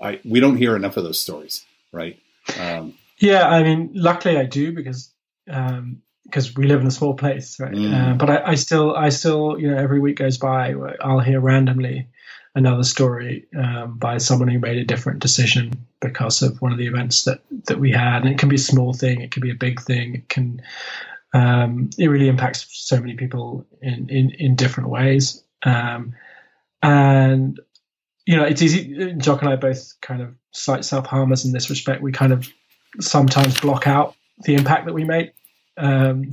I 0.00 0.20
we 0.24 0.40
don't 0.40 0.56
hear 0.56 0.76
enough 0.76 0.96
of 0.96 1.04
those 1.04 1.20
stories, 1.20 1.64
right? 1.92 2.18
Um, 2.58 2.94
yeah, 3.18 3.48
I 3.48 3.62
mean, 3.62 3.90
luckily 3.94 4.36
I 4.36 4.44
do 4.44 4.72
because 4.72 5.10
um, 5.50 6.02
because 6.24 6.56
we 6.56 6.66
live 6.66 6.80
in 6.80 6.86
a 6.86 6.90
small 6.90 7.14
place, 7.14 7.60
right? 7.60 7.72
Mm. 7.72 7.92
Uh, 7.92 8.14
but 8.14 8.30
I, 8.30 8.50
I, 8.52 8.54
still, 8.54 8.96
I 8.96 9.10
still, 9.10 9.58
you 9.60 9.70
know, 9.70 9.76
every 9.76 10.00
week 10.00 10.16
goes 10.16 10.38
by, 10.38 10.74
I'll 11.00 11.20
hear 11.20 11.38
randomly 11.38 12.08
another 12.54 12.82
story 12.82 13.46
um, 13.56 13.98
by 13.98 14.18
someone 14.18 14.48
who 14.48 14.58
made 14.58 14.78
a 14.78 14.84
different 14.84 15.20
decision 15.20 15.72
because 16.00 16.40
of 16.42 16.60
one 16.62 16.72
of 16.72 16.78
the 16.78 16.86
events 16.86 17.24
that 17.24 17.40
that 17.66 17.78
we 17.78 17.90
had. 17.90 18.22
And 18.22 18.28
it 18.30 18.38
can 18.38 18.48
be 18.48 18.56
a 18.56 18.58
small 18.58 18.92
thing, 18.92 19.20
it 19.20 19.32
can 19.32 19.42
be 19.42 19.50
a 19.50 19.56
big 19.56 19.80
thing, 19.80 20.14
it 20.14 20.28
can. 20.28 20.62
Um, 21.32 21.90
it 21.98 22.06
really 22.06 22.28
impacts 22.28 22.64
so 22.70 23.00
many 23.00 23.14
people 23.14 23.66
in 23.82 24.08
in, 24.08 24.30
in 24.30 24.54
different 24.54 24.88
ways. 24.88 25.42
Um, 25.64 26.14
and 26.80 27.58
you 28.26 28.36
know, 28.36 28.44
it's 28.44 28.62
easy. 28.62 29.14
Jock 29.14 29.42
and 29.42 29.50
I 29.50 29.56
both 29.56 30.00
kind 30.00 30.22
of 30.22 30.34
slight 30.52 30.84
self 30.84 31.06
harmers 31.06 31.44
in 31.44 31.52
this 31.52 31.70
respect. 31.70 32.02
We 32.02 32.12
kind 32.12 32.32
of 32.32 32.48
sometimes 33.00 33.60
block 33.60 33.86
out 33.86 34.14
the 34.40 34.54
impact 34.54 34.86
that 34.86 34.94
we 34.94 35.04
make. 35.04 35.34
Um, 35.76 36.30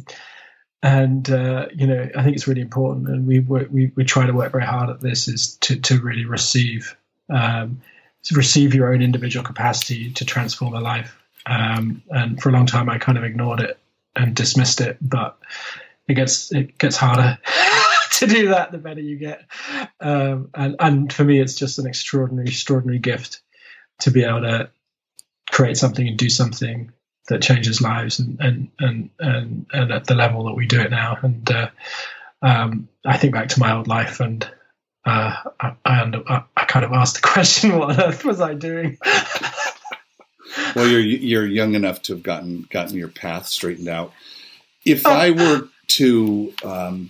and 0.84 1.30
uh, 1.30 1.68
you 1.74 1.88
know, 1.88 2.10
I 2.16 2.24
think 2.24 2.36
it's 2.36 2.48
really 2.48 2.62
important, 2.62 3.08
and 3.08 3.28
we 3.28 3.40
work, 3.40 3.68
we 3.70 3.92
we 3.96 4.04
try 4.04 4.26
to 4.26 4.34
work 4.34 4.52
very 4.52 4.66
hard 4.66 4.90
at 4.90 5.00
this 5.00 5.28
is 5.28 5.58
to 5.58 5.80
to 5.80 6.02
really 6.02 6.26
receive 6.26 6.96
um, 7.30 7.82
to 8.24 8.36
receive 8.36 8.74
your 8.74 8.94
own 8.94 9.02
individual 9.02 9.46
capacity 9.46 10.12
to 10.14 10.26
transform 10.26 10.74
a 10.74 10.80
life. 10.80 11.16
Um, 11.46 12.04
and 12.10 12.42
for 12.42 12.50
a 12.50 12.52
long 12.52 12.66
time, 12.66 12.90
I 12.90 12.98
kind 12.98 13.18
of 13.18 13.24
ignored 13.24 13.60
it 13.60 13.80
and 14.16 14.36
dismissed 14.36 14.82
it, 14.82 14.98
but 15.02 15.38
it 16.08 16.16
gets 16.16 16.52
it 16.52 16.78
gets 16.78 16.98
harder 16.98 17.38
to 18.20 18.28
do 18.28 18.50
that, 18.50 18.72
the 18.72 18.78
better 18.78 19.02
you 19.02 19.18
get. 19.18 19.46
Um, 20.00 20.50
and, 20.54 20.76
and 20.80 21.14
for 21.14 21.24
me, 21.24 21.40
it's 21.40 21.56
just 21.56 21.80
an 21.80 21.88
extraordinary, 21.88 22.48
extraordinary 22.48 23.00
gift 23.00 23.42
to 24.00 24.12
be 24.12 24.24
able 24.24 24.42
to 24.42 24.70
create 25.52 25.78
something 25.78 26.08
and 26.08 26.18
do 26.18 26.30
something 26.30 26.92
that 27.28 27.42
changes 27.42 27.82
lives 27.82 28.20
and 28.20 28.40
and 28.40 28.72
and 28.80 29.10
and, 29.20 29.66
and 29.72 29.92
at 29.92 30.08
the 30.08 30.16
level 30.16 30.46
that 30.46 30.56
we 30.56 30.66
do 30.66 30.82
it 30.82 30.92
now. 30.92 31.18
And 31.22 31.50
uh, 31.50 31.70
um, 32.42 32.90
I 33.06 33.18
think 33.18 33.34
back 33.34 33.50
to 33.50 33.60
my 33.60 33.76
old 33.76 33.88
life 33.88 34.20
and. 34.20 34.50
Uh, 35.04 35.36
I, 35.60 35.74
I, 35.84 36.44
I 36.56 36.66
kind 36.66 36.86
of 36.86 36.92
asked 36.92 37.16
the 37.16 37.22
question, 37.28 37.76
"What 37.76 38.00
on 38.00 38.02
earth 38.06 38.24
was 38.24 38.40
I 38.40 38.54
doing?" 38.54 39.00
well, 40.76 40.88
you're 40.88 41.00
you're 41.00 41.48
young 41.48 41.74
enough 41.74 42.04
to 42.04 42.14
have 42.14 42.22
gotten 42.22 42.68
gotten 42.70 42.96
your 42.96 43.08
path 43.08 43.48
straightened 43.48 43.88
out. 43.88 44.14
If 44.86 45.08
oh. 45.08 45.12
I 45.12 45.32
were 45.32 45.68
to 45.98 46.54
um, 46.64 47.10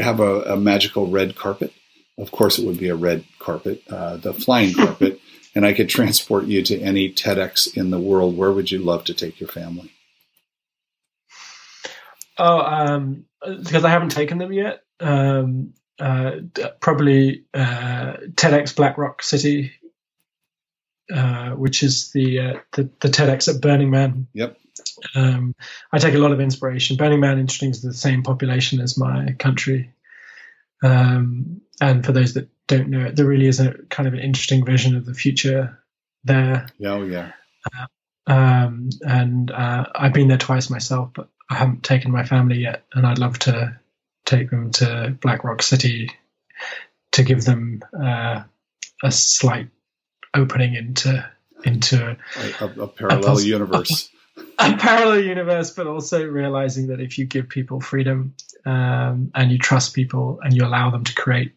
have 0.00 0.20
a, 0.20 0.42
a, 0.42 0.56
magical 0.56 1.08
red 1.08 1.36
carpet. 1.36 1.72
Of 2.16 2.30
course, 2.30 2.58
it 2.58 2.66
would 2.66 2.78
be 2.78 2.88
a 2.88 2.96
red 2.96 3.24
carpet, 3.38 3.82
uh, 3.88 4.16
the 4.16 4.34
flying 4.34 4.74
carpet, 4.74 5.20
and 5.54 5.64
I 5.64 5.72
could 5.72 5.88
transport 5.88 6.46
you 6.46 6.62
to 6.62 6.80
any 6.80 7.12
TEDx 7.12 7.76
in 7.76 7.90
the 7.90 8.00
world. 8.00 8.36
Where 8.36 8.52
would 8.52 8.70
you 8.70 8.78
love 8.78 9.04
to 9.04 9.14
take 9.14 9.40
your 9.40 9.48
family? 9.48 9.92
Oh, 12.36 12.60
um, 12.60 13.24
because 13.40 13.84
I 13.84 13.90
haven't 13.90 14.10
taken 14.10 14.38
them 14.38 14.52
yet. 14.52 14.82
Um, 15.00 15.74
uh, 15.98 16.32
probably 16.80 17.44
uh, 17.52 18.14
TEDx 18.34 18.74
Black 18.74 18.98
Rock 18.98 19.22
City 19.22 19.72
uh, 21.10 21.52
which 21.52 21.82
is 21.82 22.10
the, 22.10 22.38
uh, 22.38 22.54
the, 22.72 22.90
the 23.00 23.08
TEDx 23.08 23.54
at 23.54 23.62
Burning 23.62 23.90
Man. 23.90 24.26
Yep. 24.34 24.58
Um, 25.14 25.54
I 25.92 25.98
take 25.98 26.14
a 26.14 26.18
lot 26.18 26.32
of 26.32 26.40
inspiration. 26.40 26.96
Burning 26.96 27.20
Man, 27.20 27.38
interesting, 27.38 27.70
is 27.70 27.82
the 27.82 27.92
same 27.92 28.22
population 28.22 28.80
as 28.80 28.98
my 28.98 29.32
country. 29.38 29.92
Um, 30.82 31.62
and 31.80 32.04
for 32.04 32.12
those 32.12 32.34
that 32.34 32.48
don't 32.66 32.88
know 32.88 33.06
it, 33.06 33.16
there 33.16 33.26
really 33.26 33.46
is 33.46 33.60
a 33.60 33.74
kind 33.90 34.06
of 34.06 34.14
an 34.14 34.20
interesting 34.20 34.64
vision 34.64 34.96
of 34.96 35.06
the 35.06 35.14
future 35.14 35.78
there. 36.24 36.66
Oh 36.84 37.02
yeah. 37.02 37.32
Uh, 37.72 37.86
um, 38.26 38.90
and 39.02 39.50
uh, 39.50 39.86
I've 39.94 40.12
been 40.12 40.28
there 40.28 40.38
twice 40.38 40.70
myself, 40.70 41.10
but 41.14 41.28
I 41.50 41.54
haven't 41.54 41.82
taken 41.82 42.12
my 42.12 42.24
family 42.24 42.58
yet, 42.58 42.84
and 42.92 43.06
I'd 43.06 43.18
love 43.18 43.38
to 43.40 43.78
take 44.26 44.50
them 44.50 44.70
to 44.72 45.16
Black 45.20 45.44
Rock 45.44 45.62
City 45.62 46.10
to 47.12 47.22
give 47.22 47.44
them 47.44 47.82
uh, 47.98 48.42
a 49.02 49.10
slight 49.10 49.68
opening 50.34 50.74
into 50.74 51.28
into 51.64 52.16
a, 52.36 52.64
a, 52.64 52.82
a 52.82 52.88
parallel 52.88 53.38
a 53.38 53.42
universe. 53.42 54.10
A, 54.58 54.76
parallel 54.76 55.20
universe, 55.20 55.70
but 55.70 55.86
also 55.86 56.24
realizing 56.24 56.88
that 56.88 57.00
if 57.00 57.18
you 57.18 57.26
give 57.26 57.48
people 57.48 57.80
freedom 57.80 58.34
um, 58.66 59.30
and 59.34 59.50
you 59.52 59.58
trust 59.58 59.94
people 59.94 60.40
and 60.42 60.54
you 60.54 60.64
allow 60.64 60.90
them 60.90 61.04
to 61.04 61.14
create 61.14 61.52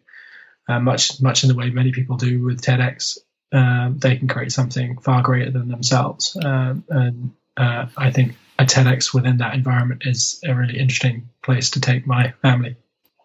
uh, 0.67 0.79
much 0.79 1.21
much 1.21 1.43
in 1.43 1.49
the 1.49 1.55
way 1.55 1.69
many 1.69 1.91
people 1.91 2.17
do 2.17 2.43
with 2.43 2.61
TEDx, 2.61 3.17
um, 3.51 3.97
they 3.97 4.17
can 4.17 4.27
create 4.27 4.51
something 4.51 4.97
far 4.99 5.21
greater 5.21 5.51
than 5.51 5.67
themselves. 5.67 6.37
Um, 6.43 6.83
and 6.89 7.31
uh, 7.57 7.87
I 7.97 8.11
think 8.11 8.35
a 8.59 8.65
TEDx 8.65 9.13
within 9.13 9.37
that 9.37 9.55
environment 9.55 10.03
is 10.05 10.39
a 10.45 10.53
really 10.53 10.79
interesting 10.79 11.29
place 11.43 11.71
to 11.71 11.81
take 11.81 12.05
my 12.05 12.33
family. 12.41 12.75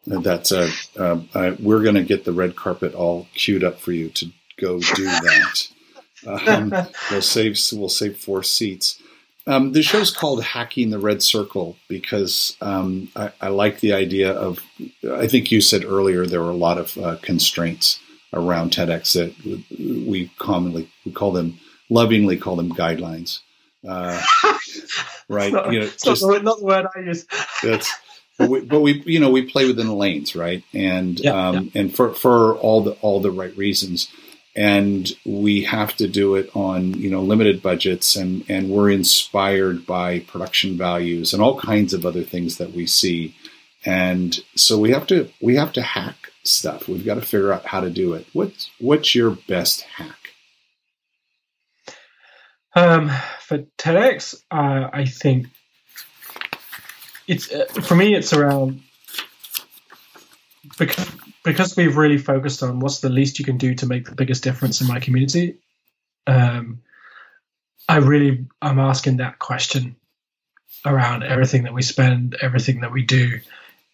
That's 0.07 0.53
a. 0.53 0.71
Uh, 0.97 1.21
uh, 1.35 1.57
we're 1.59 1.83
going 1.83 1.97
to 1.97 2.05
get 2.05 2.25
the 2.25 2.33
red 2.33 2.57
carpet 2.57 2.95
all 2.95 3.27
queued 3.35 3.65
up 3.65 3.81
for 3.81 3.93
you 3.93 4.09
to 4.11 4.27
go 4.59 4.79
do 4.81 5.05
that. 5.05 5.69
Um, 6.27 6.73
we'll 7.11 7.23
save. 7.23 7.57
We'll 7.73 7.89
save 7.89 8.17
four 8.17 8.43
seats. 8.43 9.01
Um, 9.47 9.73
the 9.73 9.83
show's 9.83 10.11
called 10.11 10.43
Hacking 10.43 10.91
the 10.91 10.99
Red 10.99 11.23
Circle 11.23 11.77
because 11.89 12.57
um, 12.61 13.09
I, 13.15 13.31
I, 13.41 13.49
like 13.49 13.79
the 13.79 13.93
idea 13.93 14.33
of. 14.33 14.59
I 15.09 15.29
think 15.29 15.53
you 15.53 15.61
said 15.61 15.85
earlier 15.85 16.27
there 16.27 16.43
were 16.43 16.51
a 16.51 16.57
lot 16.57 16.79
of 16.79 16.99
uh, 16.99 17.17
constraints 17.23 18.01
around 18.33 18.73
TEDx 18.73 19.13
that 19.15 19.35
we 19.79 20.33
commonly 20.39 20.91
we 21.05 21.13
call 21.13 21.31
them 21.31 21.61
lovingly 21.89 22.37
call 22.37 22.57
them 22.57 22.73
guidelines. 22.73 23.41
Uh, 23.87 24.21
right? 25.29 25.53
Not, 25.53 25.73
you 25.73 25.81
know, 25.81 25.87
just, 25.87 26.23
not, 26.23 26.33
the, 26.33 26.43
not 26.43 26.59
the 26.59 26.65
word 26.65 26.87
I 26.97 27.01
use. 27.01 27.27
That's 27.63 27.93
but 28.39 28.51
we, 28.51 28.61
but 28.61 28.81
we, 28.81 29.03
you 29.07 29.21
know, 29.21 29.31
we 29.31 29.51
play 29.51 29.67
within 29.67 29.87
the 29.87 29.95
lanes, 29.95 30.37
right? 30.37 30.63
And 30.75 31.19
yeah, 31.19 31.49
um, 31.49 31.71
yeah. 31.73 31.81
and 31.81 31.95
for 31.95 32.13
for 32.13 32.55
all 32.57 32.83
the 32.83 32.93
all 33.01 33.21
the 33.21 33.31
right 33.31 33.57
reasons. 33.57 34.09
And 34.57 35.07
we 35.27 35.65
have 35.65 35.95
to 35.97 36.09
do 36.09 36.35
it 36.35 36.51
on 36.55 36.95
you 36.95 37.11
know 37.11 37.23
limited 37.23 37.63
budgets, 37.63 38.17
and 38.17 38.45
and 38.49 38.71
we're 38.71 38.91
inspired 38.91 39.87
by 39.87 40.21
production 40.21 40.79
values 40.79 41.33
and 41.33 41.43
all 41.43 41.61
kinds 41.61 41.93
of 41.93 42.07
other 42.07 42.23
things 42.23 42.57
that 42.57 42.73
we 42.73 42.87
see. 42.87 43.37
And 43.85 44.39
so 44.55 44.79
we 44.79 44.91
have 44.91 45.07
to 45.09 45.31
we 45.41 45.57
have 45.57 45.73
to 45.75 45.83
hack 45.83 46.33
stuff. 46.43 46.89
We've 46.89 47.05
got 47.05 47.15
to 47.15 47.21
figure 47.21 47.53
out 47.53 47.67
how 47.67 47.81
to 47.81 47.91
do 47.91 48.15
it. 48.15 48.27
What's 48.33 48.71
what's 48.79 49.15
your 49.15 49.33
best 49.47 49.83
hack? 49.83 50.19
Um, 52.75 53.11
for 53.41 53.59
TEDx, 53.79 54.43
uh, 54.51 54.91
I 54.93 55.07
think 55.07 55.47
it's 57.27 57.53
uh, 57.53 57.65
for 57.83 57.95
me. 57.95 58.15
It's 58.15 58.33
around 58.33 58.83
because 60.79 61.11
because 61.47 61.77
we've 61.77 61.97
really 61.97 62.19
focused 62.19 62.63
on 62.63 62.81
what's 62.81 63.01
the 63.01 63.09
least 63.09 63.39
you 63.39 63.45
can 63.45 63.57
do 63.57 63.75
to 63.77 63.87
make 63.87 64.05
the 64.05 64.15
biggest 64.15 64.43
difference 64.43 64.81
in 64.81 64.89
my 64.89 64.99
community. 65.01 65.59
Um, 66.27 66.83
I 67.89 67.99
really 67.99 68.47
I'm 68.61 68.81
asking 68.81 69.19
that 69.19 69.39
question 69.39 69.97
around 70.85 71.23
everything 71.23 71.63
that 71.63 71.73
we 71.73 71.83
spend, 71.83 72.37
everything 72.43 72.81
that 72.81 72.93
we 72.93 73.05
do. 73.05 73.41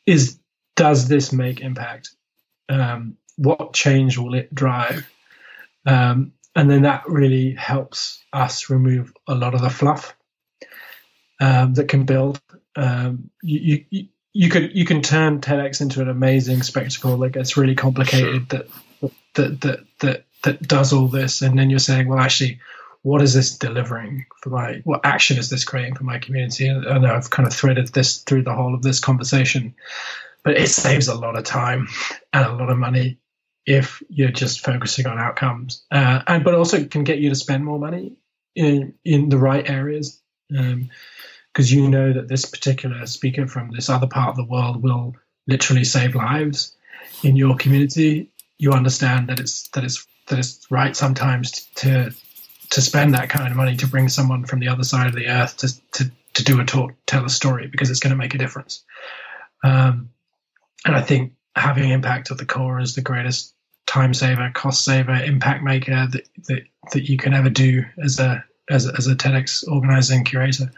Is 0.06 0.38
does 0.76 1.08
this 1.08 1.32
make 1.32 1.60
impact? 1.60 2.10
Um, 2.68 3.18
what 3.36 3.74
change 3.74 4.16
will 4.16 4.34
it 4.34 4.54
drive? 4.54 5.06
Um, 5.84 6.32
and 6.56 6.70
then 6.70 6.82
that 6.82 7.04
really 7.06 7.52
helps 7.52 8.22
us 8.32 8.70
remove 8.70 9.12
a 9.28 9.34
lot 9.34 9.54
of 9.54 9.60
the 9.60 9.70
fluff 9.70 10.16
um, 11.40 11.74
that 11.74 11.88
can 11.88 12.04
build 12.04 12.40
um, 12.76 13.30
you, 13.42 13.84
you 13.90 14.06
you 14.32 14.48
can 14.48 14.70
you 14.72 14.84
can 14.84 15.02
turn 15.02 15.40
TEDx 15.40 15.80
into 15.80 16.00
an 16.00 16.08
amazing 16.08 16.62
spectacle 16.62 17.16
that 17.18 17.30
gets 17.30 17.56
really 17.56 17.74
complicated 17.74 18.46
sure. 18.50 18.60
that, 19.00 19.12
that 19.34 19.60
that 19.60 19.84
that 20.00 20.24
that 20.42 20.62
does 20.62 20.92
all 20.92 21.08
this, 21.08 21.42
and 21.42 21.58
then 21.58 21.70
you're 21.70 21.78
saying, 21.78 22.08
well, 22.08 22.18
actually, 22.18 22.60
what 23.02 23.22
is 23.22 23.34
this 23.34 23.56
delivering 23.56 24.26
for 24.40 24.50
my 24.50 24.80
what 24.84 25.04
action 25.04 25.38
is 25.38 25.50
this 25.50 25.64
creating 25.64 25.94
for 25.94 26.04
my 26.04 26.18
community? 26.18 26.66
And 26.66 26.86
I 26.86 26.98
know 26.98 27.14
I've 27.14 27.30
kind 27.30 27.46
of 27.46 27.52
threaded 27.52 27.88
this 27.88 28.18
through 28.18 28.42
the 28.42 28.54
whole 28.54 28.74
of 28.74 28.82
this 28.82 29.00
conversation, 29.00 29.74
but 30.44 30.56
it 30.56 30.68
saves 30.68 31.08
a 31.08 31.14
lot 31.14 31.36
of 31.36 31.44
time 31.44 31.88
and 32.32 32.46
a 32.46 32.52
lot 32.52 32.70
of 32.70 32.78
money 32.78 33.18
if 33.64 34.02
you're 34.08 34.30
just 34.30 34.64
focusing 34.64 35.06
on 35.06 35.18
outcomes, 35.18 35.84
uh, 35.90 36.22
and 36.26 36.42
but 36.42 36.54
also 36.54 36.84
can 36.84 37.04
get 37.04 37.18
you 37.18 37.28
to 37.28 37.36
spend 37.36 37.64
more 37.64 37.78
money 37.78 38.16
in 38.54 38.94
in 39.04 39.28
the 39.28 39.38
right 39.38 39.68
areas. 39.68 40.20
Um, 40.56 40.90
because 41.52 41.72
you 41.72 41.88
know 41.88 42.12
that 42.12 42.28
this 42.28 42.44
particular 42.44 43.04
speaker 43.06 43.46
from 43.46 43.70
this 43.70 43.90
other 43.90 44.06
part 44.06 44.30
of 44.30 44.36
the 44.36 44.44
world 44.44 44.82
will 44.82 45.14
literally 45.46 45.84
save 45.84 46.14
lives 46.14 46.76
in 47.22 47.36
your 47.36 47.56
community, 47.56 48.30
you 48.58 48.72
understand 48.72 49.28
that 49.28 49.40
it's 49.40 49.68
that 49.68 49.84
it's 49.84 50.06
that 50.28 50.38
it's 50.38 50.66
right 50.70 50.96
sometimes 50.96 51.66
to 51.74 52.12
to 52.70 52.80
spend 52.80 53.14
that 53.14 53.28
kind 53.28 53.50
of 53.50 53.56
money 53.56 53.76
to 53.76 53.86
bring 53.86 54.08
someone 54.08 54.44
from 54.44 54.60
the 54.60 54.68
other 54.68 54.84
side 54.84 55.06
of 55.06 55.14
the 55.14 55.26
earth 55.26 55.56
to 55.58 55.90
to, 55.92 56.10
to 56.34 56.44
do 56.44 56.60
a 56.60 56.64
talk, 56.64 56.92
tell 57.06 57.24
a 57.24 57.30
story 57.30 57.66
because 57.66 57.90
it's 57.90 58.00
going 58.00 58.12
to 58.12 58.16
make 58.16 58.34
a 58.34 58.38
difference. 58.38 58.84
Um, 59.62 60.10
and 60.86 60.96
I 60.96 61.02
think 61.02 61.34
having 61.54 61.90
impact 61.90 62.30
at 62.30 62.38
the 62.38 62.46
core 62.46 62.80
is 62.80 62.94
the 62.94 63.02
greatest 63.02 63.54
time 63.86 64.14
saver, 64.14 64.50
cost 64.54 64.84
saver, 64.84 65.14
impact 65.14 65.62
maker 65.62 66.08
that 66.10 66.28
that, 66.48 66.62
that 66.92 67.08
you 67.08 67.18
can 67.18 67.34
ever 67.34 67.50
do 67.50 67.84
as 68.02 68.18
a 68.18 68.44
as, 68.70 68.88
as 68.88 69.06
a 69.06 69.14
TEDx 69.14 69.68
organizing 69.68 70.24
curator 70.24 70.72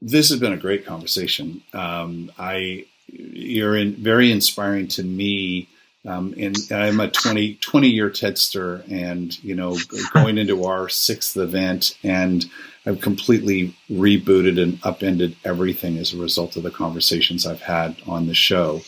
this 0.00 0.30
has 0.30 0.38
been 0.38 0.52
a 0.52 0.58
great 0.58 0.86
conversation. 0.86 1.62
Um, 1.72 2.30
I 2.38 2.86
you're 3.08 3.76
in, 3.76 3.94
very 3.94 4.30
inspiring 4.30 4.88
to 4.88 5.02
me. 5.02 5.68
Um, 6.06 6.34
and 6.38 6.56
I'm 6.70 7.00
a 7.00 7.10
20, 7.10 7.56
20 7.56 7.88
year 7.88 8.08
TEDster 8.08 8.90
and, 8.90 9.42
you 9.42 9.54
know, 9.54 9.76
going 10.14 10.38
into 10.38 10.64
our 10.64 10.88
sixth 10.88 11.36
event 11.36 11.96
and 12.02 12.44
I've 12.86 13.00
completely 13.00 13.74
rebooted 13.90 14.62
and 14.62 14.78
upended 14.82 15.36
everything 15.44 15.98
as 15.98 16.14
a 16.14 16.18
result 16.18 16.56
of 16.56 16.62
the 16.62 16.70
conversations 16.70 17.46
I've 17.46 17.60
had 17.60 17.96
on 18.06 18.26
the 18.26 18.34
show. 18.34 18.80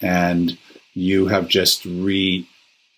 And 0.00 0.58
you 0.94 1.26
have 1.26 1.46
just 1.48 1.84
re, 1.84 2.48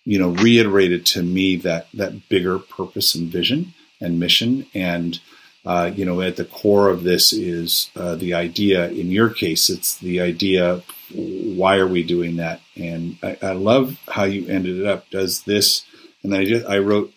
you 0.05 0.17
know, 0.17 0.29
reiterated 0.29 1.05
to 1.07 1.21
me 1.21 1.57
that, 1.57 1.87
that 1.93 2.29
bigger 2.29 2.57
purpose 2.57 3.13
and 3.13 3.29
vision 3.29 3.73
and 4.01 4.19
mission. 4.19 4.65
And, 4.73 5.19
uh, 5.67 5.91
you 5.93 6.05
know, 6.05 6.21
at 6.21 6.37
the 6.37 6.45
core 6.45 6.89
of 6.89 7.03
this 7.03 7.33
is 7.33 7.91
uh, 7.97 8.15
the 8.15 8.33
idea. 8.33 8.89
In 8.89 9.11
your 9.11 9.29
case, 9.29 9.69
it's 9.69 9.97
the 9.97 10.21
idea. 10.21 10.81
Why 11.13 11.75
are 11.75 11.87
we 11.87 12.03
doing 12.03 12.37
that? 12.37 12.61
And 12.77 13.17
I, 13.21 13.37
I 13.41 13.51
love 13.51 13.99
how 14.07 14.23
you 14.23 14.47
ended 14.47 14.79
it 14.79 14.87
up. 14.87 15.09
Does 15.09 15.43
this? 15.43 15.85
And 16.23 16.33
I 16.33 16.45
just 16.45 16.65
I 16.65 16.77
wrote, 16.77 17.11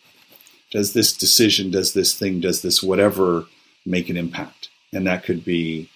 does 0.73 0.95
this 0.95 1.17
decision, 1.17 1.71
does 1.71 1.93
this 1.93 2.19
thing, 2.19 2.41
does 2.41 2.63
this 2.63 2.83
whatever 2.83 3.47
make 3.87 4.09
an 4.09 4.17
impact? 4.17 4.69
And 4.93 5.07
that 5.07 5.23
could 5.23 5.45
be, 5.45 5.89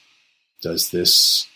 does 0.63 0.91
this 0.93 1.49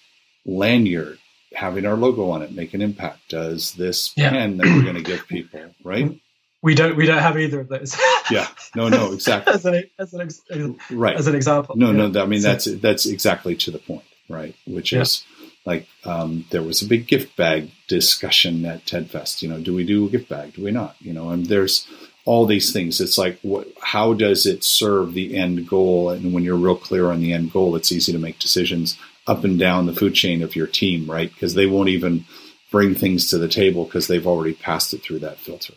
lanyard 0.44 1.18
having 1.54 1.86
our 1.86 1.96
logo 1.96 2.30
on 2.30 2.42
it 2.42 2.50
make 2.52 2.74
an 2.74 2.82
impact? 2.82 3.28
Does 3.28 3.74
this 3.74 4.12
yeah. 4.16 4.30
pen 4.30 4.56
that 4.56 4.66
we're 4.66 4.82
going 4.82 4.96
to 4.96 5.02
give 5.02 5.28
people, 5.28 5.74
right? 5.84 6.18
We 6.62 6.74
don't 6.74 6.96
we 6.96 7.06
don't 7.06 7.18
have 7.18 7.38
either 7.38 7.60
of 7.60 7.68
those. 7.68 7.96
yeah, 8.30 8.48
no, 8.74 8.88
no, 8.88 9.12
exactly. 9.12 9.54
as 9.54 9.64
an 9.64 9.84
as 9.98 10.14
an 10.14 10.20
ex, 10.22 10.42
right 10.90 11.16
as 11.16 11.26
an 11.26 11.34
example. 11.34 11.76
No, 11.76 11.92
yeah. 11.92 12.08
no, 12.08 12.22
I 12.22 12.26
mean 12.26 12.40
so, 12.40 12.48
that's 12.48 12.64
that's 12.64 13.06
exactly 13.06 13.56
to 13.56 13.70
the 13.70 13.78
point, 13.78 14.04
right? 14.28 14.54
Which 14.66 14.92
yeah. 14.92 15.00
is 15.00 15.24
like 15.64 15.86
um, 16.04 16.46
there 16.50 16.62
was 16.62 16.82
a 16.82 16.86
big 16.86 17.06
gift 17.06 17.36
bag 17.36 17.70
discussion 17.86 18.64
at 18.64 18.86
TEDfest. 18.86 19.42
You 19.42 19.48
know, 19.48 19.60
do 19.60 19.74
we 19.74 19.84
do 19.84 20.06
a 20.06 20.10
gift 20.10 20.28
bag? 20.28 20.54
Do 20.54 20.64
we 20.64 20.70
not? 20.70 20.96
You 21.00 21.12
know, 21.12 21.30
and 21.30 21.46
there's 21.46 21.86
all 22.24 22.44
these 22.44 22.72
things. 22.72 23.00
It's 23.00 23.16
like, 23.16 23.38
what, 23.42 23.68
how 23.80 24.12
does 24.12 24.44
it 24.44 24.62
serve 24.62 25.14
the 25.14 25.36
end 25.36 25.68
goal? 25.68 26.10
And 26.10 26.32
when 26.32 26.42
you're 26.42 26.56
real 26.56 26.76
clear 26.76 27.10
on 27.10 27.20
the 27.20 27.32
end 27.32 27.52
goal, 27.52 27.74
it's 27.74 27.92
easy 27.92 28.12
to 28.12 28.18
make 28.18 28.38
decisions 28.38 28.98
up 29.26 29.44
and 29.44 29.58
down 29.58 29.86
the 29.86 29.94
food 29.94 30.14
chain 30.14 30.42
of 30.42 30.56
your 30.56 30.66
team, 30.66 31.10
right? 31.10 31.32
Because 31.32 31.54
they 31.54 31.66
won't 31.66 31.88
even 31.88 32.24
bring 32.70 32.94
things 32.94 33.30
to 33.30 33.38
the 33.38 33.48
table 33.48 33.84
because 33.84 34.08
they've 34.08 34.26
already 34.26 34.54
passed 34.54 34.92
it 34.92 35.02
through 35.02 35.20
that 35.20 35.38
filter. 35.38 35.72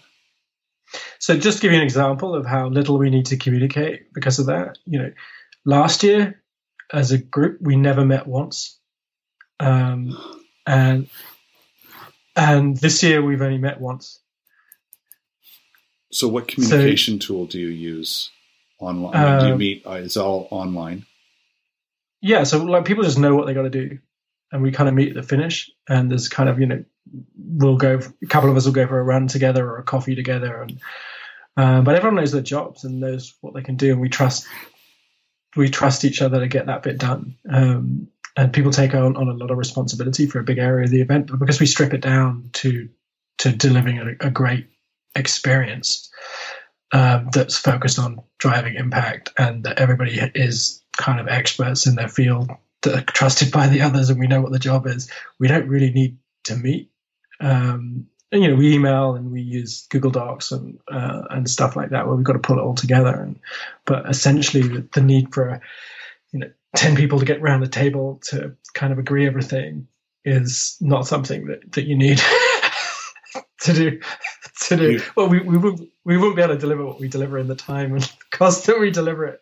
So 1.19 1.37
just 1.37 1.61
give 1.61 1.71
you 1.71 1.77
an 1.77 1.83
example 1.83 2.35
of 2.35 2.45
how 2.45 2.67
little 2.67 2.97
we 2.97 3.09
need 3.09 3.27
to 3.27 3.37
communicate 3.37 4.13
because 4.13 4.39
of 4.39 4.47
that. 4.47 4.77
You 4.85 4.99
know, 4.99 5.11
last 5.65 6.03
year 6.03 6.41
as 6.91 7.11
a 7.11 7.17
group 7.17 7.59
we 7.61 7.75
never 7.75 8.05
met 8.05 8.27
once, 8.27 8.79
um, 9.59 10.17
and 10.65 11.07
and 12.35 12.77
this 12.77 13.03
year 13.03 13.21
we've 13.21 13.41
only 13.41 13.57
met 13.57 13.79
once. 13.79 14.19
So, 16.11 16.27
what 16.27 16.47
communication 16.47 17.21
so, 17.21 17.27
tool 17.27 17.45
do 17.45 17.59
you 17.59 17.69
use 17.69 18.29
online? 18.79 19.15
Um, 19.15 19.39
do 19.39 19.45
you 19.47 19.53
um, 19.53 19.59
meet? 19.59 19.83
Is 19.85 20.05
it's 20.05 20.17
all 20.17 20.47
online. 20.51 21.05
Yeah, 22.21 22.43
so 22.43 22.63
like 22.63 22.85
people 22.85 23.03
just 23.03 23.17
know 23.17 23.35
what 23.35 23.47
they 23.47 23.53
got 23.53 23.63
to 23.63 23.69
do, 23.69 23.99
and 24.51 24.61
we 24.61 24.71
kind 24.71 24.89
of 24.89 24.95
meet 24.95 25.09
at 25.09 25.15
the 25.15 25.23
finish, 25.23 25.69
and 25.87 26.11
there's 26.11 26.27
kind 26.27 26.49
of 26.49 26.59
you 26.59 26.65
know 26.65 26.83
we'll 27.37 27.77
go 27.77 27.99
a 28.23 28.27
couple 28.27 28.49
of 28.49 28.57
us 28.57 28.65
will 28.65 28.73
go 28.73 28.87
for 28.87 28.99
a 28.99 29.03
run 29.03 29.27
together 29.27 29.69
or 29.69 29.77
a 29.77 29.83
coffee 29.83 30.15
together, 30.15 30.61
and 30.61 30.79
um, 31.57 31.83
but 31.83 31.95
everyone 31.95 32.15
knows 32.15 32.31
their 32.31 32.41
jobs 32.41 32.83
and 32.83 32.99
knows 32.99 33.35
what 33.41 33.53
they 33.53 33.61
can 33.61 33.75
do, 33.75 33.91
and 33.91 34.01
we 34.01 34.09
trust 34.09 34.47
we 35.55 35.69
trust 35.69 36.05
each 36.05 36.21
other 36.21 36.39
to 36.39 36.47
get 36.47 36.67
that 36.67 36.83
bit 36.83 36.97
done. 36.97 37.35
Um, 37.49 38.07
and 38.37 38.53
people 38.53 38.71
take 38.71 38.93
on, 38.93 39.17
on 39.17 39.27
a 39.27 39.33
lot 39.33 39.51
of 39.51 39.57
responsibility 39.57 40.25
for 40.25 40.39
a 40.39 40.43
big 40.43 40.57
area 40.57 40.85
of 40.85 40.91
the 40.91 41.01
event, 41.01 41.27
but 41.27 41.39
because 41.39 41.59
we 41.59 41.65
strip 41.65 41.93
it 41.93 42.01
down 42.01 42.49
to 42.53 42.87
to 43.39 43.51
delivering 43.51 43.99
a, 43.99 44.27
a 44.27 44.29
great 44.29 44.67
experience 45.15 46.09
um, 46.93 47.29
that's 47.33 47.57
focused 47.57 47.99
on 47.99 48.21
driving 48.37 48.75
impact, 48.75 49.31
and 49.37 49.63
that 49.63 49.79
everybody 49.79 50.19
is 50.35 50.81
kind 50.97 51.19
of 51.19 51.27
experts 51.27 51.87
in 51.87 51.95
their 51.95 52.09
field 52.09 52.51
that 52.83 52.95
are 52.95 53.03
trusted 53.03 53.51
by 53.51 53.67
the 53.67 53.81
others, 53.81 54.09
and 54.09 54.19
we 54.19 54.27
know 54.27 54.41
what 54.41 54.51
the 54.51 54.59
job 54.59 54.87
is. 54.87 55.09
We 55.39 55.47
don't 55.47 55.67
really 55.67 55.91
need 55.91 56.17
to 56.45 56.55
meet. 56.55 56.91
Um, 57.39 58.07
and, 58.31 58.43
you 58.43 58.49
know, 58.49 58.55
we 58.55 58.73
email 58.73 59.15
and 59.15 59.31
we 59.31 59.41
use 59.41 59.87
Google 59.89 60.11
Docs 60.11 60.51
and 60.51 60.79
uh, 60.89 61.23
and 61.29 61.49
stuff 61.49 61.75
like 61.75 61.89
that, 61.89 62.07
where 62.07 62.15
we've 62.15 62.25
got 62.25 62.33
to 62.33 62.39
pull 62.39 62.59
it 62.59 62.61
all 62.61 62.75
together. 62.75 63.13
And 63.13 63.39
but 63.85 64.09
essentially, 64.09 64.67
the, 64.67 64.87
the 64.93 65.01
need 65.01 65.33
for 65.33 65.61
you 66.31 66.39
know 66.39 66.51
10 66.75 66.95
people 66.95 67.19
to 67.19 67.25
get 67.25 67.41
around 67.41 67.61
the 67.61 67.67
table 67.67 68.19
to 68.29 68.55
kind 68.73 68.93
of 68.93 68.99
agree 68.99 69.27
everything 69.27 69.87
is 70.23 70.77
not 70.79 71.07
something 71.07 71.47
that, 71.47 71.71
that 71.73 71.85
you 71.85 71.97
need 71.97 72.21
to 73.61 73.73
do 73.73 73.99
to 74.61 74.77
do 74.77 75.01
well 75.15 75.27
we, 75.27 75.39
we 75.39 75.57
wouldn't 75.57 75.89
we 76.05 76.17
wouldn't 76.17 76.35
be 76.35 76.41
able 76.41 76.53
to 76.53 76.59
deliver 76.59 76.85
what 76.85 76.99
we 76.99 77.07
deliver 77.07 77.37
in 77.37 77.47
the 77.47 77.55
time 77.55 77.93
and 77.93 78.11
cost 78.31 78.65
that 78.65 78.79
we 78.79 78.91
deliver 78.91 79.25
it 79.25 79.41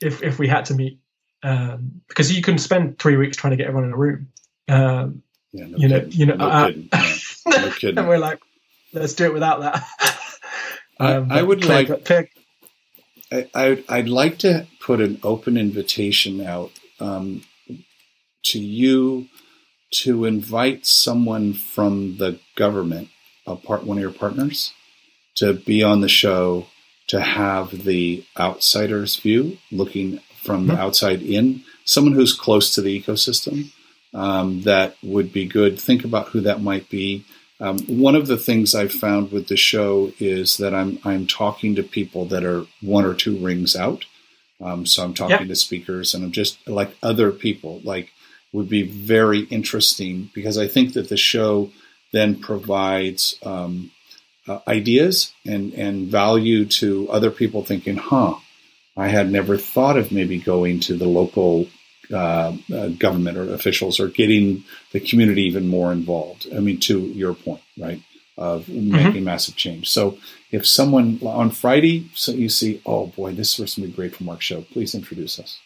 if 0.00 0.22
if 0.22 0.38
we 0.38 0.48
had 0.48 0.64
to 0.64 0.74
meet 0.74 1.00
um, 1.42 2.00
because 2.08 2.34
you 2.34 2.42
can 2.42 2.58
spend 2.58 2.98
three 2.98 3.16
weeks 3.16 3.36
trying 3.36 3.52
to 3.52 3.56
get 3.56 3.66
everyone 3.66 3.84
in 3.84 3.92
a 3.92 3.96
room 3.96 4.28
um, 4.68 5.22
yeah, 5.52 5.66
no 5.66 5.78
you 5.78 5.88
know 5.88 6.00
kidding. 6.00 6.18
you 6.18 6.26
know 6.26 6.36
no 6.36 6.48
uh, 6.48 6.66
kidding. 6.66 6.90
No, 7.46 7.72
and 8.00 8.08
we're 8.08 8.18
like 8.18 8.40
let's 8.92 9.14
do 9.14 9.24
it 9.24 9.32
without 9.32 9.60
that 9.60 9.84
um, 11.00 11.30
I, 11.30 11.40
I, 11.40 11.42
would 11.42 11.64
like 11.64 11.90
I, 13.54 13.68
would 13.90 14.08
like 14.08 14.38
to 14.38 14.66
put 14.80 15.00
an 15.00 15.20
open 15.22 15.56
invitation 15.56 16.40
out 16.40 16.72
um, 17.00 17.42
to 18.44 18.58
you 18.58 19.28
to 19.90 20.24
invite 20.24 20.86
someone 20.86 21.54
from 21.54 22.18
the 22.18 22.38
government, 22.56 23.08
a 23.46 23.56
part 23.56 23.84
one 23.84 23.98
of 23.98 24.02
your 24.02 24.12
partners, 24.12 24.72
to 25.36 25.54
be 25.54 25.82
on 25.82 26.00
the 26.00 26.08
show 26.08 26.66
to 27.08 27.20
have 27.20 27.84
the 27.84 28.24
outsider's 28.38 29.16
view, 29.16 29.58
looking 29.72 30.20
from 30.38 30.66
the 30.66 30.74
mm-hmm. 30.74 30.82
outside 30.82 31.22
in, 31.22 31.62
someone 31.84 32.14
who's 32.14 32.32
close 32.32 32.74
to 32.74 32.82
the 32.82 33.00
ecosystem. 33.00 33.72
Um, 34.14 34.62
that 34.62 34.96
would 35.02 35.32
be 35.32 35.46
good. 35.46 35.78
Think 35.78 36.04
about 36.04 36.28
who 36.28 36.40
that 36.40 36.62
might 36.62 36.88
be. 36.88 37.24
Um, 37.60 37.78
one 37.86 38.14
of 38.14 38.26
the 38.26 38.36
things 38.36 38.74
I've 38.74 38.92
found 38.92 39.32
with 39.32 39.48
the 39.48 39.56
show 39.56 40.12
is 40.18 40.56
that 40.58 40.74
I'm 40.74 40.98
I'm 41.04 41.26
talking 41.26 41.74
to 41.74 41.82
people 41.82 42.24
that 42.26 42.44
are 42.44 42.66
one 42.80 43.04
or 43.04 43.14
two 43.14 43.36
rings 43.36 43.76
out. 43.76 44.06
Um, 44.60 44.86
so 44.86 45.04
I'm 45.04 45.14
talking 45.14 45.38
yep. 45.38 45.48
to 45.48 45.56
speakers, 45.56 46.14
and 46.14 46.24
I'm 46.24 46.32
just 46.32 46.66
like 46.68 46.96
other 47.02 47.32
people. 47.32 47.80
Like 47.84 48.12
would 48.52 48.68
be 48.68 48.82
very 48.82 49.40
interesting 49.44 50.30
because 50.34 50.56
I 50.56 50.68
think 50.68 50.94
that 50.94 51.08
the 51.08 51.16
show 51.16 51.70
then 52.12 52.40
provides 52.40 53.36
um, 53.42 53.90
uh, 54.46 54.60
ideas 54.66 55.32
and 55.44 55.74
and 55.74 56.08
value 56.08 56.64
to 56.64 57.08
other 57.10 57.30
people 57.30 57.64
thinking, 57.64 57.96
huh, 57.96 58.36
I 58.98 59.08
had 59.08 59.30
never 59.30 59.56
thought 59.56 59.96
of 59.96 60.10
maybe 60.10 60.38
going 60.38 60.80
to 60.80 60.96
the 60.96 61.06
local 61.06 61.68
uh, 62.12 62.56
uh, 62.74 62.88
government 62.88 63.38
or 63.38 63.54
officials 63.54 64.00
or 64.00 64.08
getting 64.08 64.64
the 64.92 64.98
community 64.98 65.42
even 65.42 65.68
more 65.68 65.92
involved. 65.92 66.48
I 66.54 66.58
mean, 66.58 66.80
to 66.80 66.98
your 66.98 67.34
point, 67.34 67.62
right, 67.78 68.02
of 68.36 68.66
mm-hmm. 68.66 68.90
making 68.90 69.24
massive 69.24 69.54
change. 69.54 69.88
So 69.88 70.18
if 70.50 70.66
someone 70.66 71.20
on 71.22 71.50
Friday, 71.50 72.10
so 72.14 72.32
you 72.32 72.48
see, 72.48 72.82
oh 72.84 73.06
boy, 73.06 73.34
this 73.34 73.58
going 73.58 73.68
to 73.68 73.80
be 73.82 73.88
great 73.92 74.16
for 74.16 74.24
Mark's 74.24 74.44
show, 74.44 74.62
please 74.62 74.94
introduce 74.94 75.38
us. 75.38 75.58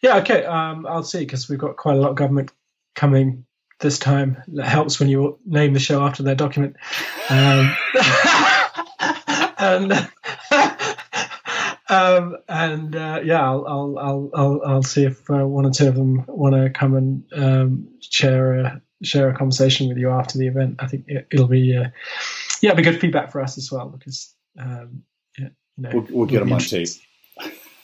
Yeah, 0.00 0.18
okay, 0.18 0.44
um, 0.44 0.86
I'll 0.86 1.02
see 1.02 1.20
because 1.20 1.48
we've 1.48 1.58
got 1.58 1.76
quite 1.76 1.96
a 1.96 2.00
lot 2.00 2.10
of 2.10 2.16
government 2.16 2.52
coming 2.94 3.44
this 3.80 3.98
time. 3.98 4.42
That 4.48 4.66
helps 4.66 5.00
when 5.00 5.08
you 5.08 5.38
name 5.44 5.72
the 5.72 5.80
show 5.80 6.02
after 6.02 6.22
their 6.22 6.34
document. 6.34 6.76
Um, 7.28 7.74
and 9.58 10.08
um, 11.90 12.36
and 12.48 12.94
uh, 12.94 13.20
yeah, 13.24 13.44
I'll, 13.44 13.66
I'll, 13.66 13.98
I'll 13.98 14.30
I'll 14.34 14.62
I'll 14.64 14.82
see 14.82 15.04
if 15.04 15.28
uh, 15.28 15.46
one 15.46 15.66
or 15.66 15.70
two 15.70 15.88
of 15.88 15.96
them 15.96 16.24
want 16.28 16.54
to 16.54 16.70
come 16.70 16.94
and 16.94 17.24
um, 17.34 17.88
share 18.00 18.54
a 18.54 18.82
share 19.02 19.28
a 19.28 19.36
conversation 19.36 19.88
with 19.88 19.98
you 19.98 20.10
after 20.10 20.38
the 20.38 20.46
event. 20.46 20.76
I 20.78 20.86
think 20.86 21.06
it, 21.08 21.26
will 21.32 21.48
be 21.48 21.76
uh, 21.76 21.88
yeah, 22.62 22.70
it'll 22.70 22.76
be 22.76 22.82
good 22.84 23.00
feedback 23.00 23.32
for 23.32 23.40
us 23.40 23.58
as 23.58 23.72
well 23.72 23.88
because 23.88 24.32
um, 24.56 25.02
yeah, 25.36 25.48
you 25.76 25.82
know, 25.82 25.90
we'll, 25.94 26.06
we'll 26.10 26.26
get 26.26 26.40
them 26.40 26.52
on 26.52 26.60
tape. 26.60 26.88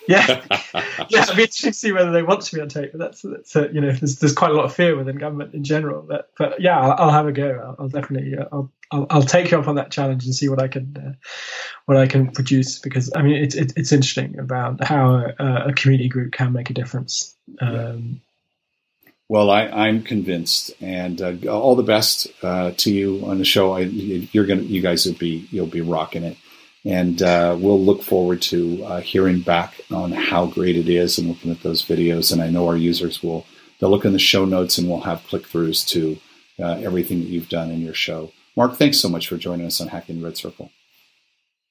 Yeah, 0.09 0.43
yeah. 1.09 1.23
It'd 1.23 1.37
be 1.37 1.43
interesting 1.43 1.73
to 1.73 1.77
see 1.77 1.93
whether 1.93 2.13
they 2.13 2.23
want 2.23 2.43
to 2.43 2.55
be 2.55 2.61
on 2.61 2.69
tape. 2.69 2.93
But 2.93 2.99
that's, 2.99 3.23
that's 3.23 3.57
uh, 3.57 3.69
you 3.71 3.81
know, 3.81 3.93
there's, 3.93 4.19
there's 4.19 4.33
quite 4.33 4.51
a 4.51 4.55
lot 4.55 4.65
of 4.65 4.75
fear 4.75 4.97
within 4.97 5.17
government 5.17 5.55
in 5.55 5.65
general. 5.65 6.03
But 6.03 6.31
but 6.39 6.61
yeah, 6.61 6.79
I'll, 6.79 6.93
I'll 6.93 7.11
have 7.11 7.27
a 7.27 7.33
go. 7.33 7.51
I'll, 7.51 7.85
I'll 7.85 7.89
definitely 7.89 8.37
uh, 8.39 8.45
I'll, 8.53 8.73
I'll, 8.91 9.07
I'll 9.11 9.23
take 9.23 9.51
you 9.51 9.59
up 9.59 9.69
on 9.69 9.77
that 9.77 9.91
challenge 9.91 10.25
and 10.25 10.35
see 10.35 10.49
what 10.49 10.63
I 10.63 10.69
can 10.69 10.97
uh, 10.97 11.27
what 11.87 11.99
I 11.99 12.07
can 12.07 12.31
produce 12.31 12.79
because 12.79 13.13
I 13.15 13.23
mean 13.23 13.37
it's 13.43 13.55
it, 13.55 13.73
it's 13.77 13.93
interesting 13.93 14.39
about 14.39 14.83
how 14.85 15.33
a, 15.39 15.69
a, 15.69 15.73
community 15.73 16.09
group 16.09 16.33
can 16.33 16.53
make 16.53 16.71
a 16.71 16.75
difference. 16.75 17.35
Um, 17.61 18.21
well, 19.29 19.51
I, 19.51 19.63
I'm 19.63 20.03
convinced, 20.03 20.71
and 20.81 21.21
uh, 21.21 21.35
all 21.51 21.75
the 21.75 21.83
best 21.83 22.29
uh, 22.43 22.73
to 22.77 22.93
you 22.93 23.27
on 23.27 23.39
the 23.39 23.45
show. 23.45 23.73
I, 23.73 23.81
you're 23.81 24.47
gonna, 24.47 24.63
you 24.63 24.81
guys 24.81 25.05
will 25.05 25.15
be, 25.15 25.49
you'll 25.51 25.67
be 25.67 25.81
rocking 25.81 26.23
it 26.23 26.37
and 26.87 27.20
uh, 27.20 27.57
we'll 27.59 27.80
look 27.80 28.03
forward 28.03 28.41
to 28.41 28.84
uh, 28.84 29.01
hearing 29.01 29.41
back 29.41 29.80
on 29.91 30.12
how 30.12 30.47
great 30.47 30.76
it 30.76 30.89
is 30.89 31.18
and 31.18 31.28
looking 31.28 31.51
at 31.51 31.62
those 31.62 31.84
videos. 31.84 32.32
And 32.32 32.41
I 32.41 32.49
know 32.49 32.68
our 32.68 32.76
users 32.76 33.22
will 33.22 33.45
they'll 33.80 33.91
look 33.91 34.05
in 34.05 34.12
the 34.12 34.18
show 34.20 34.45
notes 34.45 34.78
and 34.78 34.89
we'll 34.89 35.01
have 35.01 35.26
click 35.26 35.43
throughs 35.43 35.87
to 35.89 36.16
uh, 36.62 36.78
everything 36.82 37.20
that 37.20 37.26
you've 37.26 37.49
done 37.49 37.70
in 37.70 37.80
your 37.80 37.93
show. 37.93 38.30
Marc, 38.57 38.76
thanks 38.76 38.99
so 38.99 39.09
much 39.09 39.28
for 39.28 39.37
joining 39.37 39.66
us 39.66 39.80
on 39.80 39.89
Hacking 39.89 40.20
the 40.20 40.24
Red 40.24 40.37
Circle. 40.37 40.70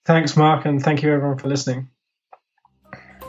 Thanks, 0.05 0.37
Mark, 0.37 0.65
and 0.65 0.83
thank 0.83 1.01
you 1.01 1.11
everyone 1.11 1.37
for 1.37 1.47
listening. 1.47 1.89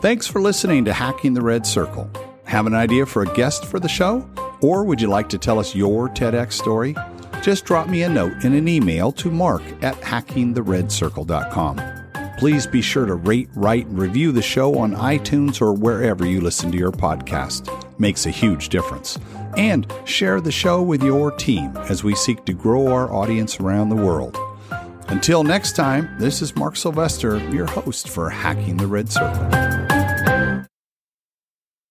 Thanks 0.03 0.26
for 0.26 0.43
listening 0.43 0.84
to 0.84 0.93
Hacking 0.93 1.32
the 1.32 1.41
Red 1.41 1.66
Circle. 1.66 2.11
Have 2.45 2.66
an 2.66 2.74
idea 2.74 3.07
for 3.07 3.22
a 3.22 3.34
guest 3.34 3.64
for 3.64 3.80
the 3.80 3.89
show? 3.89 4.28
Or 4.61 4.84
would 4.84 5.01
you 5.01 5.09
like 5.09 5.28
to 5.30 5.39
tell 5.39 5.59
us 5.59 5.74
your 5.74 6.09
TEDx 6.11 6.53
story? 6.53 6.95
Just 7.43 7.64
drop 7.64 7.89
me 7.89 8.03
a 8.03 8.09
note 8.09 8.45
in 8.45 8.55
an 8.55 8.68
email 8.68 9.12
to 9.12 9.30
mark 9.30 9.62
at 9.82 9.95
hackingtheredcircle.com. 9.97 11.80
Please 12.39 12.66
be 12.66 12.82
sure 12.82 13.07
to 13.07 13.14
rate, 13.14 13.49
write, 13.55 13.87
and 13.87 13.99
review 13.99 14.30
the 14.30 14.43
show 14.43 14.78
on 14.78 14.95
iTunes 14.95 15.62
or 15.62 15.72
wherever 15.72 16.26
you 16.26 16.41
listen 16.41 16.70
to 16.70 16.76
your 16.76 16.93
podcast. 16.93 17.70
Makes 17.99 18.26
a 18.26 18.30
huge 18.30 18.68
difference. 18.68 19.18
And 19.57 19.91
share 20.05 20.43
the 20.43 20.53
show 20.53 20.82
with 20.82 21.03
your 21.03 21.30
team 21.30 21.74
as 21.89 22.05
we 22.05 22.14
seek 22.14 22.45
to 22.45 22.53
grow 22.53 22.89
our 22.89 23.11
audience 23.11 23.59
around 23.59 23.89
the 23.89 23.97
world. 23.97 24.37
Until 25.09 25.45
next 25.45 25.76
time, 25.76 26.14
this 26.18 26.43
is 26.43 26.55
Mark 26.57 26.76
Sylvester, 26.76 27.39
your 27.51 27.66
host 27.66 28.09
for 28.09 28.28
Hacking 28.28 28.76
the 28.76 28.87
Red 28.87 29.11
Circle. 29.11 29.76